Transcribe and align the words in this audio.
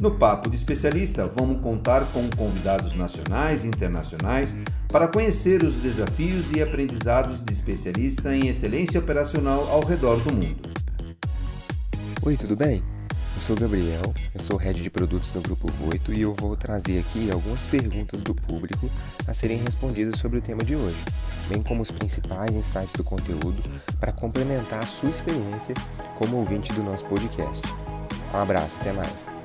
No 0.00 0.12
Papo 0.12 0.48
de 0.48 0.56
Especialista, 0.56 1.26
vamos 1.26 1.60
contar 1.60 2.06
com 2.10 2.26
convidados 2.30 2.96
nacionais 2.96 3.64
e 3.64 3.66
internacionais 3.66 4.56
para 4.88 5.06
conhecer 5.06 5.62
os 5.62 5.74
desafios 5.74 6.50
e 6.52 6.62
aprendizados 6.62 7.44
de 7.44 7.52
especialista 7.52 8.34
em 8.34 8.48
excelência 8.48 8.98
operacional 8.98 9.68
ao 9.70 9.84
redor 9.84 10.18
do 10.20 10.32
mundo. 10.32 10.70
Oi, 12.22 12.34
tudo 12.34 12.56
bem? 12.56 12.82
Eu 13.34 13.40
sou 13.42 13.54
o 13.54 13.60
Gabriel, 13.60 14.14
eu 14.34 14.40
sou 14.40 14.56
head 14.56 14.82
de 14.82 14.88
produtos 14.88 15.32
do 15.32 15.42
Grupo 15.42 15.70
Voito 15.72 16.14
e 16.14 16.22
eu 16.22 16.34
vou 16.34 16.56
trazer 16.56 17.00
aqui 17.00 17.30
algumas 17.30 17.66
perguntas 17.66 18.22
do 18.22 18.34
público 18.34 18.90
a 19.26 19.34
serem 19.34 19.58
respondidas 19.58 20.18
sobre 20.18 20.38
o 20.38 20.42
tema 20.42 20.64
de 20.64 20.76
hoje, 20.76 20.98
bem 21.46 21.60
como 21.60 21.82
os 21.82 21.90
principais 21.90 22.56
insights 22.56 22.94
do 22.94 23.04
conteúdo 23.04 23.62
para 23.98 24.12
complementar 24.12 24.82
a 24.82 24.86
sua 24.86 25.10
experiência 25.10 25.74
como 26.16 26.38
ouvinte 26.38 26.72
do 26.72 26.82
nosso 26.82 27.04
podcast. 27.04 27.62
Um 28.32 28.38
abraço, 28.38 28.78
até 28.80 28.92
mais. 28.92 29.40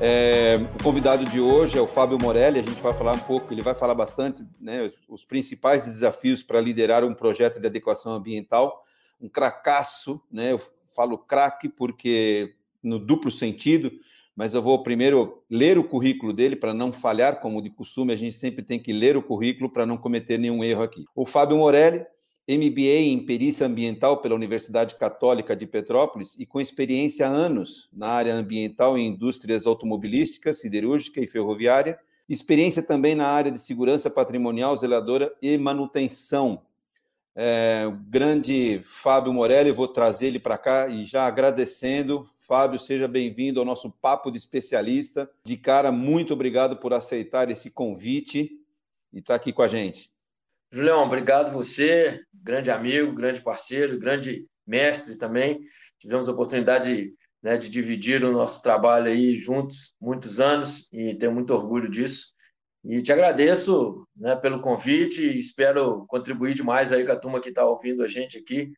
É, 0.00 0.58
o 0.80 0.82
convidado 0.82 1.24
de 1.24 1.40
hoje 1.40 1.78
é 1.78 1.80
o 1.80 1.86
Fábio 1.86 2.18
Morelli. 2.20 2.58
A 2.58 2.62
gente 2.62 2.82
vai 2.82 2.92
falar 2.92 3.12
um 3.12 3.20
pouco, 3.20 3.52
ele 3.52 3.62
vai 3.62 3.74
falar 3.74 3.94
bastante, 3.94 4.44
né, 4.60 4.90
os 5.08 5.24
principais 5.24 5.84
desafios 5.84 6.42
para 6.42 6.60
liderar 6.60 7.04
um 7.04 7.14
projeto 7.14 7.60
de 7.60 7.66
adequação 7.66 8.14
ambiental. 8.14 8.84
Um 9.20 9.28
cracaço, 9.28 10.20
né? 10.30 10.52
Eu 10.52 10.60
falo 10.94 11.16
craque 11.16 11.68
porque 11.68 12.54
no 12.82 12.98
duplo 12.98 13.30
sentido, 13.30 13.90
mas 14.36 14.52
eu 14.52 14.60
vou 14.60 14.82
primeiro 14.82 15.42
ler 15.48 15.78
o 15.78 15.84
currículo 15.84 16.32
dele 16.32 16.56
para 16.56 16.74
não 16.74 16.92
falhar, 16.92 17.40
como 17.40 17.62
de 17.62 17.70
costume, 17.70 18.12
a 18.12 18.16
gente 18.16 18.34
sempre 18.34 18.62
tem 18.62 18.78
que 18.78 18.92
ler 18.92 19.16
o 19.16 19.22
currículo 19.22 19.70
para 19.70 19.86
não 19.86 19.96
cometer 19.96 20.38
nenhum 20.38 20.62
erro 20.62 20.82
aqui. 20.82 21.04
O 21.14 21.24
Fábio 21.24 21.56
Morelli 21.56 22.04
MBA 22.46 23.00
em 23.00 23.24
Perícia 23.24 23.66
Ambiental 23.66 24.18
pela 24.18 24.34
Universidade 24.34 24.96
Católica 24.96 25.56
de 25.56 25.66
Petrópolis 25.66 26.38
e 26.38 26.44
com 26.44 26.60
experiência 26.60 27.26
há 27.26 27.30
anos 27.30 27.88
na 27.90 28.08
área 28.08 28.34
ambiental 28.34 28.98
em 28.98 29.06
indústrias 29.06 29.66
automobilísticas, 29.66 30.60
siderúrgica 30.60 31.22
e 31.22 31.26
ferroviária, 31.26 31.98
experiência 32.28 32.82
também 32.82 33.14
na 33.14 33.26
área 33.26 33.50
de 33.50 33.58
segurança 33.58 34.10
patrimonial, 34.10 34.76
zeladora 34.76 35.34
e 35.40 35.56
manutenção. 35.56 36.62
É, 37.34 37.84
o 37.88 37.92
grande 37.92 38.80
Fábio 38.84 39.32
Morelli, 39.32 39.72
vou 39.72 39.88
trazer 39.88 40.26
ele 40.26 40.38
para 40.38 40.58
cá 40.58 40.88
e 40.88 41.04
já 41.04 41.26
agradecendo. 41.26 42.28
Fábio, 42.38 42.78
seja 42.78 43.08
bem-vindo 43.08 43.58
ao 43.58 43.66
nosso 43.66 43.90
Papo 43.90 44.30
de 44.30 44.36
Especialista. 44.36 45.30
De 45.44 45.56
cara, 45.56 45.90
muito 45.90 46.34
obrigado 46.34 46.76
por 46.76 46.92
aceitar 46.92 47.50
esse 47.50 47.70
convite 47.70 48.60
e 49.10 49.18
estar 49.18 49.32
tá 49.32 49.36
aqui 49.36 49.50
com 49.50 49.62
a 49.62 49.68
gente. 49.68 50.13
Julião, 50.74 51.04
obrigado 51.04 51.52
você, 51.52 52.20
grande 52.34 52.68
amigo, 52.68 53.14
grande 53.14 53.40
parceiro, 53.40 53.96
grande 53.96 54.44
mestre 54.66 55.16
também. 55.16 55.60
Tivemos 56.00 56.28
a 56.28 56.32
oportunidade 56.32 57.12
né, 57.40 57.56
de 57.56 57.70
dividir 57.70 58.24
o 58.24 58.32
nosso 58.32 58.60
trabalho 58.60 59.06
aí 59.06 59.38
juntos 59.38 59.94
muitos 60.00 60.40
anos 60.40 60.92
e 60.92 61.14
tenho 61.14 61.30
muito 61.30 61.54
orgulho 61.54 61.88
disso. 61.88 62.34
E 62.84 63.00
te 63.02 63.12
agradeço 63.12 64.04
né, 64.16 64.34
pelo 64.34 64.60
convite 64.60 65.22
e 65.22 65.38
espero 65.38 66.06
contribuir 66.08 66.54
demais 66.54 66.92
aí 66.92 67.06
com 67.06 67.12
a 67.12 67.16
turma 67.20 67.40
que 67.40 67.50
está 67.50 67.64
ouvindo 67.64 68.02
a 68.02 68.08
gente 68.08 68.38
aqui 68.38 68.72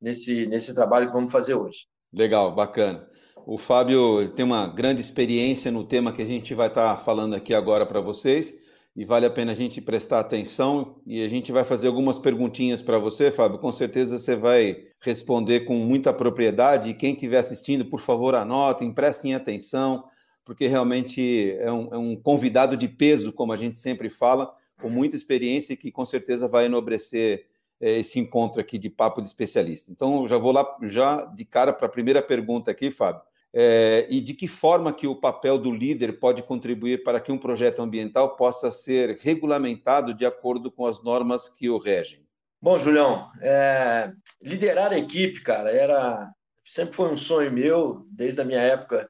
nesse, 0.00 0.46
nesse 0.46 0.72
trabalho 0.72 1.08
que 1.08 1.14
vamos 1.14 1.32
fazer 1.32 1.54
hoje. 1.54 1.80
Legal, 2.12 2.54
bacana. 2.54 3.10
O 3.44 3.58
Fábio 3.58 4.28
tem 4.36 4.44
uma 4.44 4.68
grande 4.68 5.00
experiência 5.00 5.72
no 5.72 5.82
tema 5.82 6.12
que 6.12 6.22
a 6.22 6.26
gente 6.26 6.54
vai 6.54 6.68
estar 6.68 6.94
tá 6.94 7.02
falando 7.02 7.34
aqui 7.34 7.52
agora 7.52 7.84
para 7.84 8.00
vocês 8.00 8.69
e 9.00 9.04
vale 9.06 9.24
a 9.24 9.30
pena 9.30 9.52
a 9.52 9.54
gente 9.54 9.80
prestar 9.80 10.20
atenção 10.20 11.00
e 11.06 11.24
a 11.24 11.28
gente 11.28 11.50
vai 11.50 11.64
fazer 11.64 11.86
algumas 11.86 12.18
perguntinhas 12.18 12.82
para 12.82 12.98
você, 12.98 13.30
Fábio. 13.30 13.58
Com 13.58 13.72
certeza 13.72 14.18
você 14.18 14.36
vai 14.36 14.76
responder 15.00 15.60
com 15.60 15.74
muita 15.76 16.12
propriedade. 16.12 16.90
E 16.90 16.94
quem 16.94 17.14
estiver 17.14 17.38
assistindo, 17.38 17.86
por 17.86 17.98
favor, 17.98 18.34
anotem, 18.34 18.92
prestem 18.92 19.34
atenção, 19.34 20.04
porque 20.44 20.66
realmente 20.66 21.56
é 21.60 21.72
um, 21.72 21.94
é 21.94 21.96
um 21.96 22.14
convidado 22.14 22.76
de 22.76 22.88
peso, 22.88 23.32
como 23.32 23.54
a 23.54 23.56
gente 23.56 23.78
sempre 23.78 24.10
fala, 24.10 24.54
com 24.78 24.90
muita 24.90 25.16
experiência 25.16 25.72
e 25.72 25.78
que 25.78 25.90
com 25.90 26.04
certeza 26.04 26.46
vai 26.46 26.66
enobrecer 26.66 27.46
é, 27.80 28.00
esse 28.00 28.20
encontro 28.20 28.60
aqui 28.60 28.76
de 28.76 28.90
papo 28.90 29.22
de 29.22 29.28
especialista. 29.28 29.90
Então, 29.90 30.28
já 30.28 30.36
vou 30.36 30.52
lá 30.52 30.76
já 30.82 31.24
de 31.24 31.46
cara 31.46 31.72
para 31.72 31.86
a 31.86 31.90
primeira 31.90 32.20
pergunta 32.20 32.70
aqui, 32.70 32.90
Fábio 32.90 33.22
é, 33.52 34.06
e 34.08 34.20
de 34.20 34.34
que 34.34 34.46
forma 34.46 34.92
que 34.92 35.06
o 35.06 35.16
papel 35.16 35.58
do 35.58 35.72
líder 35.72 36.18
pode 36.18 36.42
contribuir 36.42 37.02
para 37.02 37.20
que 37.20 37.32
um 37.32 37.38
projeto 37.38 37.82
ambiental 37.82 38.36
possa 38.36 38.70
ser 38.70 39.18
regulamentado 39.20 40.14
de 40.14 40.24
acordo 40.24 40.70
com 40.70 40.86
as 40.86 41.02
normas 41.02 41.48
que 41.48 41.68
o 41.68 41.78
regem? 41.78 42.24
Bom, 42.62 42.78
Julião, 42.78 43.30
é, 43.40 44.12
liderar 44.40 44.92
a 44.92 44.98
equipe, 44.98 45.42
cara, 45.42 45.70
era 45.70 46.30
sempre 46.64 46.94
foi 46.94 47.12
um 47.12 47.18
sonho 47.18 47.50
meu 47.50 48.06
desde 48.10 48.40
a 48.40 48.44
minha 48.44 48.60
época. 48.60 49.08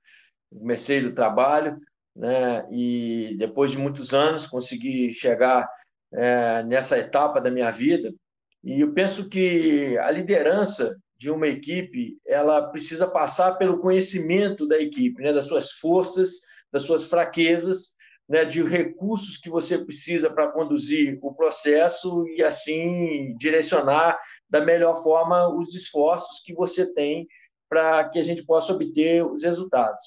Comecei 0.50 1.00
do 1.00 1.12
trabalho, 1.12 1.78
né? 2.16 2.66
E 2.70 3.36
depois 3.38 3.70
de 3.70 3.78
muitos 3.78 4.14
anos 4.14 4.46
consegui 4.46 5.10
chegar 5.10 5.68
é, 6.12 6.62
nessa 6.62 6.98
etapa 6.98 7.40
da 7.40 7.50
minha 7.50 7.70
vida. 7.70 8.12
E 8.64 8.80
eu 8.80 8.92
penso 8.92 9.28
que 9.28 9.96
a 9.98 10.10
liderança 10.10 10.96
de 11.20 11.30
uma 11.30 11.46
equipe, 11.46 12.16
ela 12.26 12.70
precisa 12.70 13.06
passar 13.06 13.56
pelo 13.56 13.78
conhecimento 13.78 14.66
da 14.66 14.80
equipe, 14.80 15.22
né, 15.22 15.34
das 15.34 15.44
suas 15.44 15.70
forças, 15.72 16.40
das 16.72 16.84
suas 16.84 17.04
fraquezas, 17.04 17.94
né, 18.26 18.46
de 18.46 18.62
recursos 18.62 19.36
que 19.36 19.50
você 19.50 19.76
precisa 19.76 20.30
para 20.30 20.50
conduzir 20.50 21.18
o 21.20 21.34
processo 21.34 22.26
e 22.28 22.42
assim 22.42 23.36
direcionar 23.36 24.18
da 24.48 24.62
melhor 24.62 25.02
forma 25.02 25.46
os 25.54 25.74
esforços 25.74 26.42
que 26.42 26.54
você 26.54 26.90
tem 26.94 27.28
para 27.68 28.08
que 28.08 28.18
a 28.18 28.22
gente 28.22 28.42
possa 28.46 28.72
obter 28.72 29.22
os 29.22 29.42
resultados. 29.42 30.02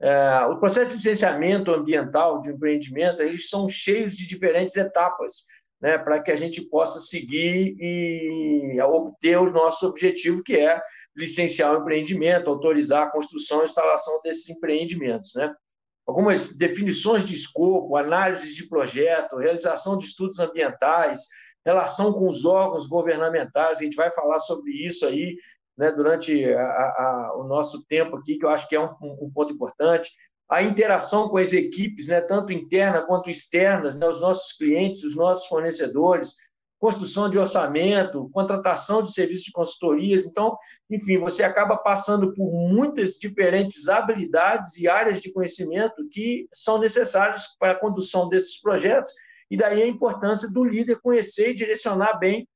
É, 0.00 0.46
o 0.46 0.60
processo 0.60 0.90
de 0.90 0.96
licenciamento 0.96 1.72
ambiental 1.72 2.40
de 2.40 2.50
empreendimento, 2.50 3.20
eles 3.20 3.48
são 3.48 3.68
cheios 3.68 4.16
de 4.16 4.28
diferentes 4.28 4.76
etapas 4.76 5.44
né, 5.82 5.98
para 5.98 6.22
que 6.22 6.30
a 6.30 6.36
gente 6.36 6.62
possa 6.62 7.00
seguir 7.00 7.76
e 7.76 8.80
obter 8.82 9.36
o 9.36 9.50
nosso 9.50 9.84
objetivo, 9.88 10.42
que 10.42 10.56
é 10.56 10.80
licenciar 11.14 11.74
o 11.74 11.80
empreendimento, 11.80 12.48
autorizar 12.48 13.08
a 13.08 13.10
construção 13.10 13.60
e 13.60 13.64
instalação 13.64 14.20
desses 14.22 14.48
empreendimentos. 14.48 15.34
Né? 15.34 15.52
Algumas 16.06 16.56
definições 16.56 17.24
de 17.24 17.34
escopo, 17.34 17.96
análise 17.96 18.54
de 18.54 18.68
projeto, 18.68 19.36
realização 19.36 19.98
de 19.98 20.06
estudos 20.06 20.38
ambientais, 20.38 21.22
relação 21.66 22.12
com 22.12 22.28
os 22.28 22.44
órgãos 22.44 22.86
governamentais, 22.86 23.78
a 23.78 23.82
gente 23.82 23.96
vai 23.96 24.10
falar 24.12 24.38
sobre 24.38 24.70
isso 24.70 25.04
aí 25.04 25.36
né, 25.76 25.90
durante 25.90 26.44
a, 26.54 26.62
a, 26.62 27.32
o 27.38 27.44
nosso 27.44 27.84
tempo 27.86 28.16
aqui, 28.16 28.38
que 28.38 28.44
eu 28.44 28.50
acho 28.50 28.68
que 28.68 28.76
é 28.76 28.80
um, 28.80 28.94
um 29.02 29.30
ponto 29.32 29.52
importante 29.52 30.10
a 30.52 30.62
interação 30.62 31.30
com 31.30 31.38
as 31.38 31.50
equipes, 31.54 32.08
né, 32.08 32.20
tanto 32.20 32.52
interna 32.52 33.00
quanto 33.00 33.30
externas, 33.30 33.98
né, 33.98 34.06
os 34.06 34.20
nossos 34.20 34.52
clientes, 34.52 35.02
os 35.02 35.16
nossos 35.16 35.46
fornecedores, 35.46 36.36
construção 36.78 37.30
de 37.30 37.38
orçamento, 37.38 38.28
contratação 38.34 39.02
de 39.02 39.14
serviços 39.14 39.44
de 39.44 39.52
consultorias. 39.52 40.26
Então, 40.26 40.54
enfim, 40.90 41.16
você 41.16 41.42
acaba 41.42 41.78
passando 41.78 42.34
por 42.34 42.50
muitas 42.52 43.12
diferentes 43.12 43.88
habilidades 43.88 44.76
e 44.76 44.86
áreas 44.86 45.22
de 45.22 45.32
conhecimento 45.32 46.06
que 46.10 46.46
são 46.52 46.78
necessárias 46.78 47.56
para 47.58 47.72
a 47.72 47.78
condução 47.80 48.28
desses 48.28 48.60
projetos. 48.60 49.10
E 49.50 49.56
daí 49.56 49.82
a 49.82 49.86
importância 49.86 50.50
do 50.52 50.64
líder 50.64 51.00
conhecer 51.00 51.52
e 51.52 51.56
direcionar 51.56 52.18
bem 52.18 52.46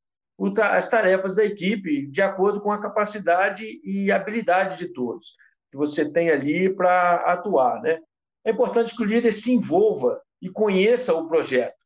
as 0.60 0.90
tarefas 0.90 1.34
da 1.34 1.46
equipe 1.46 2.06
de 2.08 2.20
acordo 2.20 2.60
com 2.60 2.70
a 2.70 2.82
capacidade 2.82 3.80
e 3.82 4.12
habilidade 4.12 4.76
de 4.76 4.92
todos 4.92 5.34
que 5.70 5.76
você 5.76 6.10
tem 6.10 6.30
ali 6.30 6.74
para 6.74 7.16
atuar. 7.32 7.80
Né? 7.82 8.00
É 8.44 8.50
importante 8.50 8.94
que 8.94 9.02
o 9.02 9.06
líder 9.06 9.32
se 9.32 9.52
envolva 9.52 10.20
e 10.40 10.48
conheça 10.48 11.14
o 11.14 11.28
projeto. 11.28 11.76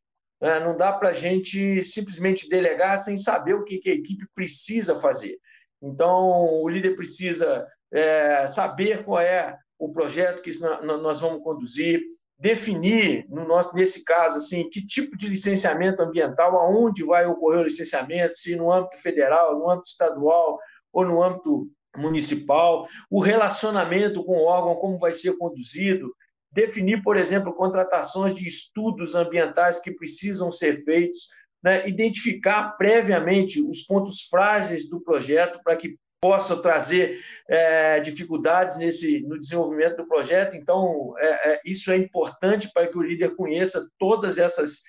Né? 0.41 0.59
Não 0.59 0.75
dá 0.75 0.91
para 0.91 1.09
a 1.09 1.13
gente 1.13 1.83
simplesmente 1.83 2.49
delegar 2.49 2.99
sem 2.99 3.17
saber 3.17 3.53
o 3.53 3.63
que, 3.63 3.77
que 3.77 3.89
a 3.89 3.93
equipe 3.93 4.25
precisa 4.35 4.99
fazer. 4.99 5.37
Então, 5.81 6.61
o 6.61 6.69
líder 6.69 6.95
precisa 6.95 7.67
é, 7.91 8.45
saber 8.47 9.03
qual 9.03 9.19
é 9.19 9.57
o 9.77 9.91
projeto 9.91 10.43
que 10.43 10.51
nós 10.83 11.19
vamos 11.19 11.43
conduzir, 11.43 12.01
definir, 12.37 13.25
no 13.29 13.47
nosso, 13.47 13.75
nesse 13.75 14.03
caso, 14.03 14.37
assim, 14.37 14.69
que 14.69 14.85
tipo 14.85 15.17
de 15.17 15.27
licenciamento 15.27 16.01
ambiental, 16.01 16.55
aonde 16.55 17.03
vai 17.03 17.25
ocorrer 17.25 17.61
o 17.61 17.63
licenciamento, 17.63 18.35
se 18.35 18.55
no 18.55 18.71
âmbito 18.71 18.97
federal, 18.97 19.57
no 19.57 19.69
âmbito 19.69 19.89
estadual 19.89 20.59
ou 20.93 21.05
no 21.05 21.21
âmbito 21.21 21.67
municipal, 21.97 22.87
o 23.09 23.19
relacionamento 23.19 24.23
com 24.23 24.33
o 24.33 24.45
órgão, 24.45 24.75
como 24.75 24.97
vai 24.97 25.11
ser 25.11 25.37
conduzido, 25.37 26.13
definir, 26.51 27.01
por 27.01 27.17
exemplo, 27.17 27.53
contratações 27.53 28.33
de 28.33 28.47
estudos 28.47 29.15
ambientais 29.15 29.79
que 29.79 29.91
precisam 29.91 30.51
ser 30.51 30.83
feitos 30.83 31.27
né, 31.63 31.87
identificar 31.87 32.75
previamente 32.77 33.61
os 33.61 33.83
pontos 33.83 34.21
frágeis 34.23 34.89
do 34.89 34.99
projeto 34.99 35.59
para 35.63 35.75
que 35.75 35.95
possa 36.19 36.61
trazer 36.61 37.19
é, 37.47 37.99
dificuldades 37.99 38.77
nesse 38.77 39.21
no 39.21 39.39
desenvolvimento 39.39 39.97
do 39.97 40.07
projeto. 40.07 40.55
Então, 40.55 41.13
é, 41.17 41.53
é, 41.53 41.61
isso 41.65 41.91
é 41.91 41.97
importante 41.97 42.69
para 42.73 42.87
que 42.87 42.97
o 42.97 43.01
líder 43.01 43.35
conheça 43.35 43.87
todas 43.97 44.37
essas 44.37 44.81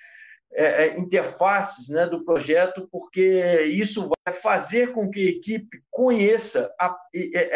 é, 0.55 0.85
é, 0.85 0.99
interfaces 0.99 1.89
né, 1.89 2.05
do 2.05 2.23
projeto, 2.23 2.87
porque 2.91 3.63
isso 3.67 4.09
vai 4.25 4.33
fazer 4.33 4.91
com 4.91 5.09
que 5.09 5.27
a 5.27 5.29
equipe 5.31 5.81
conheça 5.89 6.73
a, 6.79 6.95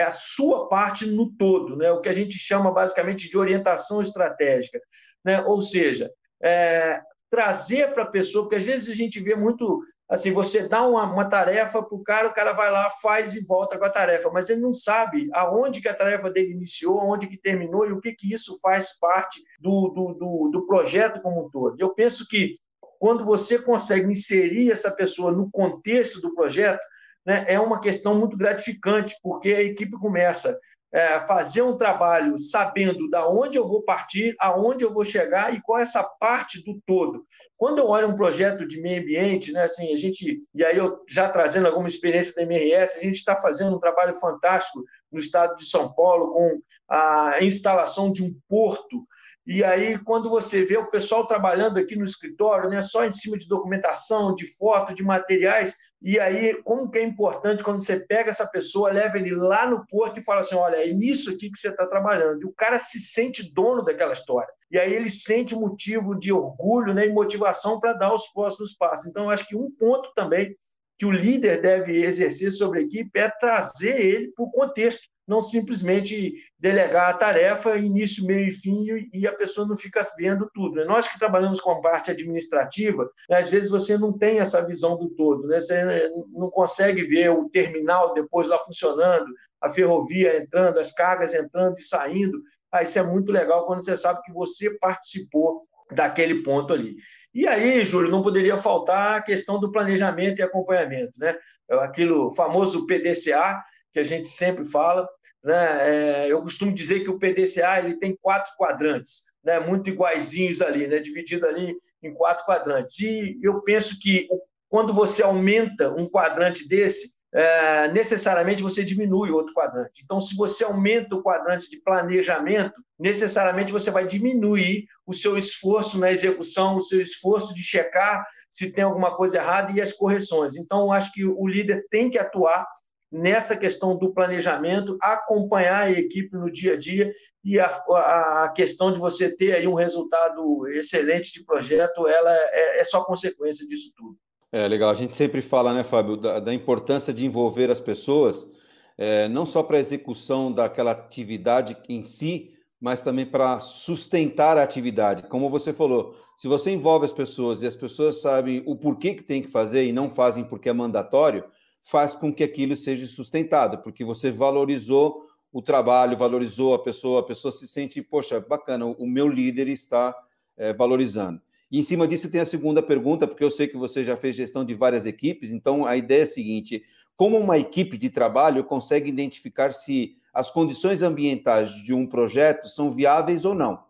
a 0.05 0.11
sua 0.11 0.67
parte 0.67 1.05
no 1.05 1.31
todo, 1.31 1.75
né, 1.75 1.91
o 1.91 2.01
que 2.01 2.09
a 2.09 2.13
gente 2.13 2.37
chama 2.37 2.71
basicamente 2.71 3.29
de 3.29 3.37
orientação 3.37 4.01
estratégica. 4.01 4.79
Né? 5.23 5.41
Ou 5.41 5.61
seja, 5.61 6.11
é, 6.41 6.99
trazer 7.29 7.93
para 7.93 8.03
a 8.03 8.11
pessoa, 8.11 8.45
porque 8.45 8.55
às 8.55 8.63
vezes 8.63 8.89
a 8.89 8.95
gente 8.95 9.19
vê 9.19 9.35
muito 9.35 9.83
assim, 10.09 10.31
você 10.31 10.67
dá 10.67 10.87
uma, 10.87 11.03
uma 11.03 11.25
tarefa 11.25 11.83
para 11.83 11.95
o 11.95 12.01
cara, 12.01 12.27
o 12.29 12.33
cara 12.33 12.53
vai 12.53 12.71
lá, 12.71 12.89
faz 13.01 13.35
e 13.35 13.45
volta 13.45 13.77
com 13.77 13.83
a 13.83 13.89
tarefa, 13.89 14.29
mas 14.31 14.49
ele 14.49 14.61
não 14.61 14.71
sabe 14.71 15.27
aonde 15.33 15.81
que 15.81 15.89
a 15.89 15.93
tarefa 15.93 16.31
dele 16.31 16.53
iniciou, 16.53 17.01
aonde 17.01 17.27
que 17.27 17.37
terminou 17.37 17.85
e 17.85 17.91
o 17.91 17.99
que 17.99 18.13
que 18.13 18.33
isso 18.33 18.57
faz 18.61 18.97
parte 18.97 19.43
do, 19.59 19.89
do, 19.89 20.13
do, 20.13 20.49
do 20.49 20.65
projeto 20.65 21.21
como 21.21 21.45
um 21.45 21.49
todo. 21.49 21.75
Eu 21.77 21.93
penso 21.93 22.25
que 22.27 22.57
quando 22.99 23.25
você 23.25 23.59
consegue 23.59 24.09
inserir 24.09 24.71
essa 24.71 24.91
pessoa 24.91 25.31
no 25.31 25.49
contexto 25.49 26.21
do 26.21 26.33
projeto, 26.33 26.81
né, 27.25 27.45
é 27.47 27.59
uma 27.59 27.79
questão 27.79 28.15
muito 28.15 28.37
gratificante, 28.37 29.15
porque 29.21 29.49
a 29.49 29.61
equipe 29.61 29.97
começa 29.99 30.57
é, 30.93 31.19
fazer 31.21 31.61
um 31.61 31.75
trabalho 31.75 32.39
sabendo 32.39 33.09
da 33.09 33.27
onde 33.27 33.57
eu 33.57 33.67
vou 33.67 33.83
partir, 33.83 34.35
aonde 34.39 34.83
eu 34.83 34.93
vou 34.93 35.03
chegar 35.03 35.53
e 35.53 35.61
qual 35.61 35.79
é 35.79 35.81
essa 35.81 36.03
parte 36.03 36.63
do 36.63 36.79
todo. 36.85 37.25
Quando 37.57 37.79
eu 37.79 37.87
olho 37.87 38.07
um 38.07 38.15
projeto 38.15 38.67
de 38.67 38.79
meio 38.79 39.01
ambiente, 39.01 39.51
né, 39.51 39.63
assim, 39.63 39.93
a 39.93 39.97
gente, 39.97 40.41
e 40.53 40.63
aí 40.63 40.77
eu 40.77 41.03
já 41.07 41.27
trazendo 41.27 41.67
alguma 41.67 41.87
experiência 41.87 42.33
da 42.35 42.43
MRS, 42.43 42.97
a 42.97 43.01
gente 43.01 43.17
está 43.17 43.35
fazendo 43.35 43.75
um 43.75 43.79
trabalho 43.79 44.15
fantástico 44.15 44.83
no 45.11 45.19
estado 45.19 45.55
de 45.57 45.65
São 45.65 45.93
Paulo 45.93 46.33
com 46.33 46.61
a 46.89 47.37
instalação 47.41 48.11
de 48.11 48.23
um 48.23 48.33
porto 48.47 49.05
e 49.47 49.63
aí, 49.63 49.97
quando 49.97 50.29
você 50.29 50.65
vê 50.65 50.75
o 50.75 50.89
pessoal 50.89 51.25
trabalhando 51.25 51.77
aqui 51.77 51.95
no 51.95 52.03
escritório, 52.03 52.69
né, 52.69 52.81
só 52.81 53.05
em 53.05 53.13
cima 53.13 53.37
de 53.37 53.47
documentação, 53.47 54.35
de 54.35 54.45
foto, 54.57 54.93
de 54.93 55.01
materiais, 55.01 55.73
e 56.01 56.19
aí, 56.19 56.61
como 56.63 56.91
que 56.91 56.97
é 56.97 57.03
importante 57.03 57.63
quando 57.63 57.81
você 57.81 57.97
pega 58.01 58.29
essa 58.29 58.45
pessoa, 58.45 58.91
leva 58.91 59.17
ele 59.17 59.33
lá 59.33 59.65
no 59.65 59.87
porto 59.87 60.19
e 60.19 60.23
fala 60.23 60.41
assim: 60.41 60.55
olha, 60.55 60.75
é 60.75 60.91
nisso 60.91 61.31
aqui 61.31 61.49
que 61.49 61.57
você 61.57 61.69
está 61.69 61.87
trabalhando. 61.87 62.41
E 62.41 62.45
o 62.45 62.51
cara 62.51 62.77
se 62.77 62.99
sente 62.99 63.51
dono 63.53 63.83
daquela 63.85 64.11
história. 64.11 64.51
E 64.69 64.77
aí 64.77 64.93
ele 64.93 65.09
sente 65.09 65.55
motivo 65.55 66.13
de 66.13 66.33
orgulho 66.33 66.93
né, 66.93 67.07
e 67.07 67.13
motivação 67.13 67.79
para 67.79 67.93
dar 67.93 68.13
os 68.13 68.27
próximos 68.33 68.75
passos. 68.75 69.07
Então, 69.07 69.29
acho 69.29 69.47
que 69.47 69.55
um 69.55 69.71
ponto 69.71 70.11
também 70.13 70.53
que 70.99 71.05
o 71.05 71.11
líder 71.11 71.61
deve 71.61 72.03
exercer 72.03 72.51
sobre 72.51 72.79
a 72.79 72.81
equipe 72.81 73.17
é 73.17 73.29
trazer 73.39 73.99
ele 74.01 74.31
para 74.35 74.43
o 74.43 74.51
contexto 74.51 75.07
não 75.27 75.41
simplesmente 75.41 76.35
delegar 76.57 77.09
a 77.09 77.13
tarefa, 77.13 77.75
início, 77.77 78.25
meio 78.25 78.47
e 78.47 78.51
fim, 78.51 78.85
e 79.13 79.27
a 79.27 79.33
pessoa 79.33 79.67
não 79.67 79.75
fica 79.75 80.07
vendo 80.17 80.49
tudo. 80.53 80.75
Né? 80.75 80.85
Nós 80.85 81.07
que 81.07 81.19
trabalhamos 81.19 81.59
com 81.59 81.71
a 81.71 81.81
parte 81.81 82.09
administrativa, 82.09 83.09
né, 83.29 83.37
às 83.37 83.49
vezes 83.49 83.69
você 83.69 83.97
não 83.97 84.17
tem 84.17 84.39
essa 84.39 84.65
visão 84.65 84.97
do 84.97 85.09
todo, 85.09 85.47
né? 85.47 85.59
você 85.59 86.09
não 86.31 86.49
consegue 86.49 87.03
ver 87.03 87.29
o 87.31 87.49
terminal 87.49 88.13
depois 88.13 88.47
lá 88.47 88.57
funcionando, 88.63 89.27
a 89.59 89.69
ferrovia 89.69 90.37
entrando, 90.37 90.79
as 90.79 90.93
cargas 90.93 91.33
entrando 91.33 91.77
e 91.77 91.83
saindo. 91.83 92.41
Ah, 92.71 92.83
isso 92.83 92.97
é 92.97 93.03
muito 93.03 93.31
legal 93.31 93.65
quando 93.65 93.83
você 93.83 93.97
sabe 93.97 94.21
que 94.23 94.31
você 94.31 94.77
participou 94.77 95.63
daquele 95.91 96.43
ponto 96.43 96.73
ali. 96.73 96.95
E 97.33 97.47
aí, 97.47 97.81
Júlio, 97.81 98.09
não 98.09 98.21
poderia 98.21 98.57
faltar 98.57 99.17
a 99.17 99.21
questão 99.21 99.59
do 99.59 99.71
planejamento 99.71 100.39
e 100.39 100.43
acompanhamento, 100.43 101.19
né? 101.19 101.35
Aquilo 101.69 102.31
famoso 102.31 102.87
PDCA, 102.87 103.61
que 103.93 103.99
a 103.99 104.03
gente 104.03 104.27
sempre 104.27 104.65
fala, 104.65 105.07
né? 105.43 106.25
É, 106.25 106.31
eu 106.31 106.41
costumo 106.41 106.73
dizer 106.73 107.01
que 107.01 107.09
o 107.09 107.19
PDCA 107.19 107.79
ele 107.79 107.95
tem 107.95 108.15
quatro 108.15 108.53
quadrantes, 108.57 109.25
né? 109.43 109.59
muito 109.59 109.89
iguaizinhos 109.89 110.61
ali, 110.61 110.87
né? 110.87 110.99
dividido 110.99 111.45
ali 111.45 111.75
em 112.03 112.13
quatro 112.13 112.45
quadrantes. 112.45 112.99
E 112.99 113.39
eu 113.41 113.61
penso 113.61 113.97
que 113.99 114.27
quando 114.69 114.93
você 114.93 115.23
aumenta 115.23 115.89
um 115.89 116.07
quadrante 116.07 116.67
desse, 116.67 117.15
é, 117.33 117.91
necessariamente 117.91 118.63
você 118.63 118.83
diminui 118.83 119.31
outro 119.31 119.53
quadrante. 119.53 120.01
Então, 120.03 120.19
se 120.19 120.35
você 120.35 120.63
aumenta 120.63 121.15
o 121.15 121.21
quadrante 121.21 121.69
de 121.69 121.81
planejamento, 121.81 122.73
necessariamente 122.97 123.71
você 123.71 123.91
vai 123.91 124.07
diminuir 124.07 124.85
o 125.05 125.13
seu 125.13 125.37
esforço 125.37 125.99
na 125.99 126.11
execução, 126.11 126.77
o 126.77 126.81
seu 126.81 127.01
esforço 127.01 127.53
de 127.53 127.61
checar 127.61 128.25
se 128.49 128.71
tem 128.71 128.83
alguma 128.83 129.15
coisa 129.15 129.37
errada 129.37 129.71
e 129.71 129.81
as 129.81 129.93
correções. 129.93 130.55
Então, 130.55 130.91
acho 130.91 131.11
que 131.11 131.23
o 131.25 131.47
líder 131.47 131.85
tem 131.89 132.09
que 132.09 132.17
atuar 132.17 132.65
nessa 133.11 133.55
questão 133.55 133.97
do 133.97 134.13
planejamento, 134.13 134.97
acompanhar 135.01 135.83
a 135.83 135.91
equipe 135.91 136.35
no 136.35 136.51
dia 136.51 136.73
a 136.73 136.77
dia 136.77 137.13
e 137.43 137.59
a, 137.59 137.65
a 137.67 138.51
questão 138.53 138.91
de 138.91 138.99
você 138.99 139.33
ter 139.33 139.55
aí 139.55 139.67
um 139.67 139.73
resultado 139.73 140.67
excelente 140.67 141.31
de 141.31 141.45
projeto, 141.45 142.07
ela 142.07 142.33
é, 142.33 142.81
é 142.81 142.83
só 142.83 143.03
consequência 143.03 143.65
disso 143.67 143.91
tudo. 143.95 144.17
É 144.51 144.67
legal. 144.67 144.89
A 144.89 144.93
gente 144.93 145.15
sempre 145.15 145.41
fala, 145.41 145.73
né, 145.73 145.83
Fábio, 145.83 146.17
da, 146.17 146.39
da 146.39 146.53
importância 146.53 147.13
de 147.13 147.25
envolver 147.25 147.69
as 147.69 147.79
pessoas, 147.79 148.53
é, 148.97 149.27
não 149.27 149.45
só 149.45 149.63
para 149.63 149.77
a 149.77 149.79
execução 149.79 150.51
daquela 150.51 150.91
atividade 150.91 151.77
em 151.87 152.03
si, 152.03 152.53
mas 152.79 153.01
também 153.01 153.25
para 153.25 153.59
sustentar 153.59 154.57
a 154.57 154.63
atividade. 154.63 155.23
Como 155.23 155.49
você 155.49 155.73
falou, 155.73 156.15
se 156.35 156.47
você 156.47 156.71
envolve 156.71 157.05
as 157.05 157.11
pessoas 157.11 157.61
e 157.61 157.67
as 157.67 157.75
pessoas 157.75 158.21
sabem 158.21 158.63
o 158.65 158.75
porquê 158.75 159.15
que 159.15 159.23
tem 159.23 159.41
que 159.41 159.47
fazer 159.47 159.85
e 159.85 159.91
não 159.91 160.09
fazem 160.09 160.43
porque 160.43 160.69
é 160.69 160.73
mandatório, 160.73 161.43
faz 161.89 162.13
com 162.13 162.33
que 162.33 162.43
aquilo 162.43 162.75
seja 162.75 163.07
sustentado, 163.07 163.77
porque 163.77 164.03
você 164.03 164.29
valorizou 164.29 165.25
o 165.53 165.61
trabalho, 165.61 166.17
valorizou 166.17 166.73
a 166.73 166.79
pessoa, 166.79 167.21
a 167.21 167.23
pessoa 167.23 167.49
se 167.49 167.65
sente, 167.65 168.01
poxa, 168.01 168.41
bacana, 168.41 168.85
o 168.85 169.07
meu 169.07 169.29
líder 169.29 169.69
está 169.69 170.13
é, 170.57 170.73
valorizando. 170.73 171.41
E 171.71 171.79
em 171.79 171.81
cima 171.81 172.05
disso 172.05 172.29
tem 172.29 172.41
a 172.41 172.45
segunda 172.45 172.83
pergunta, 172.83 173.25
porque 173.25 173.43
eu 173.43 173.49
sei 173.49 173.67
que 173.67 173.77
você 173.77 174.03
já 174.03 174.17
fez 174.17 174.35
gestão 174.35 174.65
de 174.65 174.73
várias 174.73 175.05
equipes, 175.05 175.51
então 175.51 175.85
a 175.85 175.95
ideia 175.95 176.21
é 176.21 176.23
a 176.23 176.27
seguinte: 176.27 176.83
como 177.15 177.37
uma 177.37 177.57
equipe 177.57 177.97
de 177.97 178.09
trabalho 178.09 178.65
consegue 178.65 179.09
identificar 179.09 179.71
se 179.71 180.17
as 180.33 180.49
condições 180.49 181.01
ambientais 181.01 181.71
de 181.71 181.93
um 181.93 182.05
projeto 182.05 182.67
são 182.67 182.91
viáveis 182.91 183.45
ou 183.45 183.55
não? 183.55 183.81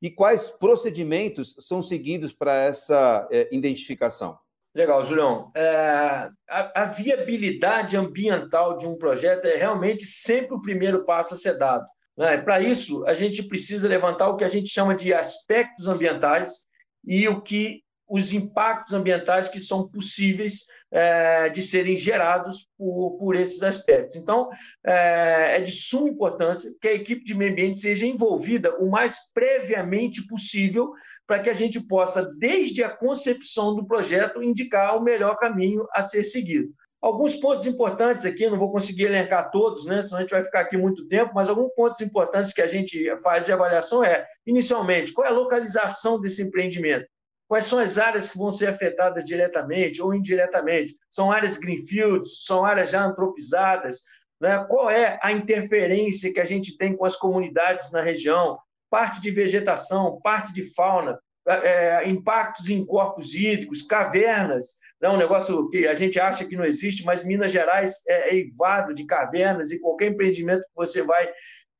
E 0.00 0.10
quais 0.10 0.50
procedimentos 0.50 1.56
são 1.60 1.82
seguidos 1.82 2.34
para 2.34 2.54
essa 2.54 3.26
é, 3.30 3.48
identificação? 3.50 4.38
Legal, 4.76 5.02
Julião. 5.02 5.50
É, 5.54 6.28
a, 6.50 6.82
a, 6.82 6.84
viabilidade 6.84 7.96
ambiental 7.96 8.76
de 8.76 8.86
um 8.86 8.94
projeto 8.94 9.46
é 9.46 9.56
realmente 9.56 10.04
sempre 10.04 10.54
o 10.54 10.60
primeiro 10.60 11.02
passo 11.06 11.32
a 11.32 11.36
ser 11.38 11.56
dado. 11.56 11.86
Né? 12.14 12.36
Para 12.36 12.60
isso, 12.60 13.02
a 13.06 13.14
gente 13.14 13.42
precisa 13.42 13.88
levantar 13.88 14.28
o 14.28 14.36
que 14.36 14.44
a 14.44 14.50
gente 14.50 14.68
chama 14.68 14.94
de 14.94 15.14
aspectos 15.14 15.88
ambientais 15.88 16.66
e 17.02 17.26
o 17.26 17.40
que 17.40 17.80
os 18.06 18.34
impactos 18.34 18.92
ambientais 18.92 19.48
que 19.48 19.58
são 19.58 19.88
possíveis 19.88 20.66
é, 20.92 21.48
de 21.48 21.62
serem 21.62 21.96
gerados 21.96 22.68
por, 22.76 23.16
por 23.18 23.34
esses 23.34 23.62
aspectos. 23.62 24.16
Então, 24.16 24.50
é, 24.84 25.56
é 25.56 25.60
de 25.62 25.72
suma 25.72 26.10
importância 26.10 26.70
que 26.82 26.88
a 26.88 26.92
equipe 26.92 27.24
de 27.24 27.34
meio 27.34 27.52
ambiente 27.52 27.78
seja 27.78 28.04
envolvida 28.04 28.76
o 28.76 28.90
mais 28.90 29.32
previamente 29.32 30.26
possível 30.26 30.92
para 31.26 31.40
que 31.40 31.50
a 31.50 31.54
gente 31.54 31.80
possa, 31.80 32.22
desde 32.38 32.84
a 32.84 32.88
concepção 32.88 33.74
do 33.74 33.86
projeto, 33.86 34.42
indicar 34.42 34.96
o 34.96 35.02
melhor 35.02 35.36
caminho 35.36 35.86
a 35.92 36.02
ser 36.02 36.24
seguido. 36.24 36.72
Alguns 37.02 37.34
pontos 37.34 37.66
importantes 37.66 38.24
aqui, 38.24 38.48
não 38.48 38.58
vou 38.58 38.72
conseguir 38.72 39.04
elencar 39.04 39.50
todos, 39.50 39.84
né, 39.84 40.00
senão 40.02 40.18
a 40.18 40.20
gente 40.22 40.30
vai 40.30 40.44
ficar 40.44 40.60
aqui 40.60 40.76
muito 40.76 41.06
tempo, 41.08 41.32
mas 41.34 41.48
alguns 41.48 41.72
pontos 41.74 42.00
importantes 42.00 42.52
que 42.52 42.62
a 42.62 42.66
gente 42.66 43.08
faz 43.22 43.46
de 43.46 43.52
avaliação 43.52 44.02
é, 44.02 44.26
inicialmente, 44.46 45.12
qual 45.12 45.26
é 45.26 45.30
a 45.30 45.34
localização 45.34 46.20
desse 46.20 46.42
empreendimento? 46.42 47.06
Quais 47.48 47.66
são 47.66 47.78
as 47.78 47.96
áreas 47.96 48.28
que 48.28 48.38
vão 48.38 48.50
ser 48.50 48.66
afetadas 48.66 49.24
diretamente 49.24 50.02
ou 50.02 50.12
indiretamente? 50.12 50.96
São 51.08 51.30
áreas 51.30 51.56
greenfields? 51.56 52.44
São 52.44 52.64
áreas 52.64 52.90
já 52.90 53.04
antropizadas? 53.04 54.00
Né? 54.40 54.64
Qual 54.68 54.90
é 54.90 55.18
a 55.22 55.30
interferência 55.30 56.32
que 56.32 56.40
a 56.40 56.44
gente 56.44 56.76
tem 56.76 56.96
com 56.96 57.04
as 57.04 57.14
comunidades 57.14 57.92
na 57.92 58.02
região? 58.02 58.58
Parte 58.90 59.20
de 59.20 59.30
vegetação, 59.30 60.20
parte 60.22 60.52
de 60.52 60.74
fauna, 60.74 61.18
é, 61.46 62.08
impactos 62.08 62.68
em 62.68 62.84
corpos 62.84 63.34
hídricos, 63.34 63.82
cavernas, 63.82 64.78
é 65.00 65.08
um 65.10 65.16
negócio 65.16 65.68
que 65.68 65.86
a 65.86 65.94
gente 65.94 66.18
acha 66.18 66.44
que 66.44 66.56
não 66.56 66.64
existe, 66.64 67.04
mas 67.04 67.24
Minas 67.24 67.52
Gerais 67.52 68.02
é, 68.08 68.30
é 68.30 68.34
eivado 68.34 68.94
de 68.94 69.04
cavernas 69.04 69.70
e 69.70 69.80
qualquer 69.80 70.10
empreendimento 70.10 70.62
que 70.62 70.74
você 70.74 71.02
vai 71.02 71.30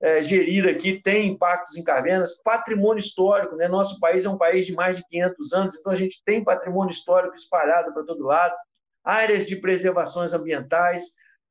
é, 0.01 0.21
gerir 0.21 0.69
aqui 0.69 1.01
tem 1.01 1.29
impactos 1.29 1.77
em 1.77 1.83
cavernas. 1.83 2.43
Patrimônio 2.43 3.01
histórico, 3.01 3.57
né? 3.57 3.67
nosso 3.67 3.99
país 3.99 4.25
é 4.27 4.29
um 4.29 4.37
país 4.37 4.67
de 4.67 4.75
mais 4.75 4.99
de 4.99 5.05
500 5.09 5.53
anos, 5.55 5.77
então 5.77 5.93
a 5.93 5.97
gente 5.97 6.23
tem 6.25 6.45
patrimônio 6.45 6.91
histórico 6.91 7.35
espalhado 7.35 7.93
para 7.95 8.05
todo 8.05 8.27
lado, 8.27 8.55
áreas 9.03 9.47
de 9.47 9.57
preservações 9.57 10.35
ambientais. 10.35 11.05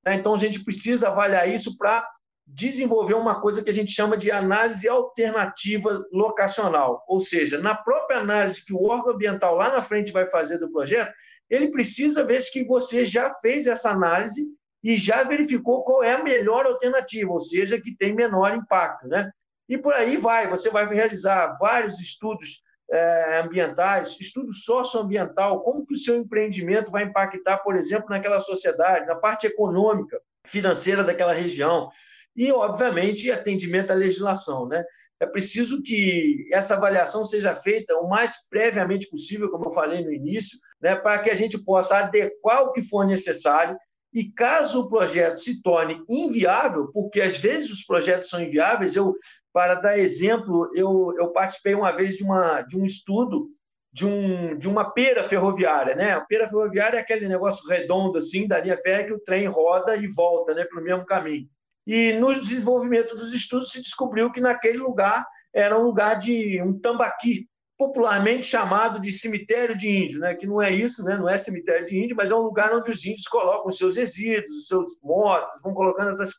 Né? 0.05 0.15
Então 0.15 0.33
a 0.35 0.37
gente 0.37 0.63
precisa 0.63 1.07
avaliar 1.07 1.49
isso 1.49 1.75
para 1.77 2.07
desenvolver 2.47 3.15
uma 3.15 3.41
coisa 3.41 3.63
que 3.63 3.69
a 3.69 3.73
gente 3.73 3.91
chama 3.91 4.15
de 4.15 4.31
análise 4.31 4.87
alternativa 4.87 6.05
locacional, 6.11 7.03
ou 7.07 7.19
seja, 7.19 7.59
na 7.59 7.75
própria 7.75 8.19
análise 8.19 8.63
que 8.63 8.73
o 8.73 8.83
órgão 8.83 9.13
ambiental 9.13 9.55
lá 9.55 9.71
na 9.71 9.81
frente 9.81 10.11
vai 10.11 10.29
fazer 10.29 10.59
do 10.59 10.71
projeto, 10.71 11.11
ele 11.49 11.71
precisa 11.71 12.23
ver 12.23 12.41
se 12.41 12.63
você 12.63 13.05
já 13.05 13.33
fez 13.35 13.67
essa 13.67 13.89
análise 13.89 14.45
e 14.83 14.95
já 14.97 15.23
verificou 15.23 15.83
qual 15.83 16.03
é 16.03 16.13
a 16.13 16.23
melhor 16.23 16.65
alternativa, 16.65 17.31
ou 17.31 17.41
seja, 17.41 17.81
que 17.81 17.95
tem 17.95 18.13
menor 18.13 18.53
impacto, 18.53 19.07
né? 19.07 19.31
E 19.67 19.77
por 19.77 19.93
aí 19.95 20.15
vai, 20.15 20.47
você 20.47 20.69
vai 20.69 20.87
realizar 20.87 21.57
vários 21.59 21.99
estudos 21.99 22.61
é, 22.91 23.41
ambientais, 23.43 24.15
estudo 24.19 24.53
socioambiental, 24.53 25.63
como 25.63 25.85
que 25.85 25.93
o 25.93 25.97
seu 25.97 26.15
empreendimento 26.15 26.91
vai 26.91 27.03
impactar, 27.03 27.57
por 27.57 27.75
exemplo, 27.75 28.09
naquela 28.09 28.39
sociedade, 28.39 29.07
na 29.07 29.15
parte 29.15 29.47
econômica, 29.47 30.21
financeira 30.45 31.03
daquela 31.03 31.33
região, 31.33 31.89
e, 32.35 32.51
obviamente, 32.51 33.31
atendimento 33.31 33.91
à 33.91 33.93
legislação, 33.93 34.67
né? 34.67 34.83
É 35.19 35.25
preciso 35.25 35.81
que 35.81 36.47
essa 36.51 36.75
avaliação 36.75 37.23
seja 37.23 37.55
feita 37.55 37.95
o 37.95 38.09
mais 38.09 38.47
previamente 38.49 39.09
possível, 39.09 39.49
como 39.49 39.65
eu 39.65 39.71
falei 39.71 40.03
no 40.03 40.11
início, 40.11 40.57
né, 40.81 40.95
para 40.95 41.19
que 41.19 41.29
a 41.29 41.35
gente 41.35 41.57
possa 41.57 41.99
adequar 41.99 42.63
o 42.63 42.73
que 42.73 42.83
for 42.83 43.05
necessário 43.05 43.77
e 44.13 44.31
caso 44.31 44.81
o 44.81 44.89
projeto 44.89 45.37
se 45.37 45.61
torne 45.61 46.01
inviável, 46.09 46.89
porque 46.93 47.21
às 47.21 47.37
vezes 47.37 47.69
os 47.69 47.83
projetos 47.83 48.29
são 48.29 48.41
inviáveis, 48.41 48.95
eu, 48.95 49.13
para 49.53 49.75
dar 49.75 49.97
exemplo, 49.97 50.69
eu, 50.73 51.13
eu 51.17 51.31
participei 51.31 51.75
uma 51.75 51.91
vez 51.91 52.15
de, 52.15 52.23
uma, 52.23 52.61
de 52.61 52.77
um 52.77 52.85
estudo 52.85 53.49
de, 53.91 54.05
um, 54.05 54.57
de 54.57 54.67
uma 54.67 54.91
pera 54.91 55.27
ferroviária, 55.27 55.95
né? 55.95 56.11
A 56.11 56.21
pera 56.21 56.49
ferroviária 56.49 56.97
é 56.97 57.01
aquele 57.01 57.27
negócio 57.27 57.67
redondo 57.69 58.17
assim, 58.17 58.47
da 58.47 58.59
linha 58.59 58.77
férrea 58.77 59.05
que 59.05 59.13
o 59.13 59.19
trem 59.19 59.47
roda 59.47 59.95
e 59.95 60.07
volta, 60.07 60.53
né, 60.53 60.65
para 60.65 60.81
o 60.81 60.83
mesmo 60.83 61.05
caminho. 61.05 61.49
E 61.85 62.13
no 62.13 62.33
desenvolvimento 62.33 63.15
dos 63.15 63.31
estudos 63.33 63.71
se 63.71 63.81
descobriu 63.81 64.31
que 64.31 64.41
naquele 64.41 64.77
lugar 64.77 65.25
era 65.53 65.77
um 65.79 65.83
lugar 65.83 66.17
de 66.17 66.61
um 66.61 66.77
tambaqui, 66.77 67.47
popularmente 67.77 68.45
chamado 68.45 68.99
de 68.99 69.11
cemitério 69.11 69.77
de 69.77 69.87
índio, 69.87 70.19
né? 70.19 70.35
que 70.35 70.47
não 70.47 70.61
é 70.61 70.71
isso, 70.71 71.03
né? 71.03 71.17
não 71.17 71.29
é 71.29 71.37
cemitério 71.37 71.85
de 71.85 71.97
índio, 71.97 72.15
mas 72.15 72.31
é 72.31 72.35
um 72.35 72.41
lugar 72.41 72.73
onde 72.73 72.91
os 72.91 73.05
índios 73.05 73.27
colocam 73.27 73.71
seus 73.71 73.95
resíduos, 73.95 74.51
os 74.51 74.67
seus 74.67 74.91
mortos, 75.03 75.61
vão 75.61 75.73
colocando 75.73 76.09
essas, 76.09 76.31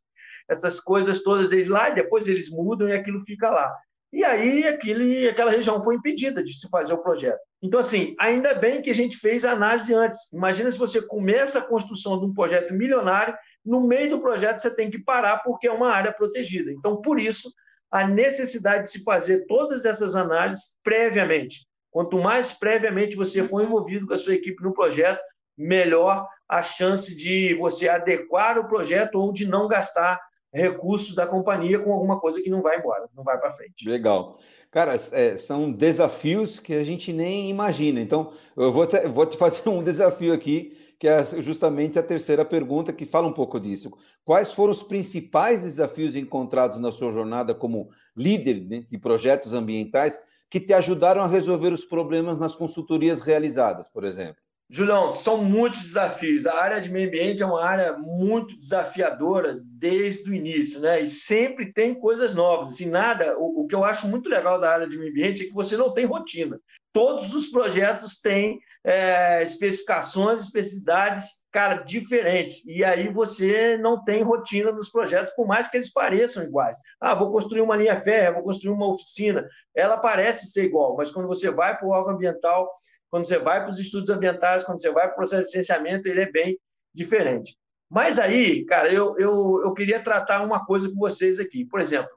essas 0.48 0.80
coisas 0.80 1.22
todas 1.22 1.52
eles 1.52 1.68
lá, 1.68 1.90
e 1.90 1.94
depois 1.94 2.26
eles 2.26 2.50
mudam 2.50 2.88
e 2.88 2.92
aquilo 2.92 3.24
fica 3.24 3.50
lá. 3.50 3.72
E 4.12 4.24
aí 4.24 4.66
aquele, 4.66 5.28
aquela 5.28 5.50
região 5.50 5.82
foi 5.82 5.96
impedida 5.96 6.42
de 6.42 6.58
se 6.58 6.68
fazer 6.70 6.94
o 6.94 7.02
projeto. 7.02 7.40
Então, 7.62 7.80
assim, 7.80 8.14
ainda 8.18 8.54
bem 8.54 8.80
que 8.80 8.90
a 8.90 8.94
gente 8.94 9.16
fez 9.16 9.44
a 9.44 9.52
análise 9.52 9.92
antes. 9.92 10.32
Imagina 10.32 10.70
se 10.70 10.78
você 10.78 11.02
começa 11.02 11.58
a 11.58 11.66
construção 11.66 12.18
de 12.18 12.24
um 12.24 12.32
projeto 12.32 12.72
milionário, 12.72 13.34
no 13.66 13.80
meio 13.80 14.10
do 14.10 14.20
projeto 14.20 14.60
você 14.60 14.74
tem 14.74 14.90
que 14.90 14.98
parar 14.98 15.38
porque 15.38 15.66
é 15.66 15.72
uma 15.72 15.90
área 15.90 16.12
protegida. 16.12 16.70
Então, 16.70 17.00
por 17.02 17.18
isso, 17.18 17.52
a 17.90 18.06
necessidade 18.06 18.84
de 18.84 18.90
se 18.90 19.02
fazer 19.02 19.46
todas 19.46 19.84
essas 19.84 20.14
análises 20.14 20.76
previamente. 20.82 21.66
Quanto 21.90 22.18
mais 22.18 22.52
previamente 22.52 23.16
você 23.16 23.42
for 23.42 23.62
envolvido 23.62 24.06
com 24.06 24.14
a 24.14 24.18
sua 24.18 24.34
equipe 24.34 24.62
no 24.62 24.72
projeto, 24.72 25.20
melhor 25.56 26.26
a 26.48 26.62
chance 26.62 27.16
de 27.16 27.54
você 27.54 27.88
adequar 27.88 28.58
o 28.58 28.68
projeto 28.68 29.16
ou 29.16 29.32
de 29.32 29.46
não 29.46 29.66
gastar 29.66 30.20
recursos 30.52 31.14
da 31.14 31.26
companhia 31.26 31.78
com 31.78 31.92
alguma 31.92 32.20
coisa 32.20 32.40
que 32.40 32.50
não 32.50 32.62
vai 32.62 32.78
embora, 32.78 33.08
não 33.14 33.24
vai 33.24 33.38
para 33.38 33.52
frente. 33.52 33.88
Legal. 33.88 34.38
Cara, 34.70 34.94
é, 34.94 35.36
são 35.36 35.72
desafios 35.72 36.60
que 36.60 36.74
a 36.74 36.84
gente 36.84 37.12
nem 37.12 37.50
imagina. 37.50 38.00
Então, 38.00 38.32
eu 38.56 38.70
vou 38.70 38.86
te, 38.86 39.06
vou 39.08 39.26
te 39.26 39.36
fazer 39.36 39.68
um 39.68 39.82
desafio 39.84 40.32
aqui 40.32 40.76
que 40.98 41.06
é 41.08 41.24
justamente 41.42 41.98
a 41.98 42.02
terceira 42.02 42.44
pergunta, 42.44 42.92
que 42.92 43.04
fala 43.04 43.28
um 43.28 43.32
pouco 43.32 43.60
disso. 43.60 43.90
Quais 44.24 44.52
foram 44.52 44.72
os 44.72 44.82
principais 44.82 45.62
desafios 45.62 46.16
encontrados 46.16 46.78
na 46.78 46.90
sua 46.90 47.12
jornada 47.12 47.54
como 47.54 47.90
líder 48.16 48.60
de 48.60 48.98
projetos 48.98 49.52
ambientais 49.52 50.18
que 50.48 50.60
te 50.60 50.72
ajudaram 50.72 51.22
a 51.22 51.26
resolver 51.26 51.72
os 51.72 51.84
problemas 51.84 52.38
nas 52.38 52.54
consultorias 52.54 53.20
realizadas, 53.20 53.88
por 53.88 54.04
exemplo? 54.04 54.46
Julião, 54.68 55.10
são 55.10 55.44
muitos 55.44 55.82
desafios. 55.82 56.44
A 56.44 56.60
área 56.60 56.80
de 56.80 56.90
meio 56.90 57.06
ambiente 57.06 57.40
é 57.40 57.46
uma 57.46 57.64
área 57.64 57.96
muito 57.96 58.58
desafiadora 58.58 59.60
desde 59.62 60.28
o 60.28 60.34
início, 60.34 60.80
né? 60.80 61.00
E 61.00 61.08
sempre 61.08 61.72
tem 61.72 61.94
coisas 61.94 62.34
novas. 62.34 62.68
Assim, 62.68 62.86
nada. 62.86 63.38
O, 63.38 63.62
o 63.62 63.66
que 63.68 63.74
eu 63.74 63.84
acho 63.84 64.08
muito 64.08 64.28
legal 64.28 64.58
da 64.58 64.72
área 64.72 64.88
de 64.88 64.98
meio 64.98 65.10
ambiente 65.10 65.42
é 65.42 65.46
que 65.46 65.52
você 65.52 65.76
não 65.76 65.92
tem 65.94 66.04
rotina. 66.04 66.60
Todos 66.96 67.34
os 67.34 67.48
projetos 67.48 68.22
têm 68.22 68.58
é, 68.82 69.42
especificações, 69.42 70.40
especificidades, 70.40 71.44
cara, 71.52 71.82
diferentes. 71.82 72.64
E 72.64 72.82
aí 72.82 73.12
você 73.12 73.76
não 73.76 74.02
tem 74.02 74.22
rotina 74.22 74.72
nos 74.72 74.88
projetos, 74.88 75.34
por 75.34 75.46
mais 75.46 75.68
que 75.68 75.76
eles 75.76 75.92
pareçam 75.92 76.44
iguais. 76.44 76.78
Ah, 76.98 77.14
vou 77.14 77.30
construir 77.30 77.60
uma 77.60 77.76
linha 77.76 78.00
férrea, 78.00 78.32
vou 78.32 78.44
construir 78.44 78.72
uma 78.72 78.88
oficina. 78.88 79.46
Ela 79.74 79.98
parece 79.98 80.46
ser 80.46 80.64
igual, 80.64 80.96
mas 80.96 81.10
quando 81.10 81.28
você 81.28 81.50
vai 81.50 81.76
para 81.76 81.86
o 81.86 81.90
órgão 81.90 82.14
ambiental, 82.14 82.66
quando 83.10 83.26
você 83.26 83.38
vai 83.38 83.60
para 83.60 83.72
os 83.72 83.78
estudos 83.78 84.08
ambientais, 84.08 84.64
quando 84.64 84.80
você 84.80 84.90
vai 84.90 85.04
para 85.04 85.12
o 85.12 85.16
processo 85.16 85.42
de 85.42 85.48
licenciamento, 85.48 86.08
ele 86.08 86.22
é 86.22 86.32
bem 86.32 86.58
diferente. 86.94 87.58
Mas 87.90 88.18
aí, 88.18 88.64
cara, 88.64 88.90
eu, 88.90 89.18
eu, 89.18 89.60
eu 89.64 89.74
queria 89.74 90.02
tratar 90.02 90.40
uma 90.40 90.64
coisa 90.64 90.88
com 90.88 90.96
vocês 90.96 91.38
aqui. 91.38 91.62
Por 91.62 91.78
exemplo, 91.78 92.08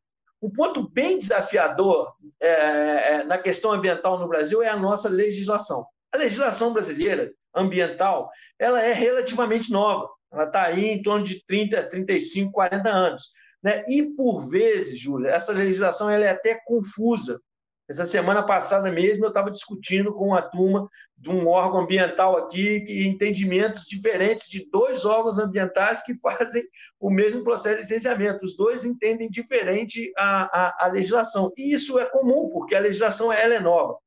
um 0.41 0.49
ponto 0.49 0.89
bem 0.89 1.17
desafiador 1.17 2.13
é, 2.39 2.49
é, 2.49 3.23
na 3.23 3.37
questão 3.37 3.71
ambiental 3.71 4.17
no 4.17 4.27
Brasil 4.27 4.63
é 4.63 4.69
a 4.69 4.77
nossa 4.77 5.09
legislação. 5.09 5.85
A 6.11 6.17
legislação 6.17 6.71
brasileira 6.73 7.31
ambiental 7.53 8.29
ela 8.57 8.81
é 8.81 8.93
relativamente 8.93 9.71
nova. 9.71 10.09
Ela 10.31 10.45
está 10.45 10.63
aí 10.63 10.89
em 10.89 11.01
torno 11.01 11.25
de 11.25 11.45
30, 11.45 11.83
35, 11.89 12.51
40 12.51 12.89
anos. 12.89 13.31
Né? 13.61 13.83
E, 13.87 14.03
por 14.15 14.47
vezes, 14.47 14.99
Júlia, 14.99 15.31
essa 15.31 15.51
legislação 15.51 16.09
ela 16.09 16.25
é 16.25 16.29
até 16.29 16.59
confusa. 16.65 17.41
Essa 17.89 18.05
semana 18.05 18.43
passada 18.43 18.91
mesmo 18.91 19.25
eu 19.25 19.29
estava 19.29 19.49
discutindo 19.49 20.13
com 20.13 20.35
a 20.35 20.43
turma 20.43 20.87
de 21.17 21.29
um 21.29 21.47
órgão 21.47 21.81
ambiental 21.81 22.37
aqui, 22.37 22.81
que 22.81 23.07
entendimentos 23.07 23.85
diferentes 23.85 24.47
de 24.47 24.69
dois 24.69 25.05
órgãos 25.05 25.39
ambientais 25.39 26.03
que 26.03 26.13
fazem 26.21 26.63
o 26.99 27.09
mesmo 27.09 27.43
processo 27.43 27.77
de 27.77 27.81
licenciamento. 27.81 28.45
Os 28.45 28.55
dois 28.55 28.85
entendem 28.85 29.27
diferente 29.27 30.13
a, 30.15 30.43
a, 30.67 30.85
a 30.85 30.87
legislação. 30.87 31.51
E 31.57 31.73
isso 31.73 31.97
é 31.97 32.05
comum, 32.05 32.49
porque 32.49 32.75
a 32.75 32.79
legislação 32.79 33.33
ela 33.33 33.55
é 33.55 33.59
nova. 33.59 33.97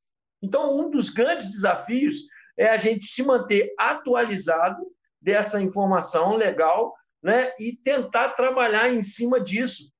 Então, 0.40 0.78
um 0.78 0.88
dos 0.88 1.10
grandes 1.10 1.50
desafios 1.50 2.28
é 2.56 2.68
a 2.68 2.76
gente 2.76 3.04
se 3.04 3.24
manter 3.24 3.74
atualizado 3.76 4.80
dessa 5.20 5.60
informação 5.60 6.36
legal 6.36 6.94
né, 7.22 7.52
e 7.58 7.76
tentar 7.76 8.30
trabalhar 8.30 8.92
em 8.92 9.02
cima 9.02 9.40
disso, 9.40 9.90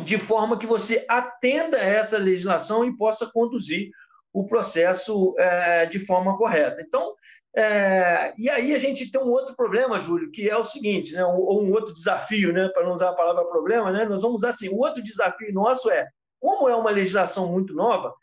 de 0.00 0.18
forma 0.18 0.58
que 0.58 0.66
você 0.66 1.04
atenda 1.08 1.76
a 1.76 1.84
essa 1.84 2.18
legislação 2.18 2.84
e 2.84 2.96
possa 2.96 3.30
conduzir 3.30 3.90
o 4.32 4.46
processo 4.46 5.34
é, 5.38 5.86
de 5.86 5.98
forma 5.98 6.36
correta. 6.38 6.80
Então, 6.80 7.14
é, 7.54 8.32
e 8.38 8.48
aí 8.48 8.74
a 8.74 8.78
gente 8.78 9.10
tem 9.10 9.20
um 9.20 9.30
outro 9.30 9.54
problema, 9.54 10.00
Júlio, 10.00 10.30
que 10.30 10.48
é 10.48 10.56
o 10.56 10.64
seguinte, 10.64 11.12
né, 11.12 11.24
ou 11.24 11.62
um 11.62 11.70
outro 11.72 11.92
desafio, 11.92 12.52
né, 12.52 12.68
para 12.68 12.82
não 12.82 12.92
usar 12.92 13.10
a 13.10 13.14
palavra 13.14 13.44
problema, 13.44 13.92
né, 13.92 14.06
nós 14.06 14.22
vamos 14.22 14.38
usar 14.38 14.50
assim, 14.50 14.70
o 14.70 14.78
outro 14.78 15.02
desafio 15.02 15.52
nosso 15.52 15.90
é, 15.90 16.08
como 16.40 16.68
é 16.68 16.74
uma 16.74 16.90
legislação 16.90 17.46
muito 17.46 17.74
nova, 17.74 18.14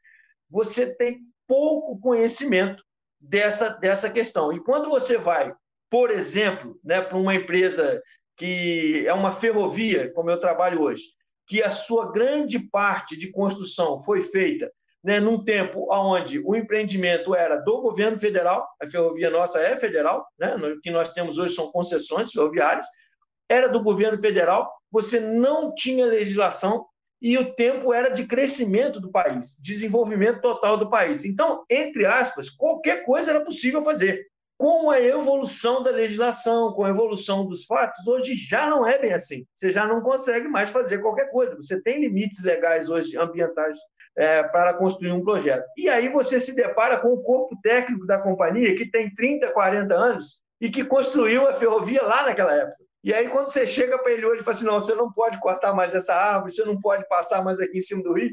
você 0.50 0.96
tem 0.96 1.20
pouco 1.48 2.00
conhecimento 2.00 2.84
dessa, 3.20 3.70
dessa 3.70 4.10
questão. 4.10 4.52
E 4.52 4.60
quando 4.60 4.90
você 4.90 5.18
vai, 5.18 5.54
por 5.90 6.10
exemplo, 6.10 6.80
né, 6.84 7.02
para 7.02 7.18
uma 7.18 7.36
empresa 7.36 8.02
que 8.36 9.06
é 9.06 9.14
uma 9.14 9.32
ferrovia, 9.32 10.12
como 10.14 10.32
eu 10.32 10.40
trabalho 10.40 10.82
hoje, 10.82 11.04
que 11.50 11.62
a 11.64 11.72
sua 11.72 12.12
grande 12.12 12.60
parte 12.60 13.18
de 13.18 13.32
construção 13.32 14.02
foi 14.04 14.22
feita 14.22 14.72
né, 15.04 15.20
num 15.20 15.44
tempo 15.44 15.88
onde 15.92 16.40
o 16.40 16.56
empreendimento 16.56 17.34
era 17.34 17.58
do 17.58 17.82
governo 17.82 18.20
federal, 18.20 18.68
a 18.82 18.88
ferrovia 18.88 19.30
nossa 19.30 19.60
é 19.60 19.78
federal, 19.78 20.28
né, 20.38 20.56
o 20.56 20.80
que 20.82 20.92
nós 20.92 21.14
temos 21.14 21.38
hoje 21.38 21.56
são 21.56 21.72
concessões 21.72 22.32
ferroviárias, 22.32 22.86
era 23.50 23.68
do 23.68 23.82
governo 23.82 24.20
federal, 24.20 24.72
você 24.92 25.20
não 25.20 25.74
tinha 25.74 26.06
legislação 26.06 26.86
e 27.22 27.38
o 27.38 27.54
tempo 27.54 27.94
era 27.94 28.10
de 28.10 28.26
crescimento 28.26 29.00
do 29.00 29.12
país, 29.12 29.58
desenvolvimento 29.62 30.42
total 30.42 30.78
do 30.78 30.90
país. 30.90 31.26
Então, 31.26 31.64
entre 31.70 32.06
aspas, 32.06 32.50
qualquer 32.50 33.04
coisa 33.06 33.32
era 33.32 33.44
possível 33.44 33.82
fazer. 33.82 34.26
Com 34.60 34.92
a 34.92 35.00
evolução 35.00 35.82
da 35.82 35.90
legislação, 35.90 36.74
com 36.74 36.84
a 36.84 36.90
evolução 36.90 37.48
dos 37.48 37.64
fatos, 37.64 38.06
hoje 38.06 38.36
já 38.36 38.70
não 38.70 38.86
é 38.86 39.00
bem 39.00 39.14
assim. 39.14 39.46
Você 39.56 39.72
já 39.72 39.88
não 39.88 40.02
consegue 40.02 40.50
mais 40.50 40.70
fazer 40.70 40.98
qualquer 40.98 41.32
coisa. 41.32 41.56
Você 41.56 41.82
tem 41.82 42.02
limites 42.02 42.44
legais 42.44 42.90
hoje, 42.90 43.18
ambientais, 43.18 43.78
é, 44.18 44.44
para 44.44 44.74
construir 44.74 45.14
um 45.14 45.24
projeto. 45.24 45.66
E 45.78 45.88
aí 45.88 46.10
você 46.10 46.42
se 46.42 46.54
depara 46.54 47.00
com 47.00 47.08
o 47.08 47.24
corpo 47.24 47.58
técnico 47.64 48.06
da 48.06 48.20
companhia, 48.20 48.76
que 48.76 48.92
tem 48.92 49.10
30, 49.16 49.50
40 49.52 49.96
anos, 49.96 50.44
e 50.60 50.70
que 50.70 50.84
construiu 50.84 51.48
a 51.48 51.54
ferrovia 51.54 52.04
lá 52.04 52.26
naquela 52.26 52.54
época. 52.54 52.84
E 53.02 53.14
aí, 53.14 53.30
quando 53.30 53.48
você 53.48 53.66
chega 53.66 53.98
para 53.98 54.12
ele 54.12 54.26
hoje 54.26 54.42
e 54.42 54.44
fala 54.44 54.58
assim: 54.58 54.66
não, 54.66 54.74
você 54.74 54.94
não 54.94 55.10
pode 55.10 55.40
cortar 55.40 55.74
mais 55.74 55.96
essa 55.96 56.14
árvore, 56.14 56.52
você 56.52 56.66
não 56.66 56.78
pode 56.82 57.08
passar 57.08 57.42
mais 57.42 57.62
aqui 57.62 57.78
em 57.78 57.82
cima 57.82 58.04
do 58.04 58.12
rio, 58.12 58.30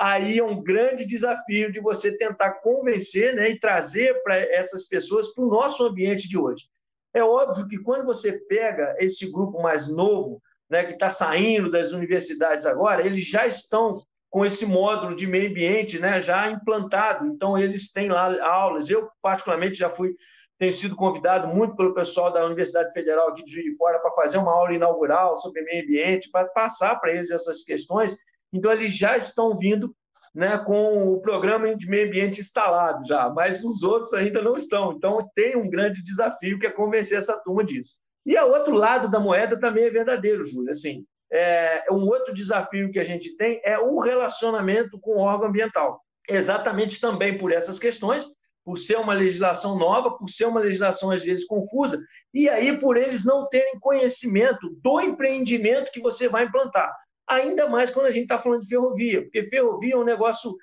aí 0.00 0.38
é 0.38 0.44
um 0.44 0.62
grande 0.62 1.04
desafio 1.04 1.70
de 1.70 1.78
você 1.78 2.16
tentar 2.16 2.52
convencer 2.62 3.34
né, 3.34 3.50
e 3.50 3.60
trazer 3.60 4.22
para 4.22 4.34
essas 4.34 4.88
pessoas 4.88 5.34
para 5.34 5.44
o 5.44 5.48
nosso 5.48 5.84
ambiente 5.84 6.26
de 6.26 6.38
hoje. 6.38 6.64
É 7.12 7.22
óbvio 7.22 7.68
que 7.68 7.78
quando 7.78 8.06
você 8.06 8.38
pega 8.46 8.96
esse 8.98 9.30
grupo 9.30 9.60
mais 9.60 9.88
novo, 9.88 10.40
né, 10.70 10.84
que 10.84 10.94
está 10.94 11.10
saindo 11.10 11.70
das 11.70 11.92
universidades 11.92 12.64
agora, 12.64 13.04
eles 13.04 13.26
já 13.26 13.46
estão 13.46 14.02
com 14.30 14.46
esse 14.46 14.64
módulo 14.64 15.14
de 15.14 15.26
meio 15.26 15.50
ambiente 15.50 15.98
né, 15.98 16.22
já 16.22 16.48
implantado, 16.50 17.26
então 17.26 17.58
eles 17.58 17.92
têm 17.92 18.08
lá 18.08 18.42
aulas. 18.46 18.88
Eu, 18.88 19.10
particularmente, 19.20 19.74
já 19.74 19.90
fui 19.90 20.14
tenho 20.56 20.72
sido 20.74 20.94
convidado 20.94 21.48
muito 21.48 21.74
pelo 21.74 21.94
pessoal 21.94 22.30
da 22.30 22.44
Universidade 22.44 22.92
Federal 22.92 23.30
aqui 23.30 23.42
de 23.42 23.50
Juiz 23.50 23.64
de 23.64 23.76
Fora 23.78 23.98
para 23.98 24.10
fazer 24.10 24.36
uma 24.36 24.52
aula 24.52 24.74
inaugural 24.74 25.34
sobre 25.38 25.62
meio 25.62 25.82
ambiente, 25.82 26.30
para 26.30 26.46
passar 26.48 27.00
para 27.00 27.12
eles 27.12 27.30
essas 27.30 27.62
questões. 27.62 28.14
Então, 28.52 28.72
eles 28.72 28.96
já 28.96 29.16
estão 29.16 29.56
vindo 29.56 29.94
né, 30.34 30.58
com 30.58 31.12
o 31.12 31.20
programa 31.20 31.74
de 31.74 31.88
meio 31.88 32.06
ambiente 32.06 32.40
instalado 32.40 33.04
já, 33.06 33.28
mas 33.30 33.64
os 33.64 33.82
outros 33.82 34.14
ainda 34.14 34.40
não 34.40 34.56
estão. 34.56 34.92
Então, 34.92 35.28
tem 35.34 35.56
um 35.56 35.68
grande 35.68 36.02
desafio 36.04 36.58
que 36.58 36.66
é 36.66 36.70
convencer 36.70 37.18
essa 37.18 37.38
turma 37.42 37.64
disso. 37.64 37.98
E 38.24 38.36
o 38.36 38.52
outro 38.52 38.74
lado 38.74 39.10
da 39.10 39.18
moeda 39.18 39.58
também 39.58 39.84
é 39.84 39.90
verdadeiro, 39.90 40.44
Júlio. 40.44 40.70
Assim, 40.70 41.04
é, 41.32 41.84
um 41.90 42.06
outro 42.06 42.34
desafio 42.34 42.90
que 42.90 42.98
a 42.98 43.04
gente 43.04 43.36
tem 43.36 43.60
é 43.64 43.78
o 43.78 43.98
relacionamento 43.98 44.98
com 45.00 45.12
o 45.12 45.20
órgão 45.20 45.48
ambiental. 45.48 46.00
Exatamente 46.28 47.00
também 47.00 47.38
por 47.38 47.52
essas 47.52 47.78
questões, 47.78 48.26
por 48.64 48.78
ser 48.78 48.96
uma 48.96 49.14
legislação 49.14 49.78
nova, 49.78 50.16
por 50.16 50.28
ser 50.28 50.46
uma 50.46 50.60
legislação 50.60 51.10
às 51.10 51.24
vezes 51.24 51.46
confusa, 51.46 52.00
e 52.32 52.48
aí 52.48 52.76
por 52.78 52.96
eles 52.96 53.24
não 53.24 53.48
terem 53.48 53.78
conhecimento 53.80 54.70
do 54.82 55.00
empreendimento 55.00 55.90
que 55.90 56.00
você 56.00 56.28
vai 56.28 56.44
implantar. 56.44 56.94
Ainda 57.30 57.68
mais 57.68 57.90
quando 57.90 58.06
a 58.06 58.10
gente 58.10 58.24
está 58.24 58.38
falando 58.38 58.62
de 58.62 58.68
ferrovia, 58.68 59.22
porque 59.22 59.46
ferrovia 59.46 59.94
é 59.94 59.98
um 59.98 60.04
negócio 60.04 60.56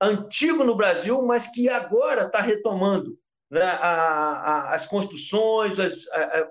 antigo 0.00 0.62
no 0.62 0.76
Brasil, 0.76 1.20
mas 1.22 1.48
que 1.50 1.68
agora 1.68 2.26
está 2.26 2.40
retomando 2.40 3.18
né, 3.50 3.62
a, 3.62 3.90
a, 3.90 4.74
as 4.74 4.86
construções, 4.86 5.80
as, 5.80 6.06
a, 6.12 6.48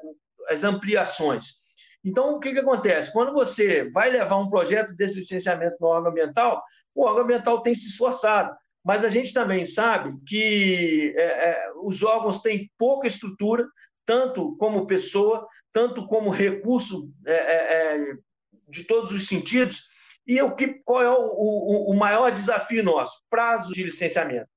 as 0.50 0.64
ampliações. 0.64 1.64
Então, 2.04 2.36
o 2.36 2.40
que, 2.40 2.52
que 2.52 2.60
acontece? 2.60 3.14
Quando 3.14 3.32
você 3.32 3.90
vai 3.92 4.12
levar 4.12 4.38
um 4.38 4.50
projeto 4.50 4.94
desse 4.96 5.16
licenciamento 5.16 5.78
no 5.80 5.88
órgão 5.88 6.12
ambiental, 6.12 6.62
o 6.94 7.06
órgão 7.06 7.24
ambiental 7.24 7.62
tem 7.62 7.74
se 7.74 7.88
esforçado. 7.88 8.54
Mas 8.84 9.06
a 9.06 9.10
gente 9.10 9.34
também 9.34 9.66
sabe 9.66 10.14
que 10.28 11.14
é, 11.16 11.24
é, 11.24 11.72
os 11.82 12.04
órgãos 12.04 12.42
têm 12.42 12.70
pouca 12.78 13.08
estrutura, 13.08 13.66
tanto 14.06 14.58
como 14.58 14.86
pessoa, 14.86 15.48
tanto 15.72 16.06
como 16.06 16.30
recurso 16.30 17.10
é, 17.26 17.34
é, 17.34 17.98
é 17.98 18.16
de 18.74 18.84
todos 18.86 19.12
os 19.12 19.28
sentidos. 19.28 19.84
E 20.26 20.42
o 20.42 20.56
que, 20.56 20.82
qual 20.84 21.02
é 21.02 21.10
o, 21.10 21.16
o, 21.16 21.92
o 21.92 21.96
maior 21.96 22.32
desafio 22.32 22.84
nosso? 22.84 23.14
Prazo 23.30 23.74
de 23.74 23.84
licenciamento. 23.84 24.48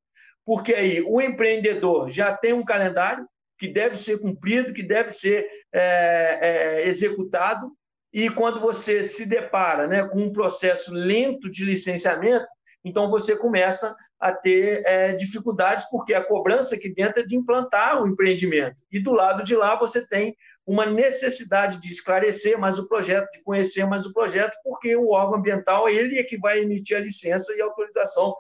Porque 0.45 0.75
aí 0.75 1.03
o 1.03 1.21
empreendedor 1.21 2.09
já 2.11 2.37
tem 2.37 2.53
um 2.53 2.65
calendário 2.65 3.27
que 3.59 3.69
deve 3.69 3.97
ser 3.97 4.21
cumprido, 4.21 4.73
que 4.73 4.83
deve 4.83 5.11
ser 5.11 5.47
é, 5.73 6.39
é, 6.41 6.89
executado, 6.89 7.71
e 8.13 8.31
quando 8.31 8.61
você 8.61 9.03
se 9.03 9.27
depara 9.27 9.87
né, 9.87 10.07
com 10.09 10.19
um 10.19 10.33
processo 10.33 10.93
lento 10.93 11.51
de 11.51 11.65
licenciamento, 11.65 12.47
então 12.85 13.11
você 13.11 13.37
começa 13.37 13.95
a 14.19 14.33
ter 14.33 14.83
é, 14.87 15.13
dificuldades, 15.13 15.85
porque 15.91 16.15
a 16.15 16.25
cobrança 16.25 16.77
aqui 16.77 16.89
dentro 16.89 17.21
é 17.21 17.27
de 17.27 17.37
implantar 17.37 18.01
o 18.01 18.07
empreendimento. 18.07 18.77
E 18.91 18.99
do 18.99 19.13
lado 19.13 19.45
de 19.45 19.55
lá 19.55 19.75
você 19.77 20.07
tem 20.07 20.35
uma 20.67 20.85
necessidade 20.85 21.81
de 21.81 21.93
esclarecer 21.93 22.59
mais 22.59 22.79
o 22.79 22.89
projeto, 22.89 23.31
de 23.31 23.43
conhecer 23.43 23.87
mais 23.87 24.05
o 24.05 24.13
projeto, 24.13 24.57
porque 24.65 24.97
o 24.97 25.11
órgão 25.11 25.39
ambiental 25.39 25.89
ele 25.89 26.19
é 26.19 26.25
que 26.25 26.37
vai 26.37 26.59
emitir 26.59 26.97
a 26.97 27.01
licença 27.01 27.55
e 27.55 27.63
a 27.63 27.65
autorização 27.65 28.35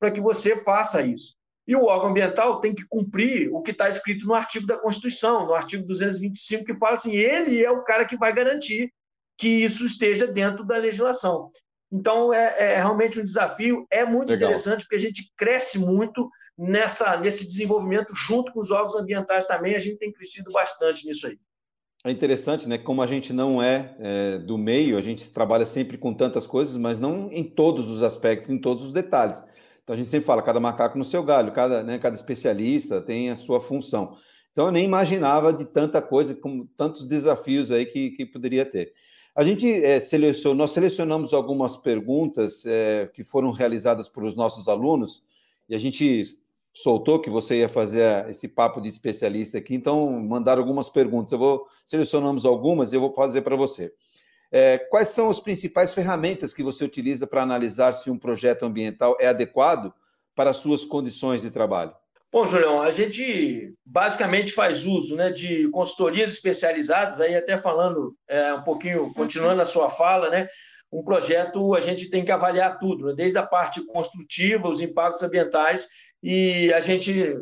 para 0.00 0.10
que 0.10 0.20
você 0.20 0.56
faça 0.56 1.00
isso. 1.00 1.36
E 1.66 1.76
o 1.76 1.84
órgão 1.84 2.10
ambiental 2.10 2.60
tem 2.60 2.74
que 2.74 2.84
cumprir 2.88 3.52
o 3.52 3.62
que 3.62 3.70
está 3.70 3.88
escrito 3.88 4.26
no 4.26 4.34
artigo 4.34 4.66
da 4.66 4.78
Constituição, 4.78 5.46
no 5.46 5.54
artigo 5.54 5.86
225, 5.86 6.64
que 6.64 6.78
fala 6.78 6.94
assim: 6.94 7.14
ele 7.14 7.62
é 7.62 7.70
o 7.70 7.84
cara 7.84 8.06
que 8.06 8.16
vai 8.16 8.32
garantir 8.32 8.92
que 9.36 9.48
isso 9.48 9.84
esteja 9.84 10.26
dentro 10.26 10.64
da 10.64 10.78
legislação. 10.78 11.52
Então, 11.92 12.34
é, 12.34 12.72
é 12.72 12.76
realmente 12.76 13.20
um 13.20 13.24
desafio, 13.24 13.86
é 13.90 14.04
muito 14.04 14.30
Legal. 14.30 14.50
interessante, 14.50 14.80
porque 14.80 14.96
a 14.96 15.00
gente 15.00 15.32
cresce 15.36 15.78
muito 15.78 16.28
nessa, 16.56 17.16
nesse 17.18 17.46
desenvolvimento 17.46 18.14
junto 18.16 18.52
com 18.52 18.60
os 18.60 18.70
órgãos 18.70 18.96
ambientais 18.96 19.46
também, 19.46 19.76
a 19.76 19.78
gente 19.78 19.98
tem 19.98 20.12
crescido 20.12 20.50
bastante 20.50 21.06
nisso 21.06 21.26
aí. 21.26 21.38
É 22.08 22.10
interessante, 22.10 22.66
né? 22.66 22.78
Como 22.78 23.02
a 23.02 23.06
gente 23.06 23.34
não 23.34 23.62
é, 23.62 23.94
é, 24.00 24.38
do 24.38 24.56
meio, 24.56 24.96
a 24.96 25.02
gente 25.02 25.28
trabalha 25.28 25.66
sempre 25.66 25.98
com 25.98 26.14
tantas 26.14 26.46
coisas, 26.46 26.74
mas 26.78 26.98
não 26.98 27.30
em 27.30 27.44
todos 27.44 27.90
os 27.90 28.02
aspectos, 28.02 28.48
em 28.48 28.56
todos 28.56 28.82
os 28.82 28.92
detalhes. 28.92 29.44
Então 29.84 29.92
a 29.92 29.96
gente 29.98 30.08
sempre 30.08 30.24
fala, 30.24 30.40
cada 30.40 30.58
macaco 30.58 30.96
no 30.96 31.04
seu 31.04 31.22
galho, 31.22 31.52
cada, 31.52 31.82
né, 31.82 31.98
cada 31.98 32.16
especialista 32.16 33.02
tem 33.02 33.28
a 33.28 33.36
sua 33.36 33.60
função. 33.60 34.16
Então 34.52 34.64
eu 34.64 34.72
nem 34.72 34.86
imaginava 34.86 35.52
de 35.52 35.66
tanta 35.66 36.00
coisa, 36.00 36.34
com 36.34 36.66
tantos 36.78 37.06
desafios 37.06 37.70
aí 37.70 37.84
que, 37.84 38.12
que 38.12 38.24
poderia 38.24 38.64
ter. 38.64 38.94
A 39.36 39.44
gente 39.44 39.70
é, 39.70 40.00
selecionou, 40.00 40.56
nós 40.56 40.70
selecionamos 40.70 41.34
algumas 41.34 41.76
perguntas 41.76 42.64
é, 42.64 43.10
que 43.12 43.22
foram 43.22 43.50
realizadas 43.50 44.08
por 44.08 44.24
os 44.24 44.34
nossos 44.34 44.66
alunos 44.66 45.22
e 45.68 45.74
a 45.74 45.78
gente 45.78 46.22
soltou 46.82 47.20
que 47.20 47.28
você 47.28 47.58
ia 47.58 47.68
fazer 47.68 48.28
esse 48.30 48.46
papo 48.46 48.80
de 48.80 48.88
especialista 48.88 49.58
aqui, 49.58 49.74
então 49.74 50.08
mandaram 50.10 50.62
algumas 50.62 50.88
perguntas. 50.88 51.32
Eu 51.32 51.38
vou 51.38 51.66
selecionamos 51.84 52.46
algumas 52.46 52.92
e 52.92 52.96
eu 52.96 53.00
vou 53.00 53.12
fazer 53.12 53.42
para 53.42 53.56
você. 53.56 53.92
É, 54.52 54.78
quais 54.78 55.08
são 55.08 55.28
as 55.28 55.40
principais 55.40 55.92
ferramentas 55.92 56.54
que 56.54 56.62
você 56.62 56.84
utiliza 56.84 57.26
para 57.26 57.42
analisar 57.42 57.92
se 57.92 58.10
um 58.10 58.18
projeto 58.18 58.64
ambiental 58.64 59.16
é 59.18 59.26
adequado 59.26 59.92
para 60.36 60.50
as 60.50 60.58
suas 60.58 60.84
condições 60.84 61.42
de 61.42 61.50
trabalho? 61.50 61.92
Bom, 62.30 62.46
Julião, 62.46 62.80
a 62.80 62.92
gente 62.92 63.74
basicamente 63.84 64.52
faz 64.52 64.86
uso 64.86 65.16
né, 65.16 65.32
de 65.32 65.68
consultorias 65.70 66.30
especializadas, 66.32 67.20
aí 67.20 67.34
até 67.34 67.58
falando 67.58 68.14
é, 68.28 68.52
um 68.54 68.62
pouquinho, 68.62 69.12
continuando 69.14 69.62
a 69.62 69.66
sua 69.66 69.90
fala, 69.90 70.30
né, 70.30 70.48
um 70.92 71.02
projeto 71.02 71.74
a 71.74 71.80
gente 71.80 72.08
tem 72.08 72.24
que 72.24 72.30
avaliar 72.30 72.78
tudo, 72.78 73.06
né, 73.06 73.14
desde 73.14 73.36
a 73.38 73.42
parte 73.42 73.84
construtiva, 73.86 74.68
os 74.68 74.80
impactos 74.80 75.22
ambientais 75.22 75.88
e 76.22 76.72
a 76.72 76.80
gente 76.80 77.36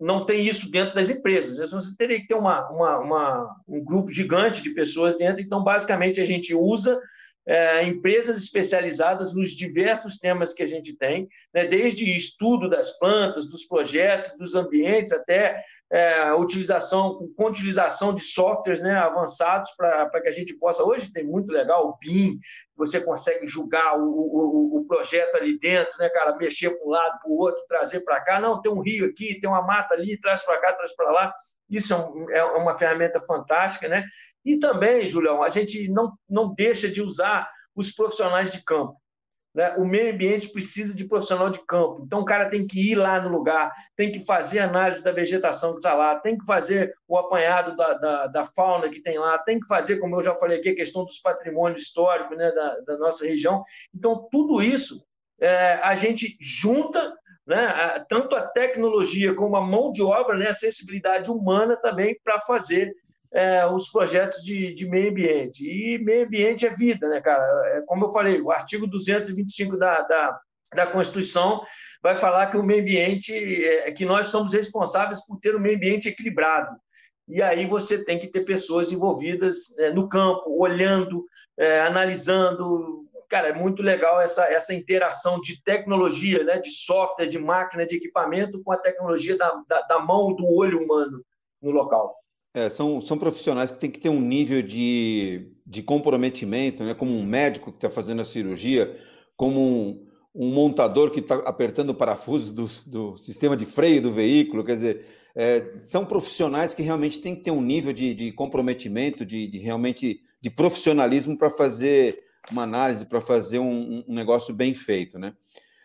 não 0.00 0.24
tem 0.24 0.44
isso 0.46 0.70
dentro 0.70 0.94
das 0.94 1.10
empresas. 1.10 1.70
Você 1.70 1.96
teria 1.96 2.20
que 2.20 2.26
ter 2.26 2.34
uma, 2.34 2.68
uma, 2.70 2.98
uma, 2.98 3.56
um 3.68 3.84
grupo 3.84 4.10
gigante 4.10 4.62
de 4.62 4.70
pessoas 4.70 5.16
dentro. 5.18 5.42
Então, 5.42 5.62
basicamente, 5.62 6.20
a 6.20 6.24
gente 6.24 6.54
usa 6.54 7.00
é, 7.46 7.84
empresas 7.84 8.36
especializadas 8.36 9.32
nos 9.32 9.50
diversos 9.52 10.18
temas 10.18 10.52
que 10.52 10.62
a 10.62 10.66
gente 10.66 10.96
tem, 10.96 11.28
né? 11.54 11.66
desde 11.66 12.04
estudo 12.16 12.68
das 12.68 12.98
plantas, 12.98 13.48
dos 13.48 13.64
projetos, 13.64 14.36
dos 14.36 14.56
ambientes, 14.56 15.12
até 15.12 15.64
é, 15.90 16.32
utilização, 16.34 17.30
com 17.36 17.46
utilização 17.46 18.12
de 18.12 18.22
softwares 18.22 18.82
né, 18.82 18.96
avançados 18.96 19.70
para 19.76 20.20
que 20.20 20.28
a 20.28 20.32
gente 20.32 20.54
possa. 20.58 20.82
Hoje 20.82 21.12
tem 21.12 21.24
muito 21.24 21.52
legal 21.52 21.88
o 21.88 21.96
BIM, 21.98 22.38
você 22.76 23.00
consegue 23.00 23.46
julgar 23.46 23.96
o, 23.96 24.08
o, 24.08 24.78
o 24.78 24.84
projeto 24.86 25.36
ali 25.36 25.58
dentro, 25.58 25.96
né, 25.98 26.08
cara? 26.08 26.36
Mexer 26.36 26.70
para 26.70 26.84
um 26.84 26.90
lado, 26.90 27.20
para 27.20 27.30
o 27.30 27.36
outro, 27.36 27.62
trazer 27.68 28.00
para 28.00 28.20
cá. 28.20 28.40
Não, 28.40 28.60
tem 28.60 28.72
um 28.72 28.80
rio 28.80 29.06
aqui, 29.06 29.40
tem 29.40 29.48
uma 29.48 29.62
mata 29.62 29.94
ali, 29.94 30.20
traz 30.20 30.42
para 30.42 30.60
cá, 30.60 30.72
traz 30.72 30.94
para 30.96 31.10
lá. 31.12 31.34
Isso 31.70 31.94
é, 31.94 31.96
um, 31.96 32.30
é, 32.30 32.44
uma 32.44 32.74
ferramenta 32.74 33.20
fantástica, 33.20 33.88
né? 33.88 34.04
E 34.46 34.60
também, 34.60 35.08
Julião, 35.08 35.42
a 35.42 35.50
gente 35.50 35.88
não, 35.88 36.12
não 36.30 36.54
deixa 36.54 36.88
de 36.88 37.02
usar 37.02 37.50
os 37.74 37.90
profissionais 37.90 38.52
de 38.52 38.62
campo. 38.64 38.96
Né? 39.52 39.74
O 39.76 39.84
meio 39.84 40.14
ambiente 40.14 40.50
precisa 40.50 40.94
de 40.94 41.04
profissional 41.04 41.50
de 41.50 41.58
campo. 41.66 42.02
Então, 42.06 42.20
o 42.20 42.24
cara 42.24 42.48
tem 42.48 42.64
que 42.64 42.92
ir 42.92 42.94
lá 42.94 43.20
no 43.20 43.28
lugar, 43.28 43.72
tem 43.96 44.12
que 44.12 44.20
fazer 44.20 44.60
análise 44.60 45.02
da 45.02 45.10
vegetação 45.10 45.72
que 45.72 45.78
está 45.78 45.94
lá, 45.94 46.20
tem 46.20 46.38
que 46.38 46.46
fazer 46.46 46.94
o 47.08 47.18
apanhado 47.18 47.74
da, 47.74 47.94
da, 47.94 48.26
da, 48.28 48.44
fauna 48.44 48.88
que 48.88 49.02
tem 49.02 49.18
lá, 49.18 49.36
tem 49.38 49.58
que 49.58 49.66
fazer, 49.66 49.98
como 49.98 50.14
eu 50.14 50.22
já 50.22 50.34
falei 50.36 50.58
aqui, 50.58 50.68
a 50.68 50.76
questão 50.76 51.04
dos 51.04 51.18
patrimônios 51.18 51.82
históricos 51.82 52.36
né, 52.36 52.52
da, 52.52 52.80
da 52.86 52.98
nossa 52.98 53.26
região. 53.26 53.64
Então, 53.92 54.28
tudo 54.30 54.62
isso 54.62 55.04
é, 55.40 55.80
a 55.82 55.96
gente 55.96 56.36
junta 56.40 57.12
né, 57.46 58.04
tanto 58.08 58.36
a 58.36 58.42
tecnologia 58.42 59.34
como 59.34 59.56
a 59.56 59.60
mão 59.60 59.90
de 59.90 60.02
obra, 60.02 60.36
né, 60.36 60.48
a 60.48 60.54
sensibilidade 60.54 61.30
humana 61.30 61.76
também 61.76 62.16
para 62.22 62.40
fazer 62.40 62.94
é, 63.36 63.66
os 63.66 63.90
projetos 63.90 64.42
de, 64.42 64.72
de, 64.72 64.88
meio 64.88 65.10
ambiente. 65.10 65.62
E 65.62 65.98
meio 65.98 66.24
ambiente 66.24 66.66
é 66.66 66.70
vida, 66.70 67.06
né, 67.06 67.20
cara? 67.20 67.44
É, 67.66 67.82
como 67.82 68.06
eu 68.06 68.10
falei, 68.10 68.40
o 68.40 68.50
artigo 68.50 68.86
225 68.86 69.76
da, 69.76 70.00
da, 70.00 70.40
da 70.74 70.86
Constituição 70.86 71.62
vai 72.02 72.16
falar 72.16 72.46
que 72.46 72.56
o 72.56 72.62
meio 72.62 72.80
ambiente, 72.80 73.34
é, 73.34 73.92
que 73.92 74.06
nós 74.06 74.28
somos 74.28 74.54
responsáveis 74.54 75.24
por 75.26 75.38
ter 75.38 75.54
um 75.54 75.60
meio 75.60 75.76
ambiente 75.76 76.08
equilibrado. 76.08 76.74
E 77.28 77.42
aí 77.42 77.66
você 77.66 78.02
tem 78.02 78.18
que 78.18 78.28
ter 78.28 78.40
pessoas 78.40 78.90
envolvidas 78.90 79.78
é, 79.80 79.92
no 79.92 80.08
campo, 80.08 80.58
olhando, 80.58 81.26
é, 81.58 81.82
analisando. 81.82 83.04
Cara, 83.28 83.48
é 83.48 83.52
muito 83.52 83.82
legal 83.82 84.18
essa, 84.18 84.50
essa 84.50 84.72
interação 84.72 85.42
de 85.42 85.62
tecnologia, 85.62 86.42
né, 86.42 86.58
de 86.58 86.70
software, 86.70 87.26
de 87.26 87.38
máquina, 87.38 87.84
de 87.84 87.96
equipamento 87.96 88.62
com 88.62 88.72
a 88.72 88.78
tecnologia 88.78 89.36
da, 89.36 89.62
da, 89.68 89.82
da 89.82 89.98
mão, 89.98 90.34
do 90.34 90.46
olho 90.46 90.82
humano 90.82 91.22
no 91.60 91.70
local. 91.70 92.16
É, 92.56 92.70
são, 92.70 93.02
são 93.02 93.18
profissionais 93.18 93.70
que 93.70 93.78
têm 93.78 93.90
que 93.90 94.00
ter 94.00 94.08
um 94.08 94.18
nível 94.18 94.62
de, 94.62 95.52
de 95.66 95.82
comprometimento, 95.82 96.82
né? 96.82 96.94
como 96.94 97.14
um 97.14 97.22
médico 97.22 97.70
que 97.70 97.76
está 97.76 97.90
fazendo 97.90 98.22
a 98.22 98.24
cirurgia, 98.24 98.96
como 99.36 99.60
um, 99.60 100.06
um 100.34 100.54
montador 100.54 101.10
que 101.10 101.20
está 101.20 101.34
apertando 101.40 101.90
o 101.90 101.94
parafuso 101.94 102.54
do, 102.54 102.66
do, 102.86 103.18
sistema 103.18 103.58
de 103.58 103.66
freio 103.66 104.00
do 104.00 104.10
veículo. 104.10 104.64
Quer 104.64 104.74
dizer, 104.74 105.06
é, 105.34 105.70
são 105.84 106.06
profissionais 106.06 106.72
que 106.72 106.80
realmente 106.80 107.20
têm 107.20 107.36
que 107.36 107.42
ter 107.42 107.50
um 107.50 107.60
nível 107.60 107.92
de, 107.92 108.14
de 108.14 108.32
comprometimento, 108.32 109.26
de, 109.26 109.46
de 109.46 109.58
realmente 109.58 110.22
de 110.40 110.48
profissionalismo 110.48 111.36
para 111.36 111.50
fazer 111.50 112.18
uma 112.50 112.62
análise, 112.62 113.04
para 113.04 113.20
fazer 113.20 113.58
um, 113.58 114.02
um 114.08 114.14
negócio 114.14 114.54
bem 114.54 114.72
feito. 114.72 115.18
Né? 115.18 115.34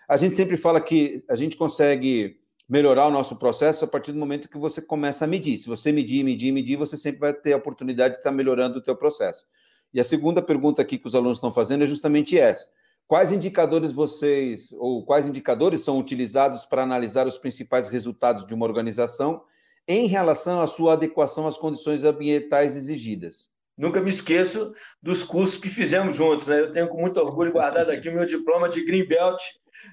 A 0.09 0.15
gente 0.15 0.37
sempre 0.37 0.55
fala 0.55 0.79
que 0.79 1.21
a 1.29 1.35
gente 1.35 1.57
consegue 1.57 2.37
melhorar 2.71 3.07
o 3.07 3.11
nosso 3.11 3.35
processo 3.35 3.83
a 3.83 3.87
partir 3.87 4.13
do 4.13 4.17
momento 4.17 4.47
que 4.47 4.57
você 4.57 4.81
começa 4.81 5.25
a 5.25 5.27
medir. 5.27 5.57
Se 5.57 5.67
você 5.67 5.91
medir, 5.91 6.23
medir, 6.23 6.53
medir, 6.53 6.77
você 6.77 6.95
sempre 6.95 7.19
vai 7.19 7.33
ter 7.33 7.51
a 7.51 7.57
oportunidade 7.57 8.13
de 8.13 8.19
estar 8.21 8.31
melhorando 8.31 8.79
o 8.79 8.81
teu 8.81 8.95
processo. 8.95 9.45
E 9.93 9.99
a 9.99 10.05
segunda 10.05 10.41
pergunta 10.41 10.81
aqui 10.81 10.97
que 10.97 11.05
os 11.05 11.13
alunos 11.13 11.35
estão 11.35 11.51
fazendo 11.51 11.83
é 11.83 11.85
justamente 11.87 12.39
essa. 12.39 12.65
Quais 13.05 13.33
indicadores 13.33 13.91
vocês, 13.91 14.71
ou 14.71 15.03
quais 15.03 15.27
indicadores 15.27 15.81
são 15.81 15.99
utilizados 15.99 16.63
para 16.63 16.81
analisar 16.81 17.27
os 17.27 17.37
principais 17.37 17.89
resultados 17.89 18.45
de 18.45 18.53
uma 18.53 18.65
organização 18.65 19.43
em 19.85 20.07
relação 20.07 20.61
à 20.61 20.67
sua 20.67 20.93
adequação 20.93 21.49
às 21.49 21.57
condições 21.57 22.05
ambientais 22.05 22.77
exigidas? 22.77 23.51
Nunca 23.77 23.99
me 23.99 24.09
esqueço 24.09 24.73
dos 25.03 25.23
cursos 25.23 25.59
que 25.59 25.67
fizemos 25.67 26.15
juntos. 26.15 26.47
Né? 26.47 26.61
Eu 26.61 26.71
tenho 26.71 26.87
com 26.87 27.01
muito 27.01 27.19
orgulho 27.19 27.51
guardado 27.51 27.89
aqui 27.89 28.07
o 28.07 28.13
meu 28.13 28.25
diploma 28.25 28.69
de 28.69 28.85
Green 28.85 29.05
Belt, 29.05 29.41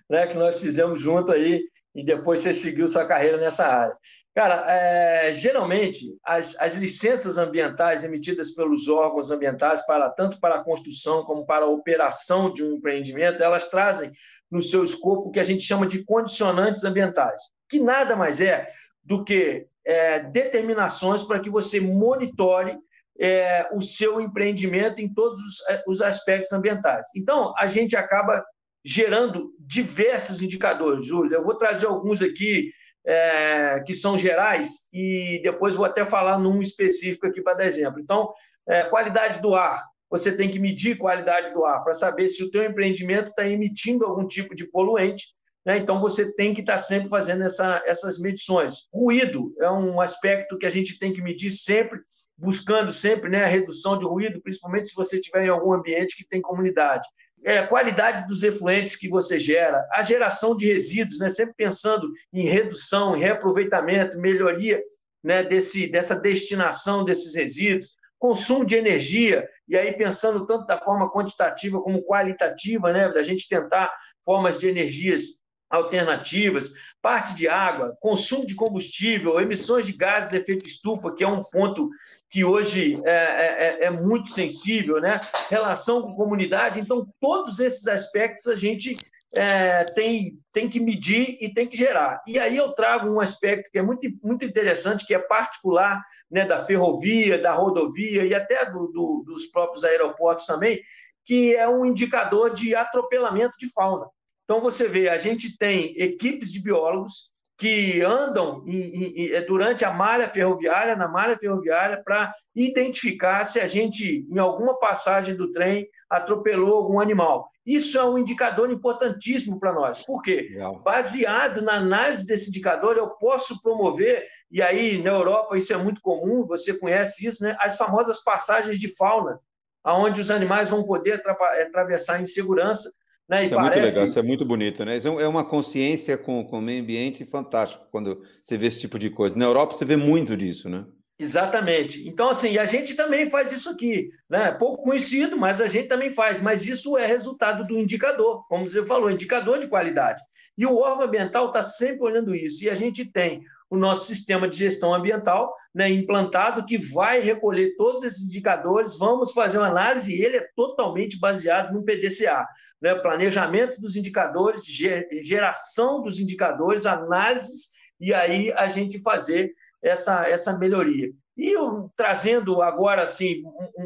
né, 0.08 0.28
que 0.28 0.36
nós 0.36 0.60
fizemos 0.60 1.00
junto 1.00 1.32
aí, 1.32 1.64
e 1.94 2.05
depois 2.05 2.40
você 2.40 2.55
seguiu 2.55 2.88
sua 2.88 3.05
carreira 3.05 3.37
nessa 3.38 3.66
área. 3.66 3.96
Cara, 4.35 4.64
é, 4.70 5.33
geralmente, 5.33 6.16
as, 6.24 6.57
as 6.61 6.74
licenças 6.77 7.38
ambientais 7.38 8.05
emitidas 8.05 8.53
pelos 8.53 8.88
órgãos 8.88 9.33
ambientais, 9.33 9.85
para 9.85 10.09
tanto 10.11 10.38
para 10.38 10.57
a 10.57 10.64
construção 10.64 11.24
como 11.24 11.44
para 11.44 11.64
a 11.64 11.68
operação 11.68 12.53
de 12.53 12.62
um 12.62 12.74
empreendimento, 12.74 13.42
elas 13.42 13.68
trazem 13.68 14.12
no 14.51 14.62
seu 14.62 14.85
escopo 14.85 15.29
o 15.29 15.31
que 15.33 15.40
a 15.40 15.44
gente 15.44 15.64
chama 15.64 15.87
de 15.87 16.05
condicionantes 16.05 16.85
ambientais, 16.85 17.42
que 17.68 17.81
nada 17.81 18.14
mais 18.14 18.40
é 18.40 18.68
do 19.03 19.24
que 19.24 19.66
é, 19.85 20.20
determinações 20.20 21.24
para 21.24 21.40
que 21.40 21.51
você 21.51 21.81
monitore 21.81 22.79
é, 23.18 23.68
o 23.72 23.81
seu 23.81 24.20
empreendimento 24.20 25.01
em 25.01 25.12
todos 25.12 25.40
os, 25.40 25.57
os 25.87 26.01
aspectos 26.01 26.53
ambientais. 26.53 27.09
Então, 27.16 27.53
a 27.59 27.66
gente 27.66 27.96
acaba 27.96 28.44
gerando 28.88 29.53
diversos 29.61 30.40
indicadores, 30.40 31.05
Júlio. 31.05 31.35
Eu 31.35 31.44
vou 31.44 31.55
trazer 31.55 31.85
alguns 31.85 32.22
aqui 32.22 32.72
é, 33.07 33.83
que 33.87 33.92
são 33.92 34.16
gerais 34.16 34.88
e 34.90 35.42
depois 35.42 35.77
vou 35.77 35.85
até 35.85 36.07
falar 36.07 36.38
num 36.38 36.62
específico 36.62 37.27
aqui 37.27 37.42
para 37.42 37.59
dar 37.59 37.66
exemplo. 37.66 38.01
Então, 38.01 38.33
é, 38.66 38.85
qualidade 38.85 39.42
do 39.42 39.55
ar. 39.55 39.85
Você 40.09 40.35
tem 40.35 40.51
que 40.51 40.59
medir 40.59 40.96
qualidade 40.96 41.53
do 41.53 41.66
ar 41.66 41.85
para 41.85 41.92
saber 41.92 42.31
se 42.31 42.42
o 42.42 42.51
teu 42.51 42.64
empreendimento 42.64 43.29
está 43.29 43.46
emitindo 43.46 44.07
algum 44.07 44.27
tipo 44.27 44.55
de 44.55 44.66
poluente. 44.66 45.35
Né? 45.66 45.77
Então, 45.77 46.01
você 46.01 46.35
tem 46.35 46.55
que 46.55 46.62
estar 46.62 46.74
tá 46.74 46.79
sempre 46.79 47.11
fazendo 47.11 47.44
essa, 47.44 47.83
essas 47.85 48.18
medições. 48.18 48.88
Ruído 48.90 49.53
é 49.61 49.70
um 49.70 50.01
aspecto 50.01 50.57
que 50.57 50.64
a 50.64 50.70
gente 50.70 50.98
tem 50.98 51.12
que 51.12 51.20
medir 51.20 51.51
sempre, 51.51 52.01
buscando 52.38 52.90
sempre 52.90 53.29
né, 53.29 53.44
a 53.44 53.48
redução 53.48 53.98
de 53.98 54.07
ruído, 54.07 54.40
principalmente 54.40 54.88
se 54.88 54.94
você 54.94 55.16
estiver 55.16 55.44
em 55.44 55.51
algum 55.51 55.74
ambiente 55.74 56.16
que 56.16 56.27
tem 56.27 56.40
comunidade 56.40 57.07
é, 57.44 57.62
qualidade 57.62 58.27
dos 58.27 58.42
efluentes 58.42 58.96
que 58.96 59.09
você 59.09 59.38
gera, 59.38 59.87
a 59.92 60.03
geração 60.03 60.57
de 60.57 60.66
resíduos, 60.66 61.18
né? 61.18 61.29
sempre 61.29 61.55
pensando 61.57 62.09
em 62.33 62.44
redução, 62.44 63.16
em 63.16 63.20
reaproveitamento, 63.20 64.18
melhoria 64.20 64.83
né? 65.22 65.42
Desse, 65.42 65.88
dessa 65.88 66.18
destinação 66.18 67.05
desses 67.05 67.35
resíduos, 67.35 67.96
consumo 68.18 68.64
de 68.64 68.77
energia, 68.77 69.48
e 69.68 69.77
aí 69.77 69.92
pensando 69.92 70.46
tanto 70.46 70.66
da 70.66 70.79
forma 70.79 71.11
quantitativa 71.11 71.81
como 71.81 72.05
qualitativa, 72.05 72.92
né? 72.92 73.12
da 73.12 73.22
gente 73.22 73.48
tentar 73.48 73.92
formas 74.24 74.59
de 74.59 74.68
energias 74.68 75.42
alternativas, 75.70 76.72
parte 77.02 77.35
de 77.35 77.48
água, 77.48 77.96
consumo 78.00 78.46
de 78.46 78.54
combustível, 78.54 79.40
emissões 79.40 79.87
de 79.87 79.92
gases 79.92 80.31
de 80.31 80.37
efeito 80.37 80.66
estufa, 80.66 81.14
que 81.14 81.22
é 81.22 81.28
um 81.28 81.42
ponto 81.42 81.90
que 82.31 82.44
hoje 82.44 83.00
é, 83.04 83.11
é, 83.11 83.14
é, 83.14 83.85
é, 83.85 83.90
muito 83.90 84.28
sensível, 84.28 85.00
né? 85.00 85.20
relação 85.48 86.02
com 86.02 86.14
comunidade. 86.14 86.81
Então, 86.81 87.07
todos 87.20 87.59
esses 87.59 87.87
aspectos 87.87 88.46
a 88.46 88.54
gente 88.54 88.94
é, 89.35 89.85
tem, 89.85 90.38
tem 90.52 90.68
que 90.68 90.81
medir 90.81 91.37
e 91.40 91.52
tem 91.52 91.66
que 91.66 91.76
gerar. 91.76 92.22
E 92.26 92.38
aí 92.38 92.57
eu 92.57 92.72
trago 92.72 93.09
um 93.09 93.20
aspecto 93.20 93.70
que 93.70 93.78
é 93.78 93.83
muito, 93.83 94.09
muito 94.22 94.44
interessante, 94.44 95.07
que 95.07 95.14
é 95.14 95.18
particular 95.18 96.02
né, 96.31 96.46
da 96.46 96.64
ferrovia, 96.64 97.38
da 97.38 97.52
rodovia 97.52 98.24
e 98.24 98.35
até 98.35 98.70
do, 98.70 98.88
do, 98.88 99.24
dos 99.26 99.46
próprios 99.46 99.85
aeroportos 99.85 100.46
também, 100.46 100.81
que 101.24 101.54
é 101.54 101.68
um 101.68 101.85
indicador 101.85 102.52
de 102.54 102.74
atropelamento 102.74 103.54
de 103.59 103.70
fauna. 103.70 104.07
Então, 104.48 104.62
você 104.62 104.88
vê, 104.88 105.11
a 105.11 105.18
gente 105.18 105.58
tem 105.58 105.92
equipes 106.00 106.50
de 106.50 106.58
biólogos 106.58 107.34
que 107.58 108.00
andam 108.00 108.64
em, 108.66 109.26
em, 109.26 109.32
é, 109.32 109.42
durante 109.42 109.84
a 109.84 109.92
malha 109.92 110.26
ferroviária, 110.26 110.96
na 110.96 111.06
malha 111.06 111.37
ferroviária, 111.37 112.00
para 112.02 112.32
identificar 112.56 113.44
se 113.44 113.61
a 113.61 113.68
gente, 113.68 114.26
em 114.26 114.38
alguma 114.38 114.78
passagem 114.78 115.34
do 115.34 115.52
trem, 115.52 115.87
atropelou 116.08 116.76
algum 116.78 116.98
animal. 116.98 117.50
Isso 117.66 117.98
é 117.98 118.04
um 118.08 118.16
indicador 118.16 118.70
importantíssimo 118.70 119.61
para 119.61 119.74
nós. 119.74 120.06
Por 120.06 120.22
quê? 120.22 120.48
Legal. 120.50 120.78
Baseado 120.78 121.61
na 121.61 121.74
análise 121.74 122.26
desse 122.26 122.48
indicador, 122.48 122.96
eu 122.96 123.11
posso 123.11 123.61
promover, 123.61 124.26
e 124.50 124.62
aí 124.62 125.02
na 125.02 125.11
Europa 125.11 125.58
isso 125.58 125.74
é 125.74 125.76
muito 125.76 126.00
comum, 126.00 126.46
você 126.46 126.72
conhece 126.72 127.26
isso, 127.26 127.42
né? 127.42 127.54
as 127.61 127.76
famosas 127.76 128.24
passagens 128.24 128.78
de 128.78 128.88
fauna, 128.96 129.38
onde 129.84 130.22
os 130.22 130.30
animais 130.30 130.70
vão 130.70 130.84
poder 130.84 131.22
atravessar 131.66 132.18
em 132.18 132.24
segurança 132.24 132.88
né? 133.28 133.44
Isso 133.44 133.54
parece... 133.54 133.54
é 133.54 133.60
muito 133.60 133.94
legal, 133.94 134.06
isso 134.06 134.18
é 134.18 134.22
muito 134.22 134.44
bonito, 134.44 134.84
né? 134.84 134.96
Isso 134.96 135.08
é, 135.08 135.22
é 135.22 135.28
uma 135.28 135.44
consciência 135.44 136.16
com, 136.16 136.44
com 136.44 136.58
o 136.58 136.62
meio 136.62 136.82
ambiente 136.82 137.24
fantástico 137.26 137.86
quando 137.90 138.22
você 138.42 138.56
vê 138.56 138.66
esse 138.66 138.80
tipo 138.80 138.98
de 138.98 139.10
coisa. 139.10 139.38
Na 139.38 139.44
Europa 139.44 139.74
você 139.74 139.84
vê 139.84 139.96
muito 139.96 140.36
disso, 140.36 140.68
né? 140.68 140.86
Exatamente. 141.20 142.08
Então, 142.08 142.30
assim, 142.30 142.58
a 142.58 142.64
gente 142.64 142.94
também 142.94 143.28
faz 143.28 143.50
isso 143.50 143.68
aqui, 143.68 144.08
né? 144.30 144.52
Pouco 144.52 144.84
conhecido, 144.84 145.36
mas 145.36 145.60
a 145.60 145.66
gente 145.66 145.88
também 145.88 146.10
faz. 146.10 146.40
Mas 146.40 146.66
isso 146.66 146.96
é 146.96 147.06
resultado 147.06 147.66
do 147.66 147.76
indicador, 147.76 148.46
como 148.48 148.66
você 148.66 148.86
falou, 148.86 149.10
indicador 149.10 149.58
de 149.58 149.66
qualidade. 149.66 150.22
E 150.56 150.64
o 150.64 150.76
órgão 150.76 151.06
ambiental 151.06 151.48
está 151.48 151.62
sempre 151.62 152.04
olhando 152.04 152.34
isso. 152.34 152.64
E 152.64 152.70
a 152.70 152.74
gente 152.74 153.04
tem 153.04 153.42
o 153.68 153.76
nosso 153.76 154.06
sistema 154.06 154.48
de 154.48 154.56
gestão 154.56 154.94
ambiental 154.94 155.52
né, 155.74 155.90
implantado 155.90 156.64
que 156.64 156.78
vai 156.78 157.20
recolher 157.20 157.76
todos 157.76 158.04
esses 158.04 158.26
indicadores. 158.26 158.96
Vamos 158.96 159.32
fazer 159.32 159.58
uma 159.58 159.68
análise 159.68 160.14
e 160.14 160.24
ele 160.24 160.36
é 160.36 160.48
totalmente 160.56 161.18
baseado 161.18 161.74
no 161.74 161.84
PDCA 161.84 162.46
né, 162.80 162.94
planejamento 162.94 163.80
dos 163.80 163.96
indicadores, 163.96 164.64
geração 164.64 166.02
dos 166.02 166.18
indicadores, 166.18 166.86
análises, 166.86 167.72
e 168.00 168.14
aí 168.14 168.52
a 168.52 168.68
gente 168.68 169.00
fazer 169.00 169.52
essa, 169.82 170.28
essa 170.28 170.56
melhoria. 170.58 171.10
E 171.36 171.50
eu, 171.50 171.90
trazendo 171.96 172.62
agora 172.62 173.02
assim 173.02 173.42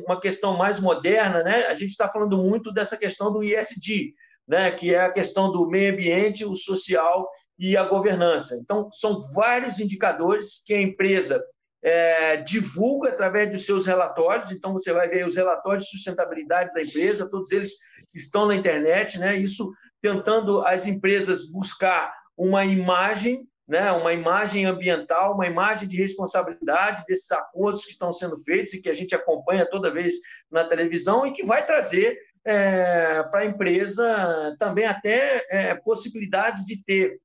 uma 0.07 0.21
questão 0.21 0.57
mais 0.57 0.81
moderna, 0.81 1.43
né, 1.43 1.67
a 1.67 1.75
gente 1.75 1.91
está 1.91 2.09
falando 2.09 2.39
muito 2.39 2.73
dessa 2.73 2.97
questão 2.97 3.33
do 3.33 3.43
ISD, 3.43 4.15
né, 4.49 4.71
que 4.71 4.95
é 4.95 5.01
a 5.01 5.13
questão 5.13 5.53
do 5.53 5.67
meio 5.67 5.93
ambiente, 5.93 6.45
o 6.45 6.55
social 6.55 7.29
e 7.59 7.77
a 7.77 7.85
governança. 7.85 8.57
Então, 8.57 8.91
são 8.91 9.21
vários 9.35 9.81
indicadores 9.81 10.63
que 10.65 10.75
a 10.75 10.83
empresa 10.83 11.43
é, 11.83 12.37
divulga 12.39 13.11
através 13.11 13.51
dos 13.51 13.67
seus 13.67 13.87
relatórios. 13.87 14.53
Então, 14.53 14.73
você 14.73 14.93
vai 14.93 15.09
ver 15.09 15.27
os 15.27 15.37
relatórios 15.37 15.85
de 15.85 15.91
sustentabilidade 15.91 16.73
da 16.73 16.83
empresa, 16.83 17.31
todos 17.31 17.51
eles 17.51 17.73
estão 18.15 18.47
na 18.47 18.55
internet, 18.55 19.19
né? 19.19 19.37
Isso 19.37 19.73
tentando 20.01 20.65
as 20.67 20.87
empresas 20.87 21.51
buscar 21.51 22.15
uma 22.37 22.65
imagem, 22.65 23.47
né? 23.67 23.91
Uma 23.93 24.13
imagem 24.13 24.65
ambiental, 24.65 25.35
uma 25.35 25.47
imagem 25.47 25.89
de 25.89 25.97
responsabilidade 25.97 27.05
desses 27.07 27.31
acordos 27.33 27.85
que 27.85 27.93
estão 27.93 28.13
sendo 28.13 28.39
feitos 28.39 28.75
e 28.75 28.83
que 28.83 28.89
a 28.89 28.95
gente 28.95 29.15
acompanha 29.15 29.69
toda 29.69 29.93
vez 29.93 30.15
na 30.51 30.65
televisão 30.65 31.27
e 31.27 31.33
que 31.33 31.45
vai 31.45 31.67
trazer 31.67 32.17
é, 32.45 33.23
para 33.25 33.41
a 33.41 33.47
empresa 33.47 34.57
também 34.59 34.85
até 34.85 35.47
é, 35.49 35.75
possibilidades 35.75 36.65
de 36.67 36.83
ter 36.85 37.21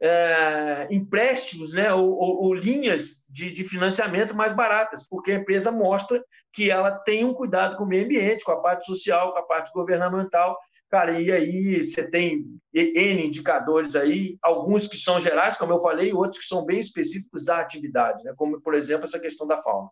é, 0.00 0.86
empréstimos 0.90 1.72
né, 1.72 1.92
ou, 1.92 2.10
ou, 2.10 2.42
ou 2.44 2.54
linhas 2.54 3.26
de, 3.28 3.50
de, 3.52 3.64
financiamento 3.64 4.34
mais 4.34 4.52
baratas, 4.52 5.06
porque 5.08 5.32
a 5.32 5.36
empresa 5.36 5.72
mostra 5.72 6.22
que 6.52 6.70
ela 6.70 6.90
tem 6.90 7.24
um 7.24 7.34
cuidado 7.34 7.76
com 7.76 7.84
o 7.84 7.86
meio 7.86 8.04
ambiente, 8.04 8.44
com 8.44 8.52
a 8.52 8.60
parte 8.60 8.86
social, 8.86 9.32
com 9.32 9.38
a 9.38 9.42
parte 9.42 9.72
governamental. 9.72 10.56
Cara, 10.90 11.20
e 11.20 11.30
aí 11.30 11.84
você 11.84 12.10
tem 12.10 12.44
N 12.72 13.26
indicadores 13.26 13.94
aí, 13.94 14.38
alguns 14.40 14.86
que 14.86 14.96
são 14.96 15.20
gerais, 15.20 15.58
como 15.58 15.72
eu 15.72 15.80
falei, 15.80 16.10
e 16.10 16.14
outros 16.14 16.40
que 16.40 16.46
são 16.46 16.64
bem 16.64 16.78
específicos 16.78 17.44
da 17.44 17.58
atividade, 17.58 18.24
né, 18.24 18.32
como, 18.36 18.60
por 18.60 18.74
exemplo, 18.74 19.04
essa 19.04 19.20
questão 19.20 19.46
da 19.46 19.58
fauna. 19.58 19.88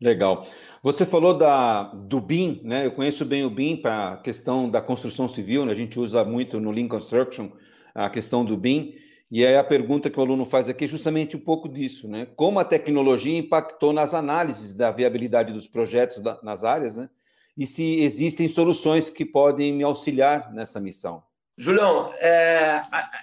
Legal. 0.00 0.46
Você 0.80 1.04
falou 1.04 1.36
da, 1.36 1.82
do 1.82 2.20
BIM, 2.20 2.60
né? 2.62 2.86
Eu 2.86 2.92
conheço 2.92 3.24
bem 3.24 3.44
o 3.44 3.50
BIM 3.50 3.78
para 3.78 4.12
a 4.12 4.16
questão 4.18 4.70
da 4.70 4.80
construção 4.80 5.28
civil, 5.28 5.66
né? 5.66 5.72
a 5.72 5.74
gente 5.74 5.98
usa 5.98 6.24
muito 6.24 6.60
no 6.60 6.70
Lean 6.70 6.86
Construction 6.86 7.50
a 7.92 8.08
questão 8.08 8.44
do 8.44 8.56
BIM. 8.56 8.94
E 9.30 9.44
aí 9.44 9.56
a 9.56 9.64
pergunta 9.64 10.08
que 10.08 10.18
o 10.18 10.22
aluno 10.22 10.44
faz 10.44 10.68
aqui 10.68 10.86
é 10.86 10.88
justamente 10.88 11.36
um 11.36 11.40
pouco 11.40 11.68
disso, 11.68 12.08
né? 12.08 12.26
Como 12.34 12.58
a 12.58 12.64
tecnologia 12.64 13.38
impactou 13.38 13.92
nas 13.92 14.14
análises 14.14 14.74
da 14.74 14.90
viabilidade 14.90 15.52
dos 15.52 15.66
projetos 15.66 16.20
da, 16.20 16.38
nas 16.42 16.64
áreas, 16.64 16.96
né? 16.96 17.10
E 17.56 17.66
se 17.66 18.00
existem 18.00 18.48
soluções 18.48 19.10
que 19.10 19.24
podem 19.24 19.72
me 19.72 19.84
auxiliar 19.84 20.50
nessa 20.52 20.80
missão. 20.80 21.22
Julião, 21.58 22.12
é, 22.20 22.80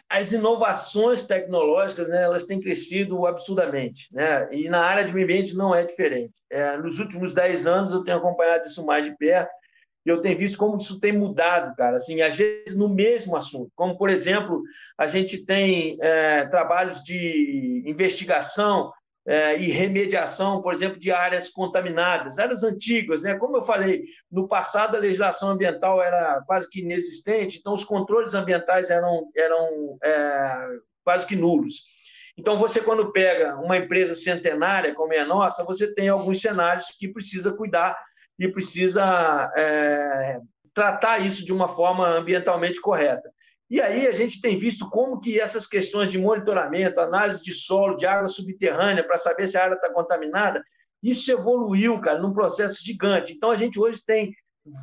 as 0.10 0.34
inovações 0.34 1.26
tecnológicas, 1.26 2.10
né, 2.10 2.22
elas 2.22 2.44
têm 2.44 2.60
crescido 2.60 3.26
absurdamente, 3.26 4.14
né? 4.14 4.50
E 4.52 4.70
na 4.70 4.82
área 4.82 5.06
de 5.06 5.14
meio 5.14 5.26
ambiente 5.26 5.56
não 5.56 5.74
é 5.74 5.86
diferente. 5.86 6.34
É, 6.52 6.78
nos 6.78 7.00
últimos 7.00 7.34
10 7.34 7.66
anos 7.66 7.94
eu 7.94 8.04
tenho 8.04 8.18
acompanhado 8.18 8.68
isso 8.68 8.86
mais 8.86 9.06
de 9.06 9.18
perto 9.18 9.50
eu 10.06 10.22
tenho 10.22 10.38
visto 10.38 10.58
como 10.58 10.78
isso 10.78 11.00
tem 11.00 11.12
mudado, 11.12 11.76
cara, 11.76 11.96
assim, 11.96 12.22
às 12.22 12.36
vezes 12.36 12.78
no 12.78 12.90
mesmo 12.90 13.36
assunto, 13.36 13.72
como, 13.76 13.98
por 13.98 14.10
exemplo, 14.10 14.62
a 14.98 15.08
gente 15.08 15.44
tem 15.44 15.98
é, 16.00 16.46
trabalhos 16.46 17.04
de 17.04 17.84
investigação 17.86 18.92
é, 19.28 19.58
e 19.58 19.72
remediação, 19.72 20.62
por 20.62 20.72
exemplo, 20.72 21.00
de 21.00 21.12
áreas 21.12 21.50
contaminadas, 21.50 22.38
áreas 22.38 22.64
antigas, 22.64 23.24
né? 23.24 23.36
Como 23.36 23.58
eu 23.58 23.64
falei, 23.64 24.04
no 24.32 24.48
passado 24.48 24.96
a 24.96 25.00
legislação 25.00 25.50
ambiental 25.50 26.02
era 26.02 26.44
quase 26.46 26.70
que 26.70 26.82
inexistente, 26.82 27.58
então 27.58 27.74
os 27.74 27.84
controles 27.84 28.36
ambientais 28.36 28.92
eram, 28.92 29.28
eram 29.36 29.98
é, 30.04 30.68
quase 31.04 31.26
que 31.26 31.36
nulos. 31.36 31.96
Então, 32.38 32.60
você, 32.60 32.82
quando 32.82 33.12
pega 33.12 33.56
uma 33.56 33.78
empresa 33.78 34.14
centenária 34.14 34.94
como 34.94 35.14
é 35.14 35.20
a 35.20 35.26
nossa, 35.26 35.64
você 35.64 35.94
tem 35.96 36.10
alguns 36.10 36.42
cenários 36.42 36.88
que 37.00 37.08
precisa 37.08 37.56
cuidar 37.56 37.98
e 38.38 38.48
precisa 38.48 39.52
é, 39.56 40.40
tratar 40.74 41.20
isso 41.20 41.46
de 41.46 41.54
uma 41.54 41.68
forma 41.68 42.08
ambientalmente 42.08 42.82
correta. 42.82 43.30
E 43.70 43.82
aí 43.82 44.06
a 44.06 44.12
gente 44.12 44.42
tem 44.42 44.58
visto 44.58 44.90
como 44.90 45.20
que 45.20 45.40
essas 45.40 45.66
questões 45.66 46.10
de 46.10 46.20
monitoramento, 46.20 47.00
análise 47.00 47.44
de 47.44 47.54
solo, 47.54 47.98
de 47.98 48.06
água 48.06 48.28
subterrânea, 48.28 49.04
para 49.04 49.18
saber 49.18 49.48
se 49.48 49.58
a 49.58 49.64
área 49.64 49.76
está 49.76 49.92
contaminada, 49.92 50.64
isso 51.02 51.32
evoluiu, 51.32 52.00
cara, 52.00 52.20
num 52.20 52.34
processo 52.34 52.84
gigante. 52.84 53.34
Então 53.34 53.50
a 53.52 53.56
gente 53.56 53.80
hoje 53.80 54.04
tem 54.06 54.34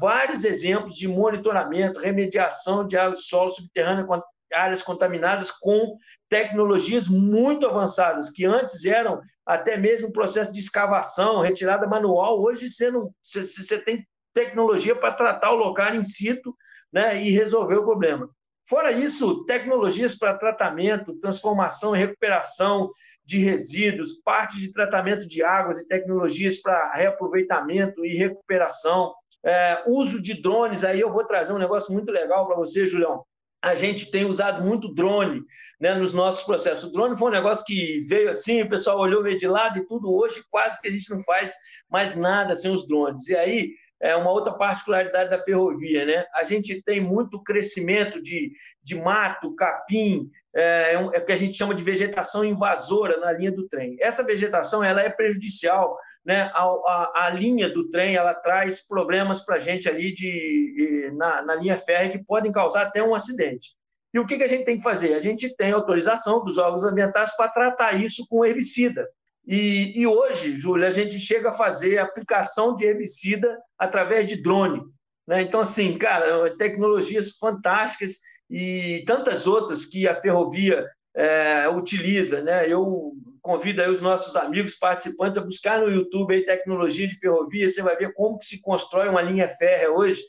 vários 0.00 0.44
exemplos 0.44 0.94
de 0.94 1.06
monitoramento, 1.06 2.00
remediação 2.00 2.86
de 2.86 2.96
água 2.96 3.14
de 3.14 3.22
solo 3.22 3.50
subterrânea, 3.50 4.06
áreas 4.52 4.82
contaminadas 4.82 5.50
com 5.50 5.96
tecnologias 6.28 7.08
muito 7.08 7.66
avançadas, 7.66 8.30
que 8.30 8.44
antes 8.44 8.84
eram 8.84 9.20
até 9.46 9.76
mesmo 9.76 10.12
processo 10.12 10.52
de 10.52 10.60
escavação, 10.60 11.40
retirada 11.40 11.86
manual. 11.86 12.40
Hoje 12.40 12.70
você, 12.70 12.90
não, 12.90 13.12
você 13.22 13.78
tem 13.78 14.06
tecnologia 14.32 14.94
para 14.94 15.12
tratar 15.12 15.52
o 15.52 15.56
local 15.56 15.94
in 15.94 16.02
situ 16.02 16.54
né, 16.92 17.22
e 17.22 17.30
resolver 17.30 17.76
o 17.76 17.84
problema. 17.84 18.28
Fora 18.68 18.92
isso, 18.92 19.44
tecnologias 19.44 20.16
para 20.16 20.38
tratamento, 20.38 21.18
transformação 21.18 21.94
e 21.94 21.98
recuperação 21.98 22.90
de 23.24 23.38
resíduos, 23.38 24.20
parte 24.24 24.58
de 24.58 24.72
tratamento 24.72 25.26
de 25.26 25.42
águas 25.42 25.80
e 25.80 25.88
tecnologias 25.88 26.56
para 26.60 26.92
reaproveitamento 26.94 28.04
e 28.04 28.14
recuperação, 28.14 29.12
é, 29.44 29.82
uso 29.86 30.22
de 30.22 30.40
drones. 30.40 30.84
Aí 30.84 31.00
eu 31.00 31.12
vou 31.12 31.24
trazer 31.24 31.52
um 31.52 31.58
negócio 31.58 31.92
muito 31.92 32.10
legal 32.10 32.46
para 32.46 32.56
você, 32.56 32.86
Julião. 32.86 33.24
A 33.60 33.74
gente 33.74 34.10
tem 34.10 34.24
usado 34.24 34.64
muito 34.64 34.92
drone 34.92 35.42
né, 35.82 35.94
nos 35.94 36.14
nossos 36.14 36.44
processos. 36.44 36.84
O 36.84 36.92
drone 36.92 37.18
foi 37.18 37.28
um 37.28 37.34
negócio 37.34 37.64
que 37.64 37.98
veio 38.02 38.30
assim, 38.30 38.62
o 38.62 38.68
pessoal 38.68 39.00
olhou 39.00 39.20
meio 39.20 39.36
de 39.36 39.48
lado 39.48 39.80
e 39.80 39.84
tudo. 39.84 40.14
Hoje, 40.14 40.40
quase 40.48 40.80
que 40.80 40.86
a 40.86 40.90
gente 40.92 41.10
não 41.10 41.20
faz 41.24 41.56
mais 41.90 42.14
nada 42.14 42.54
sem 42.54 42.72
os 42.72 42.86
drones. 42.86 43.26
E 43.26 43.34
aí, 43.34 43.72
é 44.00 44.14
uma 44.14 44.30
outra 44.30 44.52
particularidade 44.52 45.30
da 45.30 45.42
ferrovia, 45.42 46.06
né? 46.06 46.24
A 46.34 46.44
gente 46.44 46.80
tem 46.82 47.00
muito 47.00 47.42
crescimento 47.42 48.22
de, 48.22 48.52
de 48.80 48.94
mato, 48.94 49.56
capim, 49.56 50.30
é, 50.54 50.92
é, 50.92 50.94
é 50.94 50.98
o 51.00 51.24
que 51.24 51.32
a 51.32 51.36
gente 51.36 51.58
chama 51.58 51.74
de 51.74 51.82
vegetação 51.82 52.44
invasora 52.44 53.16
na 53.16 53.32
linha 53.32 53.50
do 53.50 53.66
trem. 53.66 53.96
Essa 54.00 54.24
vegetação 54.24 54.84
ela 54.84 55.02
é 55.02 55.10
prejudicial, 55.10 55.98
né? 56.24 56.42
A, 56.54 56.62
a, 56.62 57.12
a 57.26 57.30
linha 57.30 57.68
do 57.68 57.90
trem 57.90 58.14
ela 58.14 58.34
traz 58.34 58.86
problemas 58.86 59.44
para 59.44 59.56
a 59.56 59.60
gente 59.60 59.88
ali 59.88 60.14
de, 60.14 61.10
na, 61.16 61.42
na 61.42 61.56
linha 61.56 61.76
férrea 61.76 62.12
que 62.12 62.24
podem 62.24 62.52
causar 62.52 62.82
até 62.82 63.02
um 63.02 63.16
acidente. 63.16 63.81
E 64.12 64.18
o 64.18 64.26
que, 64.26 64.36
que 64.36 64.44
a 64.44 64.48
gente 64.48 64.64
tem 64.64 64.76
que 64.76 64.82
fazer? 64.82 65.14
A 65.14 65.20
gente 65.20 65.54
tem 65.56 65.72
autorização 65.72 66.44
dos 66.44 66.58
órgãos 66.58 66.84
ambientais 66.84 67.34
para 67.36 67.48
tratar 67.48 67.94
isso 67.94 68.26
com 68.28 68.44
herbicida. 68.44 69.08
E, 69.46 69.98
e 69.98 70.06
hoje, 70.06 70.56
Júlia, 70.56 70.88
a 70.88 70.92
gente 70.92 71.18
chega 71.18 71.50
a 71.50 71.54
fazer 71.54 71.98
aplicação 71.98 72.76
de 72.76 72.84
herbicida 72.84 73.58
através 73.78 74.28
de 74.28 74.40
drone. 74.40 74.82
Né? 75.26 75.42
Então, 75.42 75.60
assim, 75.60 75.96
cara, 75.96 76.56
tecnologias 76.56 77.36
fantásticas 77.38 78.20
e 78.50 79.02
tantas 79.06 79.46
outras 79.46 79.84
que 79.84 80.06
a 80.06 80.14
ferrovia 80.14 80.86
é, 81.14 81.68
utiliza. 81.68 82.42
Né? 82.42 82.68
Eu 82.68 83.12
convido 83.40 83.82
os 83.90 84.00
nossos 84.00 84.36
amigos 84.36 84.74
participantes 84.74 85.36
a 85.36 85.44
buscar 85.44 85.80
no 85.80 85.90
YouTube 85.90 86.34
aí 86.34 86.44
tecnologia 86.44 87.08
de 87.08 87.18
ferrovia, 87.18 87.68
você 87.68 87.82
vai 87.82 87.96
ver 87.96 88.12
como 88.14 88.38
que 88.38 88.44
se 88.44 88.62
constrói 88.62 89.08
uma 89.08 89.22
linha 89.22 89.48
férrea 89.48 89.90
hoje. 89.90 90.22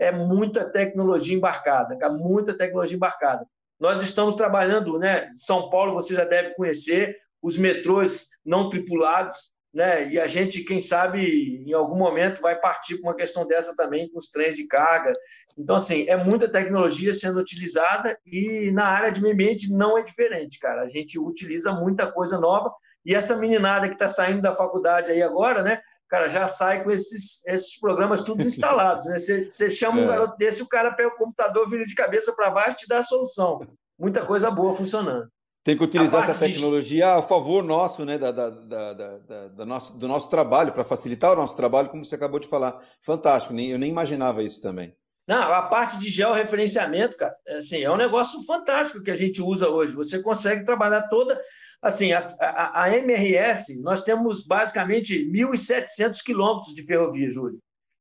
É 0.00 0.12
muita 0.12 0.64
tecnologia 0.64 1.34
embarcada, 1.34 1.96
muita 2.10 2.56
tecnologia 2.56 2.96
embarcada. 2.96 3.46
Nós 3.78 4.02
estamos 4.02 4.34
trabalhando, 4.34 4.98
né? 4.98 5.30
São 5.34 5.70
Paulo, 5.70 5.94
você 5.94 6.14
já 6.14 6.24
deve 6.24 6.54
conhecer, 6.54 7.16
os 7.40 7.56
metrôs 7.56 8.28
não 8.44 8.68
tripulados, 8.68 9.52
né? 9.72 10.08
E 10.10 10.18
a 10.18 10.26
gente, 10.26 10.64
quem 10.64 10.80
sabe, 10.80 11.62
em 11.64 11.72
algum 11.72 11.96
momento 11.96 12.40
vai 12.40 12.58
partir 12.58 12.98
para 12.98 13.10
uma 13.10 13.16
questão 13.16 13.46
dessa 13.46 13.76
também 13.76 14.08
com 14.10 14.18
os 14.18 14.30
trens 14.30 14.56
de 14.56 14.66
carga. 14.66 15.12
Então, 15.56 15.76
assim, 15.76 16.08
é 16.08 16.16
muita 16.16 16.48
tecnologia 16.48 17.12
sendo 17.12 17.38
utilizada 17.38 18.18
e 18.26 18.70
na 18.72 18.86
área 18.86 19.12
de 19.12 19.20
meio 19.20 19.34
ambiente 19.34 19.72
não 19.72 19.96
é 19.96 20.02
diferente, 20.02 20.58
cara. 20.58 20.82
A 20.82 20.88
gente 20.88 21.18
utiliza 21.18 21.72
muita 21.72 22.10
coisa 22.10 22.38
nova 22.40 22.72
e 23.04 23.14
essa 23.14 23.36
meninada 23.36 23.88
que 23.88 23.94
está 23.94 24.08
saindo 24.08 24.42
da 24.42 24.54
faculdade 24.54 25.10
aí 25.10 25.22
agora, 25.22 25.62
né? 25.62 25.80
Cara, 26.08 26.28
já 26.28 26.48
sai 26.48 26.82
com 26.82 26.90
esses, 26.90 27.46
esses 27.46 27.78
programas 27.78 28.22
todos 28.22 28.46
instalados, 28.46 29.04
né? 29.06 29.18
Você, 29.18 29.50
você 29.50 29.70
chama 29.70 30.00
é. 30.00 30.04
um 30.04 30.08
garoto 30.08 30.36
desse, 30.38 30.62
o 30.62 30.68
cara 30.68 30.92
pega 30.92 31.08
o 31.08 31.16
computador, 31.16 31.68
vira 31.68 31.84
de 31.84 31.94
cabeça 31.94 32.32
para 32.32 32.50
baixo 32.50 32.78
e 32.78 32.80
te 32.80 32.88
dá 32.88 32.98
a 32.98 33.02
solução. 33.02 33.60
Muita 33.98 34.24
coisa 34.24 34.50
boa 34.50 34.74
funcionando. 34.74 35.28
Tem 35.62 35.76
que 35.76 35.84
utilizar 35.84 36.22
essa 36.22 36.38
tecnologia 36.38 37.04
de... 37.04 37.18
a 37.18 37.20
favor 37.20 37.62
nosso, 37.62 38.04
né, 38.04 38.16
da, 38.16 38.32
da, 38.32 38.48
da, 38.48 38.94
da, 38.94 39.48
da 39.48 39.66
nosso, 39.66 39.98
do 39.98 40.08
nosso 40.08 40.30
trabalho, 40.30 40.72
para 40.72 40.82
facilitar 40.82 41.32
o 41.32 41.36
nosso 41.36 41.54
trabalho, 41.54 41.90
como 41.90 42.04
você 42.04 42.14
acabou 42.14 42.40
de 42.40 42.48
falar. 42.48 42.80
Fantástico, 43.02 43.52
nem, 43.52 43.70
eu 43.70 43.78
nem 43.78 43.90
imaginava 43.90 44.42
isso 44.42 44.62
também. 44.62 44.96
Não, 45.26 45.52
a 45.52 45.60
parte 45.60 45.98
de 45.98 46.08
georreferenciamento, 46.08 47.18
cara, 47.18 47.36
é 47.46 47.58
assim, 47.58 47.82
é 47.82 47.90
um 47.90 47.98
negócio 47.98 48.42
fantástico 48.44 49.02
que 49.02 49.10
a 49.10 49.16
gente 49.16 49.42
usa 49.42 49.68
hoje. 49.68 49.92
Você 49.92 50.22
consegue 50.22 50.64
trabalhar 50.64 51.02
toda. 51.02 51.38
Assim, 51.80 52.12
a, 52.12 52.26
a, 52.40 52.84
a 52.84 52.96
MRS, 52.96 53.80
nós 53.82 54.02
temos 54.02 54.44
basicamente 54.44 55.24
1.700 55.30 56.18
quilômetros 56.24 56.74
de 56.74 56.84
ferrovia, 56.84 57.30
Júlio. 57.30 57.58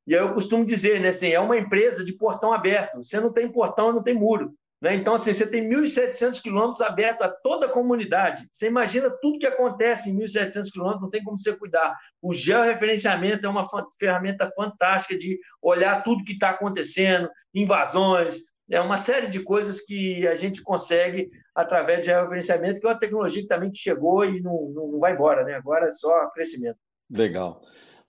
E 0.07 0.15
aí 0.15 0.21
eu 0.21 0.33
costumo 0.33 0.65
dizer, 0.65 0.99
né, 1.01 1.09
assim, 1.09 1.29
é 1.29 1.39
uma 1.39 1.57
empresa 1.57 2.03
de 2.03 2.13
portão 2.13 2.53
aberto. 2.53 2.97
Você 2.97 3.19
não 3.19 3.31
tem 3.31 3.51
portão, 3.51 3.91
não 3.91 4.01
tem 4.01 4.13
muro. 4.13 4.53
Né? 4.81 4.95
Então, 4.95 5.15
assim, 5.15 5.33
você 5.33 5.45
tem 5.45 5.67
1.700 5.67 6.41
quilômetros 6.41 6.81
aberto 6.81 7.23
a 7.23 7.29
toda 7.29 7.65
a 7.65 7.69
comunidade. 7.69 8.47
Você 8.51 8.67
imagina 8.67 9.09
tudo 9.21 9.39
que 9.39 9.47
acontece 9.47 10.09
em 10.09 10.17
1.700 10.17 10.71
quilômetros, 10.71 11.01
não 11.01 11.09
tem 11.09 11.23
como 11.23 11.37
você 11.37 11.55
cuidar. 11.55 11.95
O 12.21 12.33
georreferenciamento 12.33 13.45
é 13.45 13.49
uma 13.49 13.67
ferramenta 13.99 14.51
fantástica 14.55 15.17
de 15.17 15.39
olhar 15.61 16.03
tudo 16.03 16.23
que 16.23 16.33
está 16.33 16.51
acontecendo, 16.51 17.29
invasões, 17.53 18.43
é 18.69 18.81
uma 18.81 18.97
série 18.97 19.27
de 19.27 19.41
coisas 19.41 19.81
que 19.81 20.27
a 20.27 20.35
gente 20.35 20.61
consegue 20.61 21.29
através 21.55 21.99
de 21.99 22.07
georreferenciamento, 22.07 22.79
que 22.79 22.85
é 22.85 22.89
uma 22.89 22.99
tecnologia 22.99 23.41
que 23.41 23.47
também 23.47 23.71
chegou 23.73 24.25
e 24.25 24.41
não, 24.41 24.69
não 24.69 24.99
vai 24.99 25.13
embora, 25.13 25.43
né? 25.43 25.55
agora 25.55 25.87
é 25.87 25.91
só 25.91 26.29
crescimento. 26.31 26.77
Legal. 27.09 27.61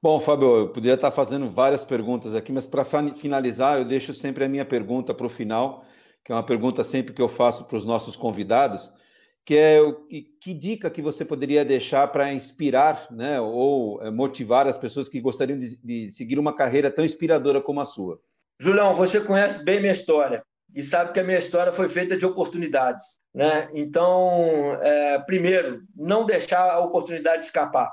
Bom, 0.03 0.21
Fábio, 0.21 0.57
eu 0.57 0.69
poderia 0.69 0.95
estar 0.95 1.11
fazendo 1.11 1.51
várias 1.51 1.85
perguntas 1.85 2.35
aqui, 2.35 2.53
mas 2.53 2.67
para 2.67 2.85
finalizar, 2.85 3.79
eu 3.79 3.85
deixo 3.85 4.15
sempre 4.15 4.45
a 4.45 4.49
minha 4.49 4.65
pergunta 4.65 5.13
para 5.13 5.27
o 5.27 5.31
final 5.31 5.85
que 6.29 6.33
é 6.33 6.35
uma 6.35 6.43
pergunta 6.43 6.85
sempre 6.85 7.15
que 7.15 7.23
eu 7.23 7.29
faço 7.29 7.65
para 7.65 7.79
os 7.79 7.87
nossos 7.87 8.15
convidados, 8.15 8.93
que 9.47 9.57
é 9.57 9.81
que, 10.11 10.23
que 10.39 10.53
dica 10.53 10.91
que 10.91 11.01
você 11.01 11.25
poderia 11.25 11.65
deixar 11.65 12.07
para 12.09 12.35
inspirar, 12.35 13.07
né, 13.11 13.41
ou 13.41 13.99
é, 14.03 14.11
motivar 14.11 14.67
as 14.67 14.77
pessoas 14.77 15.09
que 15.09 15.23
gostariam 15.23 15.59
de, 15.59 15.83
de 15.83 16.11
seguir 16.11 16.39
uma 16.39 16.55
carreira 16.55 16.91
tão 16.91 17.03
inspiradora 17.03 17.63
como 17.63 17.81
a 17.81 17.87
sua? 17.87 18.21
Julião, 18.61 18.95
você 18.95 19.23
conhece 19.23 19.65
bem 19.65 19.81
minha 19.81 19.93
história 19.93 20.45
e 20.75 20.83
sabe 20.83 21.13
que 21.13 21.21
a 21.21 21.25
minha 21.25 21.39
história 21.39 21.73
foi 21.73 21.89
feita 21.89 22.17
de 22.17 22.27
oportunidades, 22.27 23.05
né? 23.35 23.69
Então, 23.73 24.75
é, 24.83 25.19
primeiro, 25.21 25.83
não 25.97 26.27
deixar 26.27 26.71
a 26.71 26.81
oportunidade 26.81 27.45
escapar. 27.45 27.91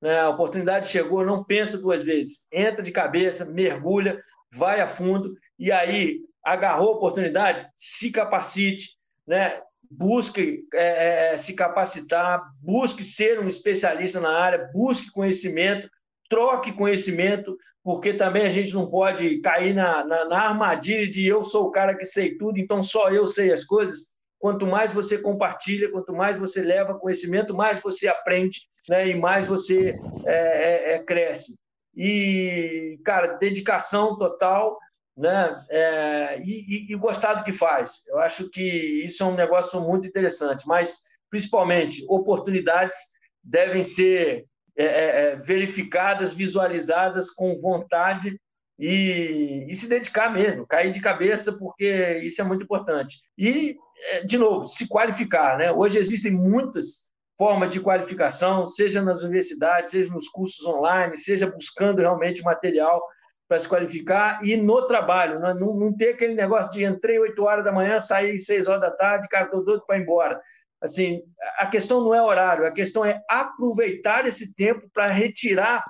Né? 0.00 0.18
A 0.18 0.28
oportunidade 0.28 0.88
chegou, 0.88 1.24
não 1.24 1.44
pensa 1.44 1.78
duas 1.78 2.04
vezes, 2.04 2.46
entra 2.52 2.82
de 2.82 2.92
cabeça, 2.92 3.44
mergulha, 3.44 4.22
vai 4.52 4.80
a 4.80 4.88
fundo 4.88 5.34
e 5.58 5.70
aí 5.70 6.20
agarrou 6.44 6.94
a 6.94 6.96
oportunidade, 6.96 7.68
se 7.76 8.10
capacite, 8.10 8.96
né? 9.26 9.60
busque 9.90 10.66
é, 10.74 11.32
é, 11.32 11.38
se 11.38 11.54
capacitar, 11.54 12.42
busque 12.62 13.02
ser 13.02 13.40
um 13.40 13.48
especialista 13.48 14.20
na 14.20 14.30
área, 14.30 14.70
busque 14.72 15.10
conhecimento, 15.10 15.88
troque 16.28 16.72
conhecimento, 16.72 17.56
porque 17.88 18.12
também 18.12 18.44
a 18.44 18.50
gente 18.50 18.74
não 18.74 18.86
pode 18.86 19.40
cair 19.40 19.74
na, 19.74 20.04
na, 20.04 20.26
na, 20.26 20.38
armadilha 20.48 21.10
de 21.10 21.26
eu 21.26 21.42
sou 21.42 21.68
o 21.68 21.70
cara 21.70 21.96
que 21.96 22.04
sei 22.04 22.36
tudo, 22.36 22.58
então 22.58 22.82
só 22.82 23.08
eu 23.08 23.26
sei 23.26 23.50
as 23.50 23.64
coisas. 23.64 24.14
Quanto 24.38 24.66
mais 24.66 24.92
você 24.92 25.16
compartilha, 25.16 25.90
quanto 25.90 26.12
mais 26.12 26.38
você 26.38 26.60
leva 26.60 26.98
conhecimento, 26.98 27.56
mais 27.56 27.80
você 27.80 28.06
aprende, 28.06 28.68
né? 28.90 29.08
E 29.08 29.14
mais 29.14 29.46
você 29.46 29.98
é, 30.26 30.92
é, 30.92 30.92
é 30.96 30.98
cresce. 30.98 31.58
E, 31.96 33.00
cara, 33.06 33.38
dedicação 33.38 34.18
total, 34.18 34.78
né? 35.16 35.64
É, 35.70 36.42
e, 36.44 36.92
e, 36.92 36.94
gostar 36.94 37.36
do 37.36 37.44
que 37.44 37.54
faz. 37.54 38.02
Eu 38.06 38.18
acho 38.18 38.50
que 38.50 39.02
isso 39.02 39.22
é 39.22 39.26
um 39.26 39.34
negócio 39.34 39.80
muito 39.80 40.06
interessante, 40.06 40.68
mas 40.68 41.04
principalmente 41.30 42.04
oportunidades 42.06 42.98
devem 43.42 43.82
ser 43.82 44.44
é, 44.78 44.84
é, 44.84 45.30
é 45.32 45.36
verificadas, 45.36 46.32
visualizadas 46.32 47.30
com 47.30 47.60
vontade 47.60 48.40
e, 48.78 49.66
e, 49.68 49.74
se 49.74 49.88
dedicar 49.88 50.32
mesmo, 50.32 50.66
cair 50.66 50.92
de 50.92 51.00
cabeça, 51.00 51.58
porque 51.58 52.20
isso 52.22 52.40
é 52.40 52.44
muito 52.44 52.62
importante. 52.62 53.20
E, 53.36 53.76
é, 54.10 54.24
de 54.24 54.38
novo, 54.38 54.68
se 54.68 54.86
qualificar. 54.88 55.58
Né? 55.58 55.72
Hoje 55.72 55.98
existem 55.98 56.30
muitas 56.30 57.08
formas 57.36 57.70
de 57.70 57.80
qualificação, 57.80 58.66
seja 58.66 59.02
nas 59.02 59.22
universidades, 59.22 59.90
seja 59.90 60.12
nos 60.12 60.28
cursos 60.28 60.64
online, 60.64 61.18
seja 61.18 61.50
buscando 61.50 62.00
realmente 62.00 62.42
material 62.42 63.02
para 63.48 63.58
se 63.58 63.68
qualificar 63.68 64.44
e 64.44 64.56
no 64.56 64.86
trabalho, 64.86 65.40
né? 65.40 65.54
não, 65.54 65.74
não 65.74 65.96
ter 65.96 66.10
aquele 66.10 66.34
negócio 66.34 66.70
de 66.72 66.84
entrei 66.84 67.18
8 67.18 67.42
horas 67.42 67.64
da 67.64 67.72
manhã, 67.72 67.98
saí 67.98 68.38
6 68.38 68.68
horas 68.68 68.82
da 68.82 68.90
tarde, 68.90 69.28
cara, 69.28 69.46
estou 69.46 69.64
doido 69.64 69.84
para 69.86 69.96
ir 69.96 70.02
embora. 70.02 70.40
Assim, 70.80 71.22
a 71.58 71.66
questão 71.66 72.00
não 72.00 72.14
é 72.14 72.22
horário, 72.22 72.66
a 72.66 72.70
questão 72.70 73.04
é 73.04 73.20
aproveitar 73.28 74.26
esse 74.26 74.54
tempo 74.54 74.88
para 74.92 75.08
retirar 75.08 75.84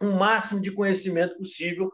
o 0.00 0.06
máximo 0.06 0.60
de 0.60 0.72
conhecimento 0.72 1.36
possível 1.36 1.90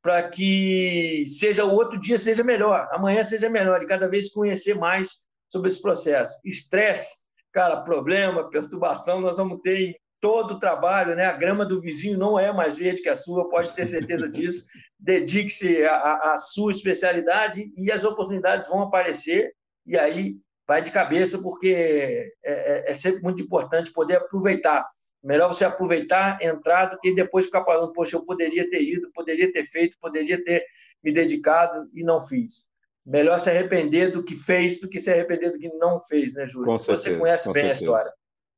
para 0.00 0.28
que 0.28 1.24
seja 1.26 1.64
o 1.64 1.72
outro 1.72 1.98
dia 1.98 2.18
seja 2.18 2.44
melhor, 2.44 2.86
amanhã 2.92 3.24
seja 3.24 3.48
melhor 3.48 3.82
e 3.82 3.86
cada 3.86 4.06
vez 4.06 4.30
conhecer 4.30 4.74
mais 4.74 5.24
sobre 5.50 5.68
esse 5.68 5.80
processo. 5.80 6.38
Estresse, 6.44 7.24
cara, 7.50 7.80
problema, 7.80 8.50
perturbação, 8.50 9.20
nós 9.20 9.38
vamos 9.38 9.60
ter 9.62 9.78
em 9.78 9.96
todo 10.20 10.54
o 10.54 10.58
trabalho, 10.60 11.16
né? 11.16 11.24
A 11.24 11.36
grama 11.36 11.64
do 11.64 11.80
vizinho 11.80 12.18
não 12.18 12.38
é 12.38 12.52
mais 12.52 12.76
verde 12.76 13.00
que 13.00 13.08
a 13.08 13.16
sua, 13.16 13.48
pode 13.48 13.74
ter 13.74 13.86
certeza 13.86 14.28
disso. 14.28 14.66
Dedique-se 15.00 15.82
à, 15.84 16.36
sua 16.38 16.72
especialidade 16.72 17.72
e 17.76 17.90
as 17.90 18.04
oportunidades 18.04 18.68
vão 18.68 18.82
aparecer 18.82 19.54
e 19.86 19.98
aí 19.98 20.36
vai 20.66 20.82
de 20.82 20.90
cabeça 20.90 21.40
porque 21.42 22.32
é, 22.42 22.52
é, 22.52 22.90
é 22.90 22.94
sempre 22.94 23.22
muito 23.22 23.42
importante 23.42 23.92
poder 23.92 24.16
aproveitar 24.16 24.84
Melhor 25.24 25.48
você 25.48 25.64
aproveitar, 25.64 26.38
entrar, 26.42 26.84
do 26.84 26.98
que 27.00 27.14
depois 27.14 27.46
ficar 27.46 27.64
falando, 27.64 27.94
poxa, 27.94 28.14
eu 28.14 28.22
poderia 28.22 28.68
ter 28.68 28.82
ido, 28.82 29.10
poderia 29.10 29.50
ter 29.50 29.64
feito, 29.64 29.96
poderia 29.98 30.44
ter 30.44 30.62
me 31.02 31.14
dedicado 31.14 31.88
e 31.94 32.04
não 32.04 32.20
fiz. 32.20 32.68
Melhor 33.06 33.40
se 33.40 33.48
arrepender 33.48 34.12
do 34.12 34.22
que 34.22 34.36
fez 34.36 34.80
do 34.80 34.88
que 34.88 35.00
se 35.00 35.10
arrepender 35.10 35.50
do 35.50 35.58
que 35.58 35.68
não 35.76 35.98
fez, 36.02 36.34
né, 36.34 36.46
Júlio? 36.46 36.66
Com 36.66 36.78
certeza, 36.78 37.10
você 37.10 37.18
conhece 37.18 37.52
bem 37.52 37.54
certeza. 37.54 37.70
a 37.70 37.72
história. 37.72 38.12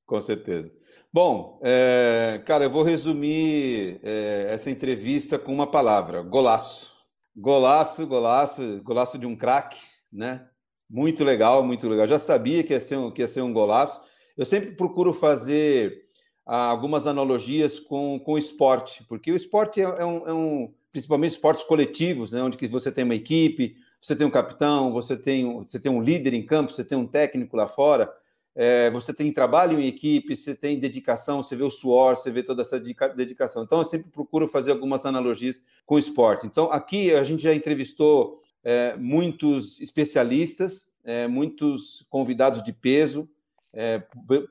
Com 0.05 0.21
certeza. 0.21 0.77
Bom, 1.12 1.61
é, 1.62 2.42
cara, 2.45 2.64
eu 2.64 2.71
vou 2.71 2.83
resumir 2.83 4.01
é, 4.03 4.47
essa 4.51 4.69
entrevista 4.69 5.38
com 5.38 5.55
uma 5.55 5.71
palavra: 5.71 6.21
golaço. 6.23 6.97
Golaço, 7.37 8.07
golaço, 8.09 8.83
golaço 8.83 9.19
de 9.19 9.27
um 9.27 9.37
craque, 9.37 9.81
né? 10.12 10.49
Muito 10.88 11.25
legal, 11.25 11.64
muito 11.64 11.88
legal. 11.88 12.07
Já 12.07 12.18
sabia 12.18 12.62
que 12.62 12.72
ia 12.72 12.81
ser 12.81 12.96
um, 12.96 13.11
que 13.11 13.20
ia 13.22 13.29
ser 13.29 13.40
um 13.40 13.53
golaço. 13.53 14.01
Eu 14.37 14.44
sempre 14.44 14.72
procuro 14.72 15.12
fazer 15.12 16.07
algumas 16.44 17.07
analogias 17.07 17.81
com, 17.81 18.20
com 18.20 18.35
o 18.35 18.38
esporte, 18.38 19.05
porque 19.09 19.33
o 19.33 19.37
esporte 19.37 19.81
é, 19.81 19.85
é, 19.85 20.05
um, 20.05 20.29
é 20.29 20.33
um, 20.33 20.72
principalmente 20.92 21.33
esportes 21.33 21.64
coletivos, 21.64 22.31
né, 22.31 22.40
onde 22.40 22.57
você 22.68 22.92
tem 22.92 23.03
uma 23.03 23.16
equipe, 23.16 23.77
você 24.01 24.14
tem 24.14 24.25
um 24.25 24.31
capitão, 24.31 24.92
você 24.92 25.16
tem, 25.16 25.57
você 25.57 25.81
tem 25.81 25.90
um 25.90 26.01
líder 26.01 26.35
em 26.35 26.46
campo, 26.46 26.70
você 26.70 26.85
tem 26.85 26.96
um 26.96 27.07
técnico 27.07 27.57
lá 27.57 27.66
fora, 27.66 28.12
é, 28.55 28.90
você 28.90 29.12
tem 29.12 29.33
trabalho 29.33 29.81
em 29.81 29.87
equipe, 29.87 30.37
você 30.37 30.55
tem 30.55 30.79
dedicação, 30.79 31.42
você 31.42 31.57
vê 31.57 31.64
o 31.64 31.70
suor, 31.70 32.16
você 32.16 32.31
vê 32.31 32.42
toda 32.42 32.62
essa 32.62 32.81
dedicação. 32.81 33.64
Então, 33.64 33.81
eu 33.81 33.85
sempre 33.85 34.11
procuro 34.11 34.46
fazer 34.46 34.70
algumas 34.70 35.05
analogias 35.05 35.64
com 35.85 35.96
o 35.96 35.99
esporte. 35.99 36.46
Então, 36.46 36.70
aqui 36.70 37.12
a 37.12 37.22
gente 37.25 37.42
já 37.42 37.53
entrevistou 37.53 38.40
é, 38.66 38.96
muitos 38.96 39.81
especialistas, 39.81 40.98
é, 41.05 41.29
muitos 41.29 42.05
convidados 42.11 42.64
de 42.64 42.72
peso, 42.72 43.29
é, 43.72 44.02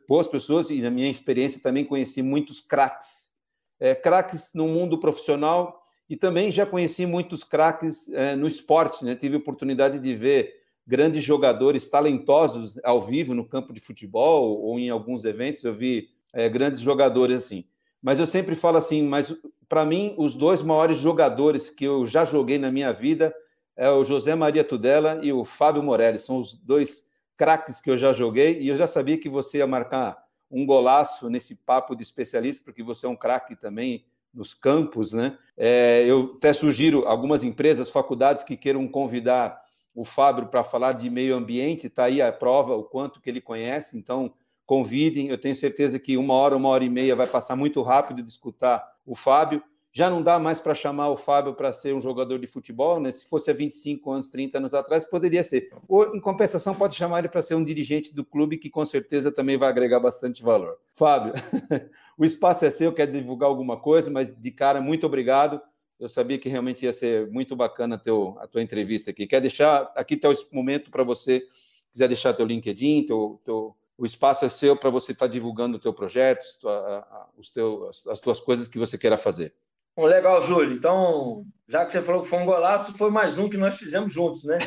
boas 0.08 0.26
pessoas 0.26 0.70
e 0.70 0.80
na 0.80 0.90
minha 0.90 1.12
experiência 1.12 1.60
também 1.62 1.84
conheci 1.84 2.22
muitos 2.22 2.62
craques, 2.62 3.32
é, 3.78 3.94
craques 3.94 4.52
no 4.54 4.70
mundo 4.70 4.98
profissional 5.02 5.82
e 6.10 6.16
também 6.16 6.50
já 6.50 6.66
conheci 6.66 7.06
muitos 7.06 7.44
craques 7.44 8.08
é, 8.14 8.38
no 8.38 8.48
esporte, 8.48 9.04
né? 9.04 9.16
Tive 9.16 9.36
oportunidade 9.36 10.00
de 10.00 10.16
ver 10.16 10.62
grandes 10.88 11.22
jogadores 11.22 11.90
talentosos 11.90 12.80
ao 12.86 13.02
vivo 13.02 13.34
no 13.34 13.46
campo 13.46 13.74
de 13.74 13.82
futebol 13.82 14.62
ou 14.62 14.80
em 14.80 14.90
alguns 14.90 15.26
eventos 15.26 15.62
eu 15.66 15.74
vi 15.74 16.08
é, 16.32 16.48
grandes 16.48 16.80
jogadores 16.80 17.44
assim. 17.44 17.66
Mas 18.02 18.18
eu 18.18 18.28
sempre 18.28 18.56
falo 18.56 18.78
assim, 18.78 19.04
mas 19.04 19.36
para 19.68 19.84
mim 19.84 20.16
os 20.18 20.36
dois 20.36 20.62
maiores 20.62 20.96
jogadores 20.96 21.70
que 21.70 21.84
eu 21.84 22.08
já 22.08 22.24
joguei 22.24 22.58
na 22.58 22.72
minha 22.72 22.94
vida 22.94 23.36
é 23.76 23.90
o 23.90 24.04
José 24.04 24.36
Maria 24.36 24.64
Tudela 24.64 25.20
e 25.22 25.32
o 25.34 25.44
Fábio 25.44 25.84
Morelli, 25.84 26.20
são 26.20 26.40
os 26.40 26.54
dois 26.54 27.10
craques 27.36 27.82
que 27.82 27.90
eu 27.90 27.98
já 27.98 28.14
joguei 28.14 28.60
e 28.62 28.70
eu 28.70 28.78
já 28.78 28.88
sabia 28.88 29.18
que 29.18 29.28
você 29.28 29.58
ia 29.58 29.68
marcar 29.68 30.24
um 30.50 30.66
golaço 30.66 31.30
nesse 31.30 31.56
papo 31.64 31.96
de 31.96 32.04
especialista, 32.04 32.64
porque 32.64 32.84
você 32.84 33.06
é 33.06 33.10
um 33.10 33.16
craque 33.16 33.56
também 33.56 34.06
nos 34.34 34.54
campos, 34.54 35.12
né? 35.12 35.38
É, 35.58 36.04
eu 36.06 36.36
até 36.38 36.54
sugiro 36.54 37.08
algumas 37.08 37.44
empresas, 37.44 37.90
faculdades 37.90 38.44
que 38.44 38.58
queiram 38.58 38.88
convidar 38.88 39.62
o 39.94 40.04
Fábio 40.04 40.48
para 40.48 40.64
falar 40.64 40.92
de 40.92 41.10
meio 41.10 41.36
ambiente, 41.36 41.88
está 41.88 42.06
aí 42.06 42.22
a 42.22 42.32
prova, 42.32 42.76
o 42.76 42.84
quanto 42.84 43.22
que 43.22 43.30
ele 43.30 43.40
conhece, 43.40 43.98
então 43.98 44.34
convidem, 44.66 45.30
eu 45.30 45.38
tenho 45.38 45.56
certeza 45.56 45.98
que 45.98 46.18
uma 46.18 46.34
hora, 46.34 46.58
uma 46.58 46.70
hora 46.70 46.84
e 46.84 46.90
meia 46.90 47.16
vai 47.16 47.28
passar 47.28 47.56
muito 47.56 47.82
rápido 47.82 48.22
de 48.22 48.30
escutar 48.30 48.86
o 49.06 49.16
Fábio. 49.16 49.64
Já 49.98 50.10
não 50.10 50.22
dá 50.22 50.38
mais 50.38 50.60
para 50.60 50.76
chamar 50.76 51.08
o 51.08 51.16
Fábio 51.16 51.54
para 51.54 51.72
ser 51.72 51.96
um 51.96 52.02
jogador 52.02 52.38
de 52.38 52.48
futebol, 52.48 53.00
né? 53.00 53.10
Se 53.12 53.26
fosse 53.26 53.50
há 53.50 53.54
25 53.54 54.12
anos, 54.12 54.28
30 54.28 54.58
anos 54.58 54.74
atrás, 54.74 55.06
poderia 55.06 55.42
ser. 55.42 55.72
Ou, 55.88 56.14
em 56.14 56.20
compensação, 56.20 56.76
pode 56.76 56.96
chamar 56.96 57.20
ele 57.20 57.30
para 57.30 57.42
ser 57.42 57.56
um 57.56 57.64
dirigente 57.64 58.14
do 58.14 58.26
clube, 58.26 58.58
que 58.58 58.70
com 58.70 58.86
certeza 58.86 59.32
também 59.32 59.56
vai 59.56 59.70
agregar 59.70 60.02
bastante 60.02 60.44
valor. 60.44 60.78
Fábio, 60.96 61.32
o 62.18 62.26
espaço 62.26 62.66
é 62.66 62.70
seu, 62.70 62.92
quer 62.92 63.10
divulgar 63.10 63.48
alguma 63.48 63.78
coisa, 63.78 64.12
mas 64.12 64.36
de 64.38 64.52
cara, 64.52 64.82
muito 64.82 65.06
obrigado. 65.06 65.62
Eu 65.98 66.10
sabia 66.10 66.38
que 66.38 66.50
realmente 66.50 66.84
ia 66.84 66.92
ser 66.92 67.32
muito 67.32 67.56
bacana 67.56 67.96
a, 67.96 67.98
teu, 67.98 68.36
a 68.42 68.48
tua 68.48 68.62
entrevista 68.62 69.12
aqui. 69.12 69.26
Quer 69.26 69.40
deixar 69.40 69.94
aqui 69.96 70.16
até 70.16 70.28
o 70.28 70.34
momento 70.52 70.92
para 70.92 71.06
você, 71.06 71.42
quiser 71.94 72.10
deixar 72.10 72.34
teu 72.34 72.46
LinkedIn, 72.46 73.06
teu, 73.06 73.40
teu, 73.46 73.74
o 73.98 74.06
espaço 74.06 74.44
é 74.44 74.50
seu 74.50 74.76
para 74.76 74.90
você 74.90 75.14
estar 75.14 75.28
tá 75.28 75.32
divulgando 75.32 75.78
o 75.78 75.80
teu 75.80 75.94
projeto, 75.94 76.44
os 77.38 77.50
teus, 77.50 78.06
as 78.08 78.20
tuas 78.20 78.42
coisas 78.42 78.68
que 78.68 78.78
você 78.78 78.98
queira 78.98 79.16
fazer. 79.16 79.54
Bom, 79.96 80.06
legal, 80.06 80.42
Júlio. 80.42 80.76
Então, 80.76 81.46
já 81.70 81.86
que 81.86 81.94
você 81.94 82.02
falou 82.02 82.22
que 82.22 82.28
foi 82.28 82.40
um 82.40 82.46
golaço, 82.46 82.98
foi 82.98 83.10
mais 83.10 83.38
um 83.38 83.50
que 83.50 83.56
nós 83.56 83.78
fizemos 83.78 84.14
juntos, 84.14 84.44
né? 84.44 84.58